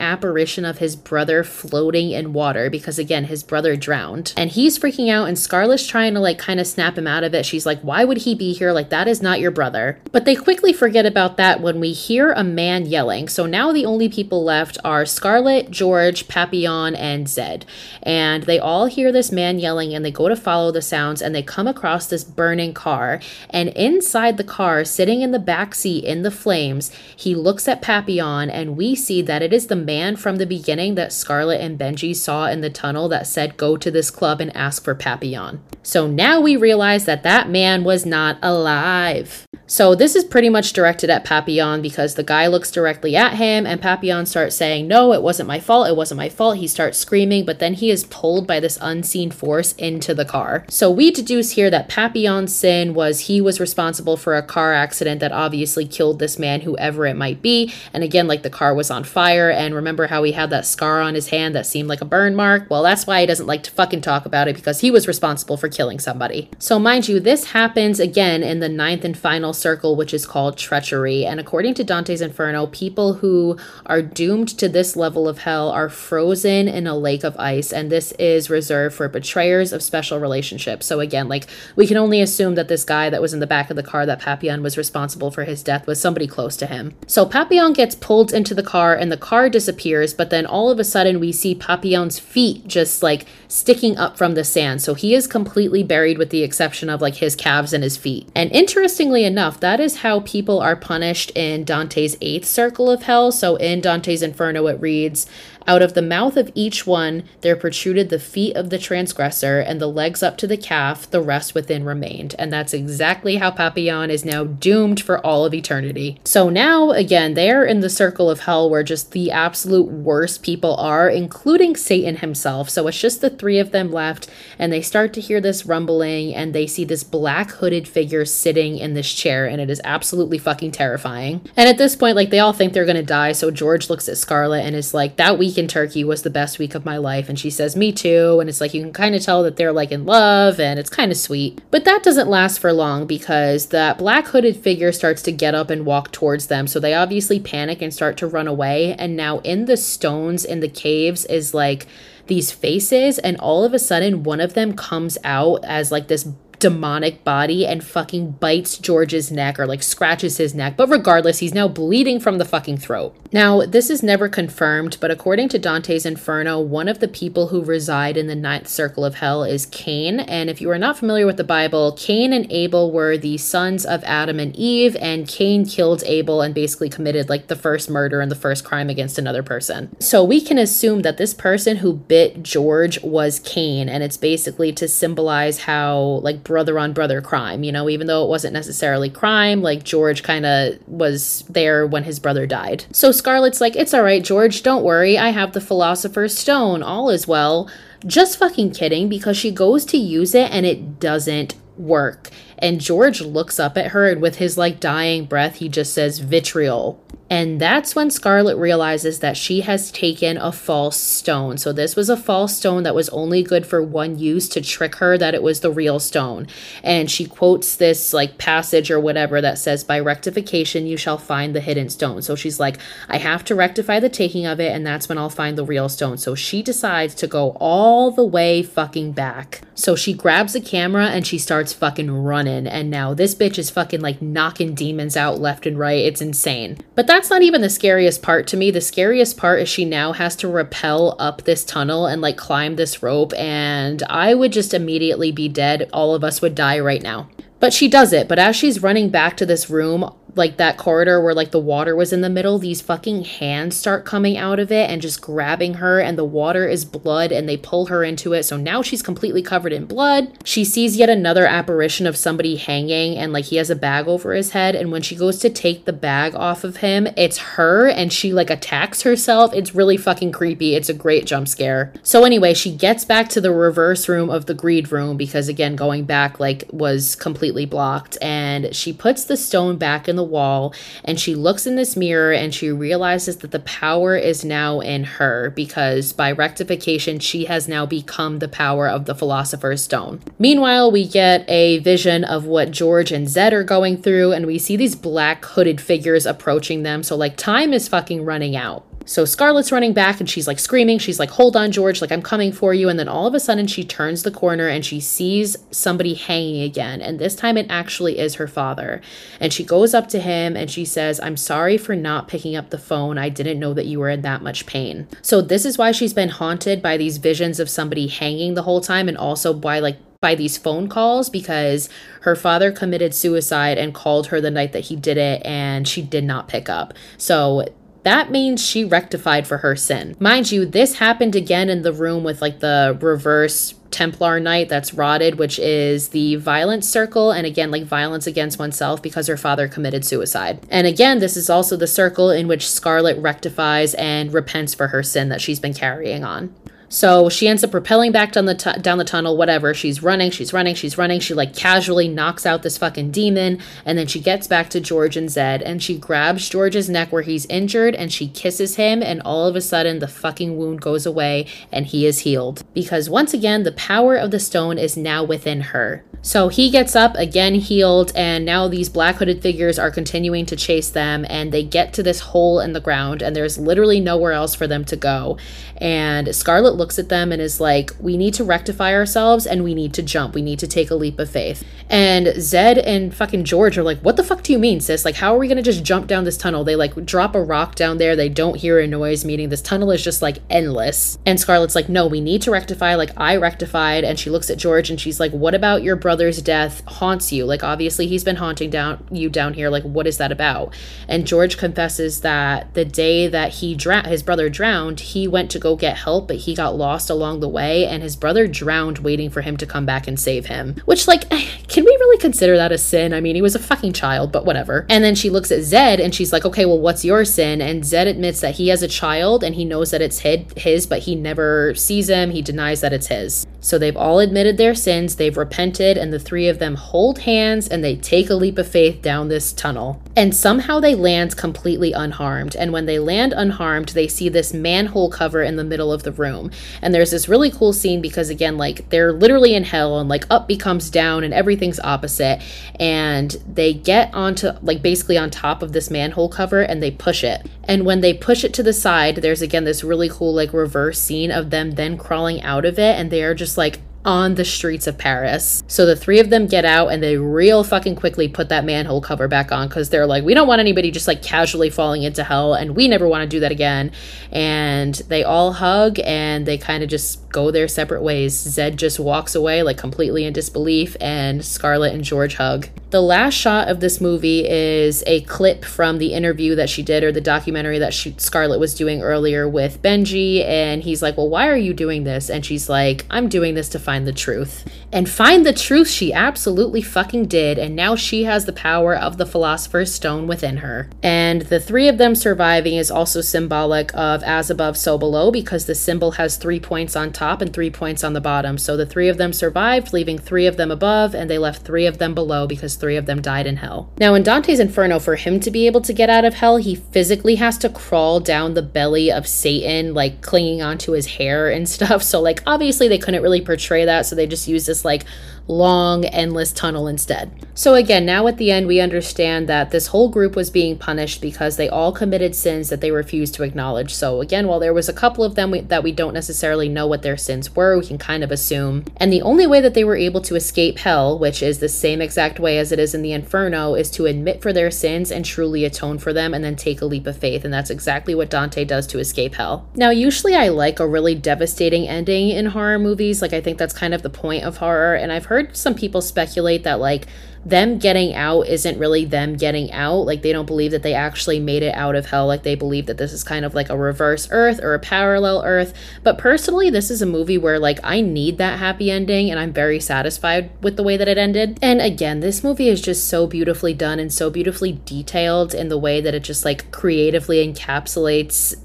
apparition 0.00 0.64
of 0.64 0.78
his 0.78 0.96
brother 0.96 1.42
floating 1.42 2.10
in 2.10 2.32
water 2.32 2.70
because, 2.70 2.98
again, 2.98 3.24
his 3.24 3.42
brother 3.42 3.76
drowned. 3.76 4.32
And 4.36 4.50
he's 4.50 4.78
freaking 4.78 5.10
out, 5.10 5.28
and 5.28 5.38
Scarlett's 5.38 5.86
trying 5.86 6.14
to 6.14 6.20
like 6.20 6.38
kind 6.38 6.60
of 6.60 6.66
snap 6.66 6.96
him 6.96 7.06
out 7.06 7.24
of 7.24 7.34
it. 7.34 7.46
She's 7.46 7.66
like, 7.66 7.80
Why 7.80 8.04
would 8.04 8.18
he 8.18 8.34
be 8.34 8.52
here? 8.52 8.72
Like, 8.72 8.90
that 8.90 9.08
is 9.08 9.22
not 9.22 9.40
your 9.40 9.50
brother. 9.50 10.00
But 10.12 10.24
they 10.24 10.34
quickly 10.34 10.72
forget 10.72 11.06
about 11.06 11.36
that 11.36 11.60
when 11.60 11.80
we 11.80 11.92
hear 11.92 12.32
a 12.32 12.44
man 12.44 12.86
yelling. 12.86 13.28
So 13.28 13.46
now 13.46 13.72
the 13.72 13.86
only 13.86 14.08
people 14.08 14.44
left 14.44 14.78
are 14.84 15.06
Scarlett, 15.06 15.70
George, 15.70 16.28
Papillon, 16.28 16.94
and 16.94 17.28
Zed. 17.28 17.53
And 18.02 18.44
they 18.44 18.58
all 18.58 18.86
hear 18.86 19.12
this 19.12 19.30
man 19.30 19.58
yelling 19.58 19.94
and 19.94 20.04
they 20.04 20.10
go 20.10 20.28
to 20.28 20.36
follow 20.36 20.72
the 20.72 20.82
sounds 20.82 21.20
and 21.20 21.34
they 21.34 21.42
come 21.42 21.66
across 21.66 22.06
this 22.06 22.24
burning 22.24 22.74
car. 22.74 23.20
And 23.50 23.68
inside 23.70 24.36
the 24.36 24.44
car, 24.44 24.84
sitting 24.84 25.20
in 25.20 25.30
the 25.30 25.38
back 25.38 25.74
seat 25.74 26.04
in 26.04 26.22
the 26.22 26.30
flames, 26.30 26.90
he 27.16 27.34
looks 27.34 27.68
at 27.68 27.82
Papillon 27.82 28.50
and 28.50 28.76
we 28.76 28.94
see 28.94 29.22
that 29.22 29.42
it 29.42 29.52
is 29.52 29.66
the 29.68 29.76
man 29.76 30.16
from 30.16 30.36
the 30.36 30.46
beginning 30.46 30.94
that 30.94 31.12
Scarlett 31.12 31.60
and 31.60 31.78
Benji 31.78 32.14
saw 32.14 32.46
in 32.46 32.60
the 32.60 32.70
tunnel 32.70 33.08
that 33.08 33.26
said, 33.26 33.56
Go 33.56 33.76
to 33.76 33.90
this 33.90 34.10
club 34.10 34.40
and 34.40 34.54
ask 34.56 34.82
for 34.84 34.94
Papillon. 34.94 35.62
So 35.82 36.06
now 36.06 36.40
we 36.40 36.56
realize 36.56 37.04
that 37.04 37.22
that 37.24 37.48
man 37.50 37.84
was 37.84 38.06
not 38.06 38.38
alive. 38.42 39.46
So 39.66 39.94
this 39.94 40.14
is 40.14 40.24
pretty 40.24 40.48
much 40.48 40.72
directed 40.72 41.10
at 41.10 41.24
Papillon 41.24 41.82
because 41.82 42.14
the 42.14 42.22
guy 42.22 42.46
looks 42.46 42.70
directly 42.70 43.16
at 43.16 43.34
him 43.34 43.66
and 43.66 43.80
Papillon 43.80 44.26
starts 44.26 44.56
saying, 44.56 44.88
No, 44.88 45.12
it 45.12 45.22
wasn't 45.22 45.48
my 45.48 45.60
fault. 45.60 45.88
It 45.88 45.96
wasn't 45.96 46.18
my 46.18 46.28
fault. 46.28 46.58
He 46.58 46.68
starts 46.68 46.98
screaming, 46.98 47.43
but 47.44 47.58
then 47.58 47.74
he 47.74 47.90
is 47.90 48.04
pulled 48.04 48.46
by 48.46 48.58
this 48.60 48.78
unseen 48.80 49.30
force 49.30 49.74
into 49.74 50.14
the 50.14 50.24
car. 50.24 50.64
So 50.68 50.90
we 50.90 51.10
deduce 51.10 51.52
here 51.52 51.70
that 51.70 51.88
Papillon's 51.88 52.54
sin 52.54 52.94
was 52.94 53.20
he 53.20 53.40
was 53.40 53.60
responsible 53.60 54.16
for 54.16 54.36
a 54.36 54.42
car 54.42 54.72
accident 54.72 55.20
that 55.20 55.32
obviously 55.32 55.86
killed 55.86 56.18
this 56.18 56.38
man, 56.38 56.62
whoever 56.62 57.06
it 57.06 57.16
might 57.16 57.42
be. 57.42 57.72
And 57.92 58.02
again, 58.02 58.26
like 58.26 58.42
the 58.42 58.50
car 58.50 58.74
was 58.74 58.90
on 58.90 59.04
fire. 59.04 59.50
And 59.50 59.74
remember 59.74 60.06
how 60.06 60.22
he 60.22 60.32
had 60.32 60.50
that 60.50 60.66
scar 60.66 61.00
on 61.00 61.14
his 61.14 61.28
hand 61.28 61.54
that 61.54 61.66
seemed 61.66 61.88
like 61.88 62.00
a 62.00 62.06
burn 62.06 62.34
mark? 62.34 62.68
Well, 62.70 62.82
that's 62.82 63.06
why 63.06 63.20
he 63.20 63.26
doesn't 63.26 63.46
like 63.46 63.62
to 63.64 63.70
fucking 63.70 64.00
talk 64.00 64.26
about 64.26 64.48
it 64.48 64.56
because 64.56 64.80
he 64.80 64.90
was 64.90 65.08
responsible 65.08 65.56
for 65.56 65.68
killing 65.68 65.98
somebody. 65.98 66.48
So 66.58 66.78
mind 66.78 67.08
you, 67.08 67.20
this 67.20 67.52
happens 67.52 68.00
again 68.00 68.42
in 68.42 68.60
the 68.60 68.68
ninth 68.68 69.04
and 69.04 69.16
final 69.16 69.52
circle, 69.52 69.96
which 69.96 70.14
is 70.14 70.26
called 70.26 70.56
treachery. 70.56 71.26
And 71.26 71.40
according 71.40 71.74
to 71.74 71.84
Dante's 71.84 72.20
Inferno, 72.20 72.66
people 72.68 73.14
who 73.14 73.58
are 73.86 74.02
doomed 74.02 74.48
to 74.58 74.68
this 74.68 74.96
level 74.96 75.28
of 75.28 75.38
hell 75.38 75.70
are 75.70 75.88
frozen 75.88 76.68
in 76.68 76.86
a 76.86 76.96
lake 76.96 77.23
of 77.24 77.36
ice, 77.38 77.72
and 77.72 77.90
this 77.90 78.12
is 78.12 78.50
reserved 78.50 78.94
for 78.94 79.08
betrayers 79.08 79.72
of 79.72 79.82
special 79.82 80.18
relationships. 80.18 80.86
So 80.86 81.00
again, 81.00 81.28
like 81.28 81.46
we 81.76 81.86
can 81.86 81.96
only 81.96 82.20
assume 82.20 82.54
that 82.54 82.68
this 82.68 82.84
guy 82.84 83.10
that 83.10 83.22
was 83.22 83.34
in 83.34 83.40
the 83.40 83.46
back 83.46 83.70
of 83.70 83.76
the 83.76 83.82
car 83.82 84.06
that 84.06 84.20
Papillon 84.20 84.62
was 84.62 84.78
responsible 84.78 85.30
for 85.30 85.44
his 85.44 85.62
death 85.62 85.86
was 85.86 86.00
somebody 86.00 86.26
close 86.26 86.56
to 86.58 86.66
him. 86.66 86.94
So 87.06 87.26
Papillon 87.26 87.72
gets 87.72 87.94
pulled 87.94 88.32
into 88.32 88.54
the 88.54 88.62
car 88.62 88.94
and 88.94 89.10
the 89.10 89.16
car 89.16 89.48
disappears, 89.48 90.14
but 90.14 90.30
then 90.30 90.46
all 90.46 90.70
of 90.70 90.78
a 90.78 90.84
sudden 90.84 91.20
we 91.20 91.32
see 91.32 91.54
Papillon's 91.54 92.18
feet 92.18 92.66
just 92.66 93.02
like 93.02 93.26
sticking 93.48 93.96
up 93.96 94.16
from 94.16 94.34
the 94.34 94.44
sand. 94.44 94.82
So 94.82 94.94
he 94.94 95.14
is 95.14 95.26
completely 95.26 95.82
buried 95.82 96.18
with 96.18 96.30
the 96.30 96.42
exception 96.42 96.88
of 96.90 97.00
like 97.00 97.16
his 97.16 97.34
calves 97.34 97.72
and 97.72 97.82
his 97.82 97.96
feet. 97.96 98.28
And 98.34 98.50
interestingly 98.52 99.24
enough, 99.24 99.60
that 99.60 99.80
is 99.80 99.98
how 99.98 100.20
people 100.20 100.60
are 100.60 100.76
punished 100.76 101.30
in 101.34 101.64
Dante's 101.64 102.16
eighth 102.20 102.46
circle 102.46 102.90
of 102.90 103.02
hell. 103.02 103.32
So 103.32 103.56
in 103.56 103.80
Dante's 103.80 104.22
Inferno, 104.22 104.66
it 104.66 104.80
reads, 104.80 105.26
out 105.66 105.82
of 105.82 105.94
the 105.94 106.02
mouth 106.02 106.36
of 106.36 106.50
each 106.54 106.86
one 106.86 107.24
there 107.40 107.56
protruded 107.56 108.08
the 108.08 108.18
feet 108.18 108.56
of 108.56 108.70
the 108.70 108.78
transgressor, 108.78 109.60
and 109.60 109.80
the 109.80 109.86
legs 109.86 110.22
up 110.22 110.36
to 110.38 110.46
the 110.46 110.56
calf, 110.56 111.10
the 111.10 111.20
rest 111.20 111.54
within 111.54 111.84
remained. 111.84 112.34
And 112.38 112.52
that's 112.52 112.74
exactly 112.74 113.36
how 113.36 113.50
Papillon 113.50 114.10
is 114.10 114.24
now 114.24 114.44
doomed 114.44 115.00
for 115.00 115.24
all 115.24 115.44
of 115.44 115.54
eternity. 115.54 116.20
So 116.24 116.48
now, 116.48 116.90
again, 116.90 117.34
they're 117.34 117.64
in 117.64 117.80
the 117.80 117.90
circle 117.90 118.30
of 118.30 118.40
hell 118.40 118.68
where 118.68 118.82
just 118.82 119.12
the 119.12 119.30
absolute 119.30 119.90
worst 119.90 120.42
people 120.42 120.76
are, 120.76 121.08
including 121.08 121.76
Satan 121.76 122.16
himself. 122.16 122.70
So 122.70 122.86
it's 122.86 123.00
just 123.00 123.20
the 123.20 123.30
three 123.30 123.58
of 123.58 123.70
them 123.70 123.92
left, 123.92 124.28
and 124.58 124.72
they 124.72 124.82
start 124.82 125.12
to 125.14 125.20
hear 125.20 125.40
this 125.40 125.66
rumbling, 125.66 126.34
and 126.34 126.54
they 126.54 126.66
see 126.66 126.84
this 126.84 127.04
black 127.04 127.50
hooded 127.52 127.88
figure 127.88 128.24
sitting 128.24 128.78
in 128.78 128.94
this 128.94 129.12
chair, 129.12 129.46
and 129.46 129.60
it 129.60 129.70
is 129.70 129.80
absolutely 129.84 130.38
fucking 130.38 130.72
terrifying. 130.72 131.40
And 131.56 131.68
at 131.68 131.78
this 131.78 131.96
point, 131.96 132.16
like, 132.16 132.30
they 132.30 132.40
all 132.40 132.52
think 132.52 132.72
they're 132.72 132.84
gonna 132.84 133.02
die, 133.02 133.32
so 133.32 133.50
George 133.50 133.88
looks 133.88 134.08
at 134.08 134.18
Scarlett 134.18 134.64
and 134.64 134.76
is 134.76 134.94
like, 134.94 135.16
That 135.16 135.38
week 135.38 135.53
week 135.54 135.62
in 135.62 135.68
Turkey 135.68 136.02
was 136.02 136.22
the 136.22 136.30
best 136.30 136.58
week 136.58 136.74
of 136.74 136.84
my 136.84 136.96
life. 136.96 137.28
And 137.28 137.38
she 137.38 137.50
says, 137.50 137.76
Me 137.76 137.92
too. 137.92 138.40
And 138.40 138.48
it's 138.48 138.60
like 138.60 138.74
you 138.74 138.82
can 138.82 138.92
kind 138.92 139.14
of 139.14 139.22
tell 139.22 139.44
that 139.44 139.56
they're 139.56 139.72
like 139.72 139.92
in 139.92 140.04
love 140.04 140.58
and 140.58 140.80
it's 140.80 140.90
kind 140.90 141.12
of 141.12 141.18
sweet. 141.18 141.60
But 141.70 141.84
that 141.84 142.02
doesn't 142.02 142.28
last 142.28 142.58
for 142.58 142.72
long 142.72 143.06
because 143.06 143.66
that 143.66 143.98
black 143.98 144.26
hooded 144.26 144.56
figure 144.56 144.90
starts 144.90 145.22
to 145.22 145.32
get 145.32 145.54
up 145.54 145.70
and 145.70 145.86
walk 145.86 146.10
towards 146.10 146.48
them. 146.48 146.66
So 146.66 146.80
they 146.80 146.94
obviously 146.94 147.38
panic 147.38 147.80
and 147.80 147.94
start 147.94 148.16
to 148.18 148.26
run 148.26 148.48
away. 148.48 148.94
And 148.94 149.16
now 149.16 149.38
in 149.40 149.66
the 149.66 149.76
stones 149.76 150.44
in 150.44 150.60
the 150.60 150.68
caves 150.68 151.24
is 151.26 151.54
like 151.54 151.86
these 152.26 152.50
faces 152.50 153.18
and 153.18 153.36
all 153.36 153.64
of 153.64 153.74
a 153.74 153.78
sudden 153.78 154.22
one 154.22 154.40
of 154.40 154.54
them 154.54 154.74
comes 154.74 155.18
out 155.24 155.64
as 155.64 155.92
like 155.92 156.08
this 156.08 156.26
demonic 156.64 157.22
body 157.24 157.66
and 157.66 157.84
fucking 157.84 158.30
bites 158.30 158.78
George's 158.78 159.30
neck 159.30 159.60
or 159.60 159.66
like 159.66 159.82
scratches 159.82 160.38
his 160.38 160.54
neck. 160.54 160.78
But 160.78 160.88
regardless, 160.88 161.40
he's 161.40 161.52
now 161.52 161.68
bleeding 161.68 162.18
from 162.18 162.38
the 162.38 162.46
fucking 162.46 162.78
throat. 162.78 163.14
Now, 163.30 163.66
this 163.66 163.90
is 163.90 164.02
never 164.02 164.30
confirmed, 164.30 164.96
but 164.98 165.10
according 165.10 165.50
to 165.50 165.58
Dante's 165.58 166.06
Inferno, 166.06 166.58
one 166.58 166.88
of 166.88 167.00
the 167.00 167.08
people 167.08 167.48
who 167.48 167.62
reside 167.62 168.16
in 168.16 168.28
the 168.28 168.34
ninth 168.34 168.66
circle 168.66 169.04
of 169.04 169.16
hell 169.16 169.44
is 169.44 169.66
Cain. 169.66 170.20
And 170.20 170.48
if 170.48 170.62
you 170.62 170.70
are 170.70 170.78
not 170.78 170.96
familiar 170.96 171.26
with 171.26 171.36
the 171.36 171.44
Bible, 171.44 171.92
Cain 171.98 172.32
and 172.32 172.50
Abel 172.50 172.90
were 172.90 173.18
the 173.18 173.36
sons 173.36 173.84
of 173.84 174.02
Adam 174.04 174.40
and 174.40 174.56
Eve, 174.56 174.96
and 175.02 175.28
Cain 175.28 175.66
killed 175.66 176.02
Abel 176.06 176.40
and 176.40 176.54
basically 176.54 176.88
committed 176.88 177.28
like 177.28 177.48
the 177.48 177.56
first 177.56 177.90
murder 177.90 178.22
and 178.22 178.30
the 178.30 178.36
first 178.36 178.64
crime 178.64 178.88
against 178.88 179.18
another 179.18 179.42
person. 179.42 179.94
So 180.00 180.24
we 180.24 180.40
can 180.40 180.56
assume 180.56 181.02
that 181.02 181.18
this 181.18 181.34
person 181.34 181.76
who 181.76 181.92
bit 181.92 182.42
George 182.42 183.02
was 183.02 183.38
Cain, 183.40 183.90
and 183.90 184.02
it's 184.02 184.16
basically 184.16 184.72
to 184.72 184.88
symbolize 184.88 185.58
how 185.58 186.20
like 186.22 186.42
brother 186.54 186.78
on 186.78 186.92
brother 186.92 187.20
crime, 187.20 187.64
you 187.64 187.72
know, 187.72 187.88
even 187.88 188.06
though 188.06 188.22
it 188.22 188.28
wasn't 188.28 188.52
necessarily 188.52 189.10
crime, 189.10 189.60
like 189.60 189.82
George 189.82 190.22
kind 190.22 190.46
of 190.46 190.78
was 190.86 191.42
there 191.48 191.84
when 191.84 192.04
his 192.04 192.20
brother 192.20 192.46
died. 192.46 192.84
So 192.92 193.10
Scarlett's 193.10 193.60
like, 193.60 193.74
it's 193.74 193.92
all 193.92 194.04
right, 194.04 194.22
George, 194.22 194.62
don't 194.62 194.84
worry, 194.84 195.18
I 195.18 195.30
have 195.30 195.52
the 195.52 195.60
Philosopher's 195.60 196.38
Stone, 196.38 196.84
all 196.84 197.10
is 197.10 197.26
well. 197.26 197.68
Just 198.06 198.38
fucking 198.38 198.70
kidding, 198.70 199.08
because 199.08 199.36
she 199.36 199.50
goes 199.50 199.84
to 199.86 199.96
use 199.96 200.32
it 200.32 200.48
and 200.52 200.64
it 200.64 201.00
doesn't 201.00 201.56
work. 201.76 202.30
And 202.56 202.80
George 202.80 203.20
looks 203.20 203.58
up 203.58 203.76
at 203.76 203.88
her 203.88 204.08
and 204.08 204.22
with 204.22 204.36
his 204.36 204.56
like 204.56 204.78
dying 204.78 205.24
breath, 205.24 205.56
he 205.56 205.68
just 205.68 205.92
says 205.92 206.20
vitriol. 206.20 207.02
And 207.34 207.60
that's 207.60 207.96
when 207.96 208.12
Scarlett 208.12 208.56
realizes 208.56 209.18
that 209.18 209.36
she 209.36 209.62
has 209.62 209.90
taken 209.90 210.36
a 210.36 210.52
false 210.52 210.96
stone. 210.96 211.58
So, 211.58 211.72
this 211.72 211.96
was 211.96 212.08
a 212.08 212.16
false 212.16 212.56
stone 212.56 212.84
that 212.84 212.94
was 212.94 213.08
only 213.08 213.42
good 213.42 213.66
for 213.66 213.82
one 213.82 214.16
use 214.20 214.48
to 214.50 214.60
trick 214.60 214.94
her 214.96 215.18
that 215.18 215.34
it 215.34 215.42
was 215.42 215.58
the 215.58 215.72
real 215.72 215.98
stone. 215.98 216.46
And 216.84 217.10
she 217.10 217.26
quotes 217.26 217.74
this 217.74 218.12
like 218.14 218.38
passage 218.38 218.88
or 218.88 219.00
whatever 219.00 219.40
that 219.40 219.58
says, 219.58 219.82
By 219.82 219.98
rectification, 219.98 220.86
you 220.86 220.96
shall 220.96 221.18
find 221.18 221.56
the 221.56 221.60
hidden 221.60 221.88
stone. 221.88 222.22
So, 222.22 222.36
she's 222.36 222.60
like, 222.60 222.78
I 223.08 223.18
have 223.18 223.42
to 223.46 223.56
rectify 223.56 223.98
the 223.98 224.08
taking 224.08 224.46
of 224.46 224.60
it, 224.60 224.70
and 224.70 224.86
that's 224.86 225.08
when 225.08 225.18
I'll 225.18 225.28
find 225.28 225.58
the 225.58 225.64
real 225.64 225.88
stone. 225.88 226.18
So, 226.18 226.36
she 226.36 226.62
decides 226.62 227.16
to 227.16 227.26
go 227.26 227.56
all 227.58 228.12
the 228.12 228.24
way 228.24 228.62
fucking 228.62 229.10
back. 229.10 229.62
So, 229.74 229.96
she 229.96 230.12
grabs 230.12 230.54
a 230.54 230.60
camera 230.60 231.06
and 231.06 231.26
she 231.26 231.38
starts 231.38 231.72
fucking 231.72 232.12
running. 232.12 232.68
And 232.68 232.90
now 232.90 233.12
this 233.12 233.34
bitch 233.34 233.58
is 233.58 233.70
fucking 233.70 234.02
like 234.02 234.22
knocking 234.22 234.76
demons 234.76 235.16
out 235.16 235.40
left 235.40 235.66
and 235.66 235.76
right. 235.76 236.04
It's 236.04 236.20
insane. 236.20 236.78
But 236.94 237.08
that's 237.08 237.23
not 237.30 237.42
even 237.42 237.60
the 237.60 237.70
scariest 237.70 238.22
part 238.22 238.46
to 238.48 238.56
me. 238.56 238.70
The 238.70 238.80
scariest 238.80 239.36
part 239.36 239.60
is 239.60 239.68
she 239.68 239.84
now 239.84 240.12
has 240.12 240.36
to 240.36 240.48
rappel 240.48 241.16
up 241.18 241.42
this 241.42 241.64
tunnel 241.64 242.06
and 242.06 242.20
like 242.22 242.36
climb 242.36 242.76
this 242.76 243.02
rope, 243.02 243.32
and 243.34 244.02
I 244.04 244.34
would 244.34 244.52
just 244.52 244.74
immediately 244.74 245.32
be 245.32 245.48
dead. 245.48 245.88
All 245.92 246.14
of 246.14 246.24
us 246.24 246.40
would 246.42 246.54
die 246.54 246.78
right 246.80 247.02
now. 247.02 247.28
But 247.64 247.72
she 247.72 247.88
does 247.88 248.12
it. 248.12 248.28
But 248.28 248.38
as 248.38 248.56
she's 248.56 248.82
running 248.82 249.08
back 249.08 249.38
to 249.38 249.46
this 249.46 249.70
room, 249.70 250.12
like 250.36 250.56
that 250.56 250.76
corridor 250.76 251.20
where 251.20 251.34
like 251.34 251.50
the 251.50 251.60
water 251.60 251.94
was 251.94 252.12
in 252.12 252.20
the 252.20 252.28
middle, 252.28 252.58
these 252.58 252.80
fucking 252.80 253.24
hands 253.24 253.76
start 253.76 254.04
coming 254.04 254.36
out 254.36 254.58
of 254.58 254.72
it 254.72 254.90
and 254.90 255.00
just 255.00 255.20
grabbing 255.20 255.74
her, 255.74 256.00
and 256.00 256.18
the 256.18 256.24
water 256.24 256.66
is 256.66 256.84
blood, 256.84 257.32
and 257.32 257.48
they 257.48 257.56
pull 257.56 257.86
her 257.86 258.02
into 258.04 258.32
it. 258.32 258.42
So 258.42 258.56
now 258.56 258.82
she's 258.82 259.02
completely 259.02 259.42
covered 259.42 259.72
in 259.72 259.86
blood. 259.86 260.36
She 260.44 260.64
sees 260.64 260.96
yet 260.96 261.08
another 261.08 261.46
apparition 261.46 262.06
of 262.06 262.16
somebody 262.16 262.56
hanging, 262.56 263.16
and 263.16 263.32
like 263.32 263.46
he 263.46 263.56
has 263.56 263.70
a 263.70 263.76
bag 263.76 264.08
over 264.08 264.32
his 264.32 264.50
head. 264.50 264.74
And 264.74 264.90
when 264.90 265.02
she 265.02 265.16
goes 265.16 265.38
to 265.38 265.50
take 265.50 265.84
the 265.84 265.92
bag 265.92 266.34
off 266.34 266.64
of 266.64 266.78
him, 266.78 267.06
it's 267.16 267.38
her, 267.38 267.88
and 267.88 268.12
she 268.12 268.32
like 268.32 268.50
attacks 268.50 269.02
herself. 269.02 269.52
It's 269.54 269.74
really 269.74 269.96
fucking 269.96 270.32
creepy. 270.32 270.74
It's 270.74 270.88
a 270.88 270.94
great 270.94 271.26
jump 271.26 271.48
scare. 271.48 271.92
So 272.02 272.24
anyway, 272.24 272.54
she 272.54 272.74
gets 272.74 273.04
back 273.04 273.28
to 273.30 273.40
the 273.40 273.52
reverse 273.52 274.08
room 274.08 274.30
of 274.30 274.46
the 274.46 274.54
greed 274.54 274.90
room 274.90 275.16
because 275.16 275.48
again, 275.48 275.76
going 275.76 276.04
back 276.04 276.40
like 276.40 276.64
was 276.72 277.14
completely 277.14 277.53
blocked, 277.64 278.18
and 278.20 278.74
she 278.74 278.92
puts 278.92 279.24
the 279.24 279.36
stone 279.36 279.78
back 279.78 280.08
in 280.08 280.16
the 280.16 280.24
wall 280.24 280.74
and 281.04 281.20
she 281.20 281.34
looks 281.36 281.66
in 281.66 281.76
this 281.76 281.96
mirror 281.96 282.32
and 282.32 282.52
she 282.52 282.70
realizes 282.70 283.36
that 283.36 283.52
the 283.52 283.60
power 283.60 284.16
is 284.16 284.44
now 284.44 284.80
in 284.80 285.04
her 285.04 285.50
because 285.50 286.12
by 286.12 286.32
rectification, 286.32 287.20
she 287.20 287.44
has 287.44 287.68
now 287.68 287.86
become 287.86 288.40
the 288.40 288.48
power 288.48 288.88
of 288.88 289.04
the 289.04 289.14
Philosopher's 289.14 289.82
Stone. 289.82 290.20
Meanwhile, 290.38 290.90
we 290.90 291.06
get 291.06 291.48
a 291.48 291.78
vision 291.78 292.24
of 292.24 292.46
what 292.46 292.70
George 292.70 293.12
and 293.12 293.28
Zed 293.28 293.52
are 293.52 293.62
going 293.62 293.96
through, 293.96 294.32
and 294.32 294.46
we 294.46 294.58
see 294.58 294.76
these 294.76 294.96
black 294.96 295.44
hooded 295.44 295.80
figures 295.80 296.26
approaching 296.26 296.82
them. 296.82 297.02
So, 297.02 297.16
like, 297.16 297.36
time 297.36 297.72
is 297.72 297.88
fucking 297.88 298.24
running 298.24 298.56
out. 298.56 298.84
So 299.06 299.24
Scarlett's 299.24 299.72
running 299.72 299.92
back 299.92 300.20
and 300.20 300.28
she's 300.28 300.46
like 300.46 300.58
screaming. 300.58 300.98
She's 300.98 301.18
like, 301.18 301.30
Hold 301.30 301.56
on, 301.56 301.70
George, 301.72 302.00
like 302.00 302.12
I'm 302.12 302.22
coming 302.22 302.52
for 302.52 302.72
you. 302.72 302.88
And 302.88 302.98
then 302.98 303.08
all 303.08 303.26
of 303.26 303.34
a 303.34 303.40
sudden 303.40 303.66
she 303.66 303.84
turns 303.84 304.22
the 304.22 304.30
corner 304.30 304.68
and 304.68 304.84
she 304.84 305.00
sees 305.00 305.56
somebody 305.70 306.14
hanging 306.14 306.62
again. 306.62 307.00
And 307.00 307.18
this 307.18 307.34
time 307.34 307.56
it 307.56 307.66
actually 307.68 308.18
is 308.18 308.36
her 308.36 308.48
father. 308.48 309.00
And 309.40 309.52
she 309.52 309.64
goes 309.64 309.94
up 309.94 310.08
to 310.08 310.20
him 310.20 310.56
and 310.56 310.70
she 310.70 310.84
says, 310.84 311.20
I'm 311.20 311.36
sorry 311.36 311.76
for 311.76 311.94
not 311.94 312.28
picking 312.28 312.56
up 312.56 312.70
the 312.70 312.78
phone. 312.78 313.18
I 313.18 313.28
didn't 313.28 313.60
know 313.60 313.74
that 313.74 313.86
you 313.86 313.98
were 313.98 314.10
in 314.10 314.22
that 314.22 314.42
much 314.42 314.66
pain. 314.66 315.06
So 315.22 315.40
this 315.40 315.64
is 315.64 315.78
why 315.78 315.92
she's 315.92 316.14
been 316.14 316.30
haunted 316.30 316.80
by 316.80 316.96
these 316.96 317.18
visions 317.18 317.60
of 317.60 317.68
somebody 317.68 318.06
hanging 318.06 318.54
the 318.54 318.62
whole 318.62 318.80
time 318.80 319.08
and 319.08 319.18
also 319.18 319.52
by 319.52 319.80
like 319.80 319.98
by 320.20 320.34
these 320.34 320.56
phone 320.56 320.88
calls 320.88 321.28
because 321.28 321.90
her 322.22 322.34
father 322.34 322.72
committed 322.72 323.14
suicide 323.14 323.76
and 323.76 323.92
called 323.92 324.28
her 324.28 324.40
the 324.40 324.50
night 324.50 324.72
that 324.72 324.84
he 324.84 324.96
did 324.96 325.18
it 325.18 325.44
and 325.44 325.86
she 325.86 326.00
did 326.00 326.24
not 326.24 326.48
pick 326.48 326.70
up. 326.70 326.94
So 327.18 327.66
that 328.04 328.30
means 328.30 328.64
she 328.64 328.84
rectified 328.84 329.46
for 329.46 329.58
her 329.58 329.74
sin. 329.74 330.16
Mind 330.20 330.52
you, 330.52 330.64
this 330.64 330.96
happened 330.96 331.34
again 331.34 331.68
in 331.68 331.82
the 331.82 331.92
room 331.92 332.22
with 332.22 332.40
like 332.40 332.60
the 332.60 332.96
reverse 333.00 333.74
Templar 333.90 334.40
Knight 334.40 334.68
that's 334.68 334.92
rotted, 334.92 335.38
which 335.38 335.58
is 335.58 336.08
the 336.08 336.34
violence 336.34 336.88
circle, 336.88 337.30
and 337.30 337.46
again, 337.46 337.70
like 337.70 337.84
violence 337.84 338.26
against 338.26 338.58
oneself 338.58 339.00
because 339.00 339.28
her 339.28 339.36
father 339.36 339.68
committed 339.68 340.04
suicide. 340.04 340.58
And 340.68 340.86
again, 340.86 341.20
this 341.20 341.36
is 341.36 341.48
also 341.48 341.76
the 341.76 341.86
circle 341.86 342.30
in 342.30 342.48
which 342.48 342.68
Scarlett 342.68 343.18
rectifies 343.18 343.94
and 343.94 344.34
repents 344.34 344.74
for 344.74 344.88
her 344.88 345.04
sin 345.04 345.28
that 345.28 345.40
she's 345.40 345.60
been 345.60 345.74
carrying 345.74 346.24
on. 346.24 346.52
So 346.94 347.28
she 347.28 347.48
ends 347.48 347.64
up 347.64 347.72
rappelling 347.72 348.12
back 348.12 348.30
down 348.30 348.44
the 348.44 348.54
tu- 348.54 348.80
down 348.80 348.98
the 348.98 349.04
tunnel. 349.04 349.36
Whatever. 349.36 349.74
She's 349.74 350.00
running. 350.00 350.30
She's 350.30 350.52
running. 350.52 350.76
She's 350.76 350.96
running. 350.96 351.18
She 351.18 351.34
like 351.34 351.52
casually 351.52 352.06
knocks 352.06 352.46
out 352.46 352.62
this 352.62 352.78
fucking 352.78 353.10
demon, 353.10 353.58
and 353.84 353.98
then 353.98 354.06
she 354.06 354.20
gets 354.20 354.46
back 354.46 354.70
to 354.70 354.80
George 354.80 355.16
and 355.16 355.28
Zed, 355.28 355.60
and 355.60 355.82
she 355.82 355.98
grabs 355.98 356.48
George's 356.48 356.88
neck 356.88 357.10
where 357.10 357.22
he's 357.22 357.46
injured, 357.46 357.96
and 357.96 358.12
she 358.12 358.28
kisses 358.28 358.76
him, 358.76 359.02
and 359.02 359.20
all 359.22 359.48
of 359.48 359.56
a 359.56 359.60
sudden 359.60 359.98
the 359.98 360.06
fucking 360.06 360.56
wound 360.56 360.82
goes 360.82 361.04
away, 361.04 361.48
and 361.72 361.86
he 361.86 362.06
is 362.06 362.20
healed 362.20 362.62
because 362.74 363.10
once 363.10 363.34
again 363.34 363.64
the 363.64 363.72
power 363.72 364.14
of 364.14 364.30
the 364.30 364.38
stone 364.38 364.78
is 364.78 364.96
now 364.96 365.24
within 365.24 365.62
her. 365.62 366.04
So 366.22 366.48
he 366.48 366.70
gets 366.70 366.96
up, 366.96 367.16
again 367.16 367.56
healed, 367.56 368.10
and 368.16 368.46
now 368.46 368.66
these 368.66 368.88
black 368.88 369.16
hooded 369.16 369.42
figures 369.42 369.78
are 369.78 369.90
continuing 369.90 370.46
to 370.46 370.56
chase 370.56 370.88
them, 370.88 371.26
and 371.28 371.52
they 371.52 371.62
get 371.62 371.92
to 371.94 372.02
this 372.02 372.20
hole 372.20 372.60
in 372.60 372.72
the 372.72 372.80
ground, 372.80 373.20
and 373.20 373.36
there's 373.36 373.58
literally 373.58 374.00
nowhere 374.00 374.32
else 374.32 374.54
for 374.54 374.66
them 374.66 374.86
to 374.86 374.96
go. 374.96 375.36
And 375.76 376.34
Scarlett 376.34 376.76
looks 376.84 376.98
at 376.98 377.08
them 377.08 377.32
and 377.32 377.40
is 377.40 377.62
like, 377.62 377.92
We 377.98 378.18
need 378.18 378.34
to 378.34 378.44
rectify 378.44 378.92
ourselves 378.92 379.46
and 379.46 379.64
we 379.64 379.72
need 379.72 379.94
to 379.94 380.02
jump. 380.02 380.34
We 380.34 380.42
need 380.42 380.58
to 380.58 380.66
take 380.66 380.90
a 380.90 380.94
leap 380.94 381.18
of 381.18 381.30
faith. 381.30 381.64
And 381.88 382.34
Zed 382.38 382.76
and 382.76 383.14
fucking 383.14 383.44
George 383.44 383.78
are 383.78 383.82
like, 383.82 384.00
What 384.00 384.16
the 384.16 384.22
fuck 384.22 384.42
do 384.42 384.52
you 384.52 384.58
mean, 384.58 384.80
sis? 384.80 385.06
Like, 385.06 385.14
how 385.14 385.34
are 385.34 385.38
we 385.38 385.48
gonna 385.48 385.62
just 385.62 385.82
jump 385.82 386.08
down 386.08 386.24
this 386.24 386.36
tunnel? 386.36 386.62
They 386.62 386.76
like 386.76 387.06
drop 387.06 387.34
a 387.34 387.42
rock 387.42 387.74
down 387.74 387.96
there. 387.96 388.14
They 388.16 388.28
don't 388.28 388.58
hear 388.58 388.78
a 388.78 388.86
noise, 388.86 389.24
meaning 389.24 389.48
this 389.48 389.62
tunnel 389.62 389.90
is 389.92 390.04
just 390.04 390.20
like 390.20 390.40
endless. 390.50 391.16
And 391.24 391.40
Scarlett's 391.40 391.74
like, 391.74 391.88
No, 391.88 392.06
we 392.06 392.20
need 392.20 392.42
to 392.42 392.50
rectify. 392.50 392.96
Like, 392.96 393.12
I 393.16 393.36
rectified. 393.36 394.04
And 394.04 394.18
she 394.18 394.28
looks 394.28 394.50
at 394.50 394.58
George 394.58 394.90
and 394.90 395.00
she's 395.00 395.18
like, 395.18 395.32
What 395.32 395.54
about 395.54 395.82
your 395.82 395.96
brother's 395.96 396.42
death 396.42 396.84
haunts 396.86 397.32
you? 397.32 397.46
Like, 397.46 397.64
obviously, 397.64 398.06
he's 398.08 398.24
been 398.24 398.36
haunting 398.36 398.68
down 398.68 399.06
you 399.10 399.30
down 399.30 399.54
here. 399.54 399.70
Like, 399.70 399.84
what 399.84 400.06
is 400.06 400.18
that 400.18 400.32
about? 400.32 400.74
And 401.08 401.26
George 401.26 401.56
confesses 401.56 402.20
that 402.20 402.74
the 402.74 402.84
day 402.84 403.26
that 403.26 403.52
he 403.54 403.74
drowned, 403.74 404.08
his 404.08 404.22
brother 404.22 404.50
drowned, 404.50 405.00
he 405.00 405.26
went 405.26 405.50
to 405.52 405.58
go 405.58 405.76
get 405.76 405.96
help, 405.96 406.28
but 406.28 406.36
he 406.36 406.54
got 406.54 406.73
lost 406.74 407.10
along 407.10 407.40
the 407.40 407.48
way, 407.48 407.86
and 407.86 408.02
his 408.02 408.16
brother 408.16 408.46
drowned 408.46 408.98
waiting 408.98 409.30
for 409.30 409.40
him 409.40 409.56
to 409.56 409.66
come 409.66 409.86
back 409.86 410.06
and 410.06 410.18
save 410.18 410.46
him. 410.46 410.76
Which, 410.84 411.08
like, 411.08 411.24
eh, 411.32 411.46
can 411.68 411.84
we 411.84 411.90
really 411.90 412.18
consider 412.18 412.56
that 412.56 412.72
a 412.72 412.78
sin? 412.78 413.12
I 413.12 413.20
mean, 413.20 413.34
he 413.34 413.42
was 413.42 413.54
a 413.54 413.58
fucking 413.58 413.92
child, 413.92 414.32
but 414.32 414.44
whatever. 414.44 414.86
And 414.88 415.02
then 415.02 415.14
she 415.14 415.30
looks 415.30 415.50
at 415.50 415.62
Zed 415.62 416.00
and 416.00 416.14
she's 416.14 416.32
like, 416.32 416.44
okay, 416.44 416.64
well, 416.64 416.78
what's 416.78 417.04
your 417.04 417.24
sin? 417.24 417.60
And 417.60 417.84
Zed 417.84 418.06
admits 418.06 418.40
that 418.40 418.56
he 418.56 418.68
has 418.68 418.82
a 418.82 418.88
child 418.88 419.42
and 419.42 419.54
he 419.54 419.64
knows 419.64 419.90
that 419.90 420.02
it's 420.02 420.20
his, 420.20 420.86
but 420.86 421.00
he 421.00 421.14
never 421.14 421.74
sees 421.74 422.08
him. 422.08 422.30
He 422.30 422.42
denies 422.42 422.80
that 422.80 422.92
it's 422.92 423.08
his. 423.08 423.46
So 423.60 423.78
they've 423.78 423.96
all 423.96 424.18
admitted 424.18 424.58
their 424.58 424.74
sins, 424.74 425.16
they've 425.16 425.36
repented, 425.36 425.96
and 425.96 426.12
the 426.12 426.18
three 426.18 426.48
of 426.48 426.58
them 426.58 426.74
hold 426.74 427.20
hands 427.20 427.66
and 427.66 427.82
they 427.82 427.96
take 427.96 428.28
a 428.28 428.34
leap 428.34 428.58
of 428.58 428.68
faith 428.68 429.00
down 429.00 429.28
this 429.28 429.54
tunnel. 429.54 430.02
And 430.14 430.36
somehow 430.36 430.80
they 430.80 430.94
land 430.94 431.36
completely 431.36 431.92
unharmed. 431.92 432.54
And 432.56 432.72
when 432.72 432.84
they 432.84 432.98
land 432.98 433.32
unharmed, 433.32 433.88
they 433.90 434.06
see 434.06 434.28
this 434.28 434.52
manhole 434.52 435.10
cover 435.10 435.42
in 435.42 435.56
the 435.56 435.64
middle 435.64 435.92
of 435.92 436.02
the 436.02 436.12
room. 436.12 436.50
And 436.82 436.94
there's 436.94 437.10
this 437.10 437.28
really 437.28 437.50
cool 437.50 437.72
scene 437.72 438.00
because, 438.00 438.28
again, 438.28 438.56
like 438.56 438.88
they're 438.90 439.12
literally 439.12 439.54
in 439.54 439.64
hell 439.64 439.98
and 439.98 440.08
like 440.08 440.24
up 440.30 440.48
becomes 440.48 440.90
down 440.90 441.24
and 441.24 441.34
everything's 441.34 441.80
opposite. 441.80 442.42
And 442.78 443.30
they 443.46 443.72
get 443.72 444.12
onto, 444.14 444.52
like, 444.62 444.82
basically 444.82 445.16
on 445.16 445.30
top 445.30 445.62
of 445.62 445.72
this 445.72 445.90
manhole 445.90 446.28
cover 446.28 446.62
and 446.62 446.82
they 446.82 446.90
push 446.90 447.24
it. 447.24 447.46
And 447.64 447.84
when 447.84 448.00
they 448.00 448.14
push 448.14 448.44
it 448.44 448.54
to 448.54 448.62
the 448.62 448.72
side, 448.72 449.16
there's 449.16 449.42
again 449.42 449.64
this 449.64 449.84
really 449.84 450.08
cool, 450.08 450.34
like, 450.34 450.52
reverse 450.52 451.00
scene 451.00 451.30
of 451.30 451.50
them 451.50 451.72
then 451.72 451.96
crawling 451.96 452.42
out 452.42 452.64
of 452.64 452.78
it 452.78 452.98
and 452.98 453.10
they 453.10 453.22
are 453.22 453.34
just 453.34 453.56
like 453.56 453.80
on 454.04 454.34
the 454.34 454.44
streets 454.44 454.86
of 454.86 454.98
Paris. 454.98 455.62
So 455.66 455.86
the 455.86 455.96
three 455.96 456.20
of 456.20 456.30
them 456.30 456.46
get 456.46 456.64
out 456.64 456.88
and 456.88 457.02
they 457.02 457.16
real 457.16 457.64
fucking 457.64 457.96
quickly 457.96 458.28
put 458.28 458.48
that 458.50 458.64
manhole 458.64 459.00
cover 459.00 459.28
back 459.28 459.50
on 459.50 459.68
because 459.68 459.90
they're 459.90 460.06
like, 460.06 460.24
we 460.24 460.34
don't 460.34 460.48
want 460.48 460.60
anybody 460.60 460.90
just 460.90 461.08
like 461.08 461.22
casually 461.22 461.70
falling 461.70 462.02
into 462.02 462.22
hell 462.22 462.54
and 462.54 462.76
we 462.76 462.88
never 462.88 463.08
want 463.08 463.22
to 463.22 463.28
do 463.28 463.40
that 463.40 463.52
again. 463.52 463.92
And 464.30 464.94
they 465.08 465.24
all 465.24 465.52
hug 465.54 465.98
and 466.04 466.46
they 466.46 466.58
kind 466.58 466.82
of 466.82 466.88
just 466.88 467.28
go 467.30 467.50
their 467.50 467.66
separate 467.66 468.02
ways. 468.02 468.34
Zed 468.34 468.78
just 468.78 469.00
walks 469.00 469.34
away 469.34 469.62
like 469.62 469.78
completely 469.78 470.24
in 470.24 470.32
disbelief 470.32 470.96
and 471.00 471.44
Scarlett 471.44 471.94
and 471.94 472.04
George 472.04 472.34
hug. 472.36 472.68
The 472.90 473.00
last 473.00 473.34
shot 473.34 473.68
of 473.68 473.80
this 473.80 474.00
movie 474.00 474.48
is 474.48 475.02
a 475.06 475.22
clip 475.22 475.64
from 475.64 475.98
the 475.98 476.12
interview 476.12 476.54
that 476.54 476.70
she 476.70 476.82
did 476.82 477.02
or 477.02 477.10
the 477.10 477.20
documentary 477.20 477.78
that 477.80 477.92
she, 477.92 478.14
Scarlett 478.18 478.60
was 478.60 478.74
doing 478.74 479.02
earlier 479.02 479.48
with 479.48 479.82
Benji 479.82 480.44
and 480.44 480.82
he's 480.82 481.02
like, 481.02 481.16
"Well, 481.16 481.28
why 481.28 481.48
are 481.48 481.56
you 481.56 481.74
doing 481.74 482.04
this?" 482.04 482.30
And 482.30 482.46
she's 482.46 482.68
like, 482.68 483.04
"I'm 483.10 483.28
doing 483.28 483.54
this 483.54 483.68
to 483.70 483.80
find 483.80 483.93
find 483.94 484.06
the 484.08 484.12
truth. 484.12 484.64
And 484.92 485.08
find 485.08 485.46
the 485.46 485.52
truth 485.52 485.88
she 485.88 486.12
absolutely 486.12 486.82
fucking 486.82 487.26
did, 487.26 487.58
and 487.58 487.76
now 487.76 487.94
she 487.94 488.24
has 488.24 488.44
the 488.44 488.52
power 488.52 488.96
of 488.96 489.18
the 489.18 489.26
Philosopher's 489.26 489.94
Stone 489.94 490.26
within 490.26 490.58
her. 490.58 490.88
And 491.00 491.42
the 491.42 491.60
three 491.60 491.86
of 491.88 491.98
them 491.98 492.16
surviving 492.16 492.74
is 492.74 492.90
also 492.90 493.20
symbolic 493.20 493.94
of 493.94 494.24
as 494.24 494.50
above, 494.50 494.76
so 494.76 494.98
below, 494.98 495.30
because 495.30 495.66
the 495.66 495.76
symbol 495.76 496.12
has 496.12 496.36
three 496.36 496.58
points 496.58 496.96
on 496.96 497.12
top 497.12 497.40
and 497.40 497.52
three 497.52 497.70
points 497.70 498.02
on 498.02 498.14
the 498.14 498.20
bottom. 498.20 498.58
So 498.58 498.76
the 498.76 498.86
three 498.86 499.08
of 499.08 499.16
them 499.16 499.32
survived, 499.32 499.92
leaving 499.92 500.18
three 500.18 500.46
of 500.46 500.56
them 500.56 500.72
above, 500.72 501.14
and 501.14 501.30
they 501.30 501.38
left 501.38 501.62
three 501.62 501.86
of 501.86 501.98
them 501.98 502.14
below 502.14 502.48
because 502.48 502.74
three 502.74 502.96
of 502.96 503.06
them 503.06 503.22
died 503.22 503.46
in 503.46 503.58
hell. 503.58 503.92
Now, 504.00 504.14
in 504.14 504.24
Dante's 504.24 504.58
Inferno, 504.58 504.98
for 504.98 505.14
him 505.14 505.38
to 505.38 505.52
be 505.52 505.68
able 505.68 505.82
to 505.82 505.92
get 505.92 506.10
out 506.10 506.24
of 506.24 506.34
hell, 506.34 506.56
he 506.56 506.74
physically 506.74 507.36
has 507.36 507.58
to 507.58 507.68
crawl 507.68 508.18
down 508.18 508.54
the 508.54 508.62
belly 508.62 509.12
of 509.12 509.28
Satan, 509.28 509.94
like 509.94 510.20
clinging 510.20 510.62
onto 510.62 510.92
his 510.92 511.06
hair 511.06 511.48
and 511.48 511.68
stuff. 511.76 512.02
So, 512.02 512.20
like, 512.20 512.42
obviously, 512.44 512.88
they 512.88 512.98
couldn't 512.98 513.22
really 513.22 513.40
that, 513.86 514.06
so 514.06 514.14
they 514.14 514.26
just 514.26 514.48
use 514.48 514.66
this 514.66 514.84
like 514.84 515.04
long, 515.46 516.04
endless 516.04 516.52
tunnel 516.52 516.88
instead. 516.88 517.30
So, 517.56 517.74
again, 517.74 518.04
now 518.04 518.26
at 518.26 518.38
the 518.38 518.50
end, 518.50 518.66
we 518.66 518.80
understand 518.80 519.48
that 519.48 519.70
this 519.70 519.88
whole 519.88 520.08
group 520.08 520.34
was 520.34 520.50
being 520.50 520.76
punished 520.76 521.20
because 521.20 521.56
they 521.56 521.68
all 521.68 521.92
committed 521.92 522.34
sins 522.34 522.68
that 522.68 522.80
they 522.80 522.90
refused 522.90 523.34
to 523.34 523.44
acknowledge. 523.44 523.94
So, 523.94 524.20
again, 524.20 524.48
while 524.48 524.58
there 524.58 524.74
was 524.74 524.88
a 524.88 524.92
couple 524.92 525.22
of 525.22 525.36
them 525.36 525.52
we, 525.52 525.60
that 525.60 525.84
we 525.84 525.92
don't 525.92 526.14
necessarily 526.14 526.68
know 526.68 526.88
what 526.88 527.02
their 527.02 527.16
sins 527.16 527.54
were, 527.54 527.78
we 527.78 527.86
can 527.86 527.98
kind 527.98 528.24
of 528.24 528.32
assume. 528.32 528.84
And 528.96 529.12
the 529.12 529.22
only 529.22 529.46
way 529.46 529.60
that 529.60 529.74
they 529.74 529.84
were 529.84 529.96
able 529.96 530.20
to 530.22 530.34
escape 530.34 530.78
hell, 530.78 531.16
which 531.16 531.42
is 531.42 531.60
the 531.60 531.68
same 531.68 532.00
exact 532.00 532.40
way 532.40 532.58
as 532.58 532.72
it 532.72 532.80
is 532.80 532.94
in 532.94 533.02
the 533.02 533.12
Inferno, 533.12 533.74
is 533.74 533.90
to 533.92 534.06
admit 534.06 534.42
for 534.42 534.52
their 534.52 534.70
sins 534.70 535.12
and 535.12 535.24
truly 535.24 535.64
atone 535.64 535.98
for 535.98 536.12
them 536.12 536.34
and 536.34 536.42
then 536.42 536.56
take 536.56 536.80
a 536.80 536.86
leap 536.86 537.06
of 537.06 537.16
faith. 537.16 537.44
And 537.44 537.54
that's 537.54 537.70
exactly 537.70 538.16
what 538.16 538.30
Dante 538.30 538.64
does 538.64 538.86
to 538.88 538.98
escape 538.98 539.34
hell. 539.34 539.68
Now, 539.76 539.90
usually 539.90 540.34
I 540.34 540.48
like 540.48 540.80
a 540.80 540.88
really 540.88 541.14
devastating 541.14 541.86
ending 541.86 542.30
in 542.30 542.46
horror 542.46 542.80
movies. 542.80 543.22
Like, 543.22 543.32
I 543.32 543.40
think 543.40 543.58
that's 543.58 543.74
kind 543.74 543.94
of 543.94 544.02
the 544.02 544.10
point 544.10 544.42
of 544.42 544.56
horror. 544.56 544.96
And 544.96 545.12
I've 545.12 545.26
heard 545.26 545.33
heard 545.34 545.56
some 545.56 545.74
people 545.74 546.00
speculate 546.00 546.62
that 546.64 546.80
like 546.80 547.06
them 547.44 547.78
getting 547.78 548.14
out 548.14 548.46
isn't 548.46 548.78
really 548.78 549.04
them 549.04 549.36
getting 549.36 549.70
out. 549.72 550.06
Like 550.06 550.22
they 550.22 550.32
don't 550.32 550.46
believe 550.46 550.70
that 550.70 550.82
they 550.82 550.94
actually 550.94 551.40
made 551.40 551.62
it 551.62 551.74
out 551.74 551.94
of 551.94 552.06
hell. 552.06 552.26
Like 552.26 552.42
they 552.42 552.54
believe 552.54 552.86
that 552.86 552.96
this 552.96 553.12
is 553.12 553.22
kind 553.22 553.44
of 553.44 553.54
like 553.54 553.68
a 553.68 553.76
reverse 553.76 554.28
Earth 554.30 554.60
or 554.62 554.72
a 554.72 554.78
parallel 554.78 555.42
Earth. 555.44 555.74
But 556.02 556.16
personally, 556.16 556.70
this 556.70 556.90
is 556.90 557.02
a 557.02 557.06
movie 557.06 557.36
where 557.36 557.58
like 557.58 557.78
I 557.84 558.00
need 558.00 558.38
that 558.38 558.58
happy 558.58 558.90
ending 558.90 559.30
and 559.30 559.38
I'm 559.38 559.52
very 559.52 559.78
satisfied 559.78 560.50
with 560.62 560.76
the 560.76 560.82
way 560.82 560.96
that 560.96 561.08
it 561.08 561.18
ended. 561.18 561.58
And 561.60 561.82
again, 561.82 562.20
this 562.20 562.42
movie 562.42 562.68
is 562.68 562.80
just 562.80 563.08
so 563.08 563.26
beautifully 563.26 563.74
done 563.74 563.98
and 563.98 564.12
so 564.12 564.30
beautifully 564.30 564.80
detailed 564.86 565.52
in 565.52 565.68
the 565.68 565.78
way 565.78 566.00
that 566.00 566.14
it 566.14 566.24
just 566.24 566.44
like 566.44 566.70
creatively 566.70 567.46
encapsulates 567.46 568.56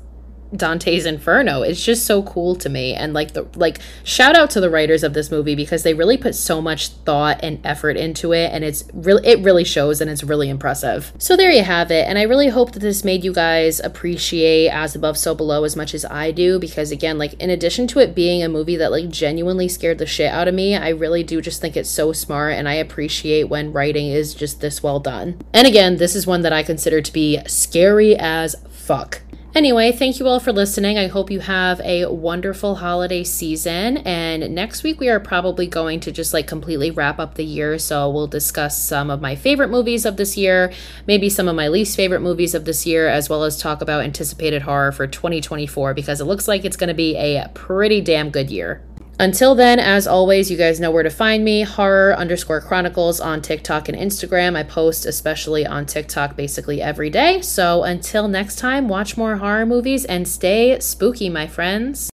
Dante's 0.55 1.05
Inferno. 1.05 1.61
It's 1.61 1.83
just 1.83 2.05
so 2.05 2.23
cool 2.23 2.55
to 2.55 2.69
me. 2.69 2.93
And 2.93 3.13
like 3.13 3.33
the 3.33 3.47
like 3.55 3.79
shout 4.03 4.35
out 4.35 4.49
to 4.51 4.59
the 4.59 4.69
writers 4.69 5.03
of 5.03 5.13
this 5.13 5.31
movie 5.31 5.55
because 5.55 5.83
they 5.83 5.93
really 5.93 6.17
put 6.17 6.35
so 6.35 6.61
much 6.61 6.89
thought 6.89 7.39
and 7.43 7.59
effort 7.65 7.97
into 7.97 8.33
it 8.33 8.51
and 8.51 8.63
it's 8.63 8.83
really 8.93 9.25
it 9.27 9.39
really 9.43 9.63
shows 9.63 10.01
and 10.01 10.09
it's 10.09 10.23
really 10.23 10.49
impressive. 10.49 11.13
So 11.17 11.37
there 11.37 11.51
you 11.51 11.63
have 11.63 11.91
it. 11.91 12.07
And 12.07 12.17
I 12.17 12.23
really 12.23 12.49
hope 12.49 12.71
that 12.71 12.79
this 12.79 13.03
made 13.03 13.23
you 13.23 13.33
guys 13.33 13.79
appreciate 13.79 14.69
As 14.69 14.95
Above 14.95 15.17
So 15.17 15.35
Below 15.35 15.63
as 15.63 15.75
much 15.75 15.93
as 15.93 16.05
I 16.05 16.31
do 16.31 16.59
because 16.59 16.91
again, 16.91 17.17
like 17.17 17.33
in 17.35 17.49
addition 17.49 17.87
to 17.87 17.99
it 17.99 18.15
being 18.15 18.43
a 18.43 18.49
movie 18.49 18.77
that 18.77 18.91
like 18.91 19.09
genuinely 19.09 19.67
scared 19.67 19.99
the 19.99 20.05
shit 20.05 20.31
out 20.31 20.47
of 20.47 20.55
me, 20.55 20.75
I 20.75 20.89
really 20.89 21.23
do 21.23 21.41
just 21.41 21.61
think 21.61 21.77
it's 21.77 21.89
so 21.89 22.11
smart 22.11 22.53
and 22.53 22.67
I 22.67 22.75
appreciate 22.75 23.45
when 23.45 23.71
writing 23.71 24.07
is 24.07 24.33
just 24.33 24.61
this 24.61 24.81
well 24.81 24.99
done. 24.99 25.39
And 25.53 25.67
again, 25.67 25.97
this 25.97 26.15
is 26.15 26.25
one 26.25 26.41
that 26.41 26.53
I 26.53 26.63
consider 26.63 27.01
to 27.01 27.13
be 27.13 27.39
scary 27.45 28.15
as 28.15 28.55
fuck. 28.69 29.21
Anyway, 29.55 29.91
thank 29.91 30.19
you 30.19 30.27
all 30.27 30.39
for 30.39 30.53
listening. 30.53 30.99
I 30.99 31.07
hope 31.07 31.31
you 31.31 31.39
have 31.39 31.81
a 31.81 32.05
wonderful 32.05 32.75
holiday 32.75 33.23
season. 33.23 33.97
And 33.97 34.53
next 34.53 34.83
week, 34.83 34.99
we 34.99 35.09
are 35.09 35.19
probably 35.19 35.65
going 35.65 35.99
to 36.01 36.11
just 36.11 36.35
like 36.35 36.45
completely 36.45 36.91
wrap 36.91 37.17
up 37.17 37.33
the 37.33 37.43
year. 37.43 37.79
So 37.79 38.11
we'll 38.11 38.27
discuss 38.27 38.81
some 38.81 39.09
of 39.09 39.21
my 39.21 39.35
favorite 39.35 39.69
movies 39.69 40.05
of 40.05 40.17
this 40.17 40.37
year, 40.37 40.71
maybe 41.07 41.29
some 41.29 41.47
of 41.47 41.55
my 41.55 41.67
least 41.67 41.95
favorite 41.95 42.21
movies 42.21 42.53
of 42.53 42.65
this 42.65 42.85
year, 42.85 43.07
as 43.07 43.27
well 43.27 43.43
as 43.43 43.57
talk 43.57 43.81
about 43.81 44.03
anticipated 44.03 44.61
horror 44.61 44.91
for 44.91 45.07
2024 45.07 45.95
because 45.95 46.21
it 46.21 46.25
looks 46.25 46.47
like 46.47 46.63
it's 46.63 46.77
going 46.77 46.89
to 46.89 46.93
be 46.93 47.15
a 47.15 47.49
pretty 47.55 48.01
damn 48.01 48.29
good 48.29 48.51
year. 48.51 48.83
Until 49.21 49.53
then, 49.53 49.79
as 49.79 50.07
always, 50.07 50.49
you 50.49 50.55
guys 50.55 50.79
know 50.79 50.91
where 50.91 51.03
to 51.03 51.09
find 51.09 51.43
me 51.43 51.63
horror 51.63 52.13
underscore 52.13 52.61
chronicles 52.61 53.19
on 53.19 53.41
TikTok 53.41 53.89
and 53.89 53.97
Instagram. 53.97 54.55
I 54.55 54.63
post 54.63 55.05
especially 55.05 55.67
on 55.67 55.85
TikTok 55.85 56.37
basically 56.37 56.81
every 56.81 57.09
day. 57.09 57.41
So 57.41 57.83
until 57.83 58.29
next 58.29 58.55
time, 58.55 58.87
watch 58.87 59.17
more 59.17 59.35
horror 59.35 59.65
movies 59.65 60.05
and 60.05 60.25
stay 60.25 60.79
spooky, 60.79 61.27
my 61.27 61.47
friends. 61.47 62.09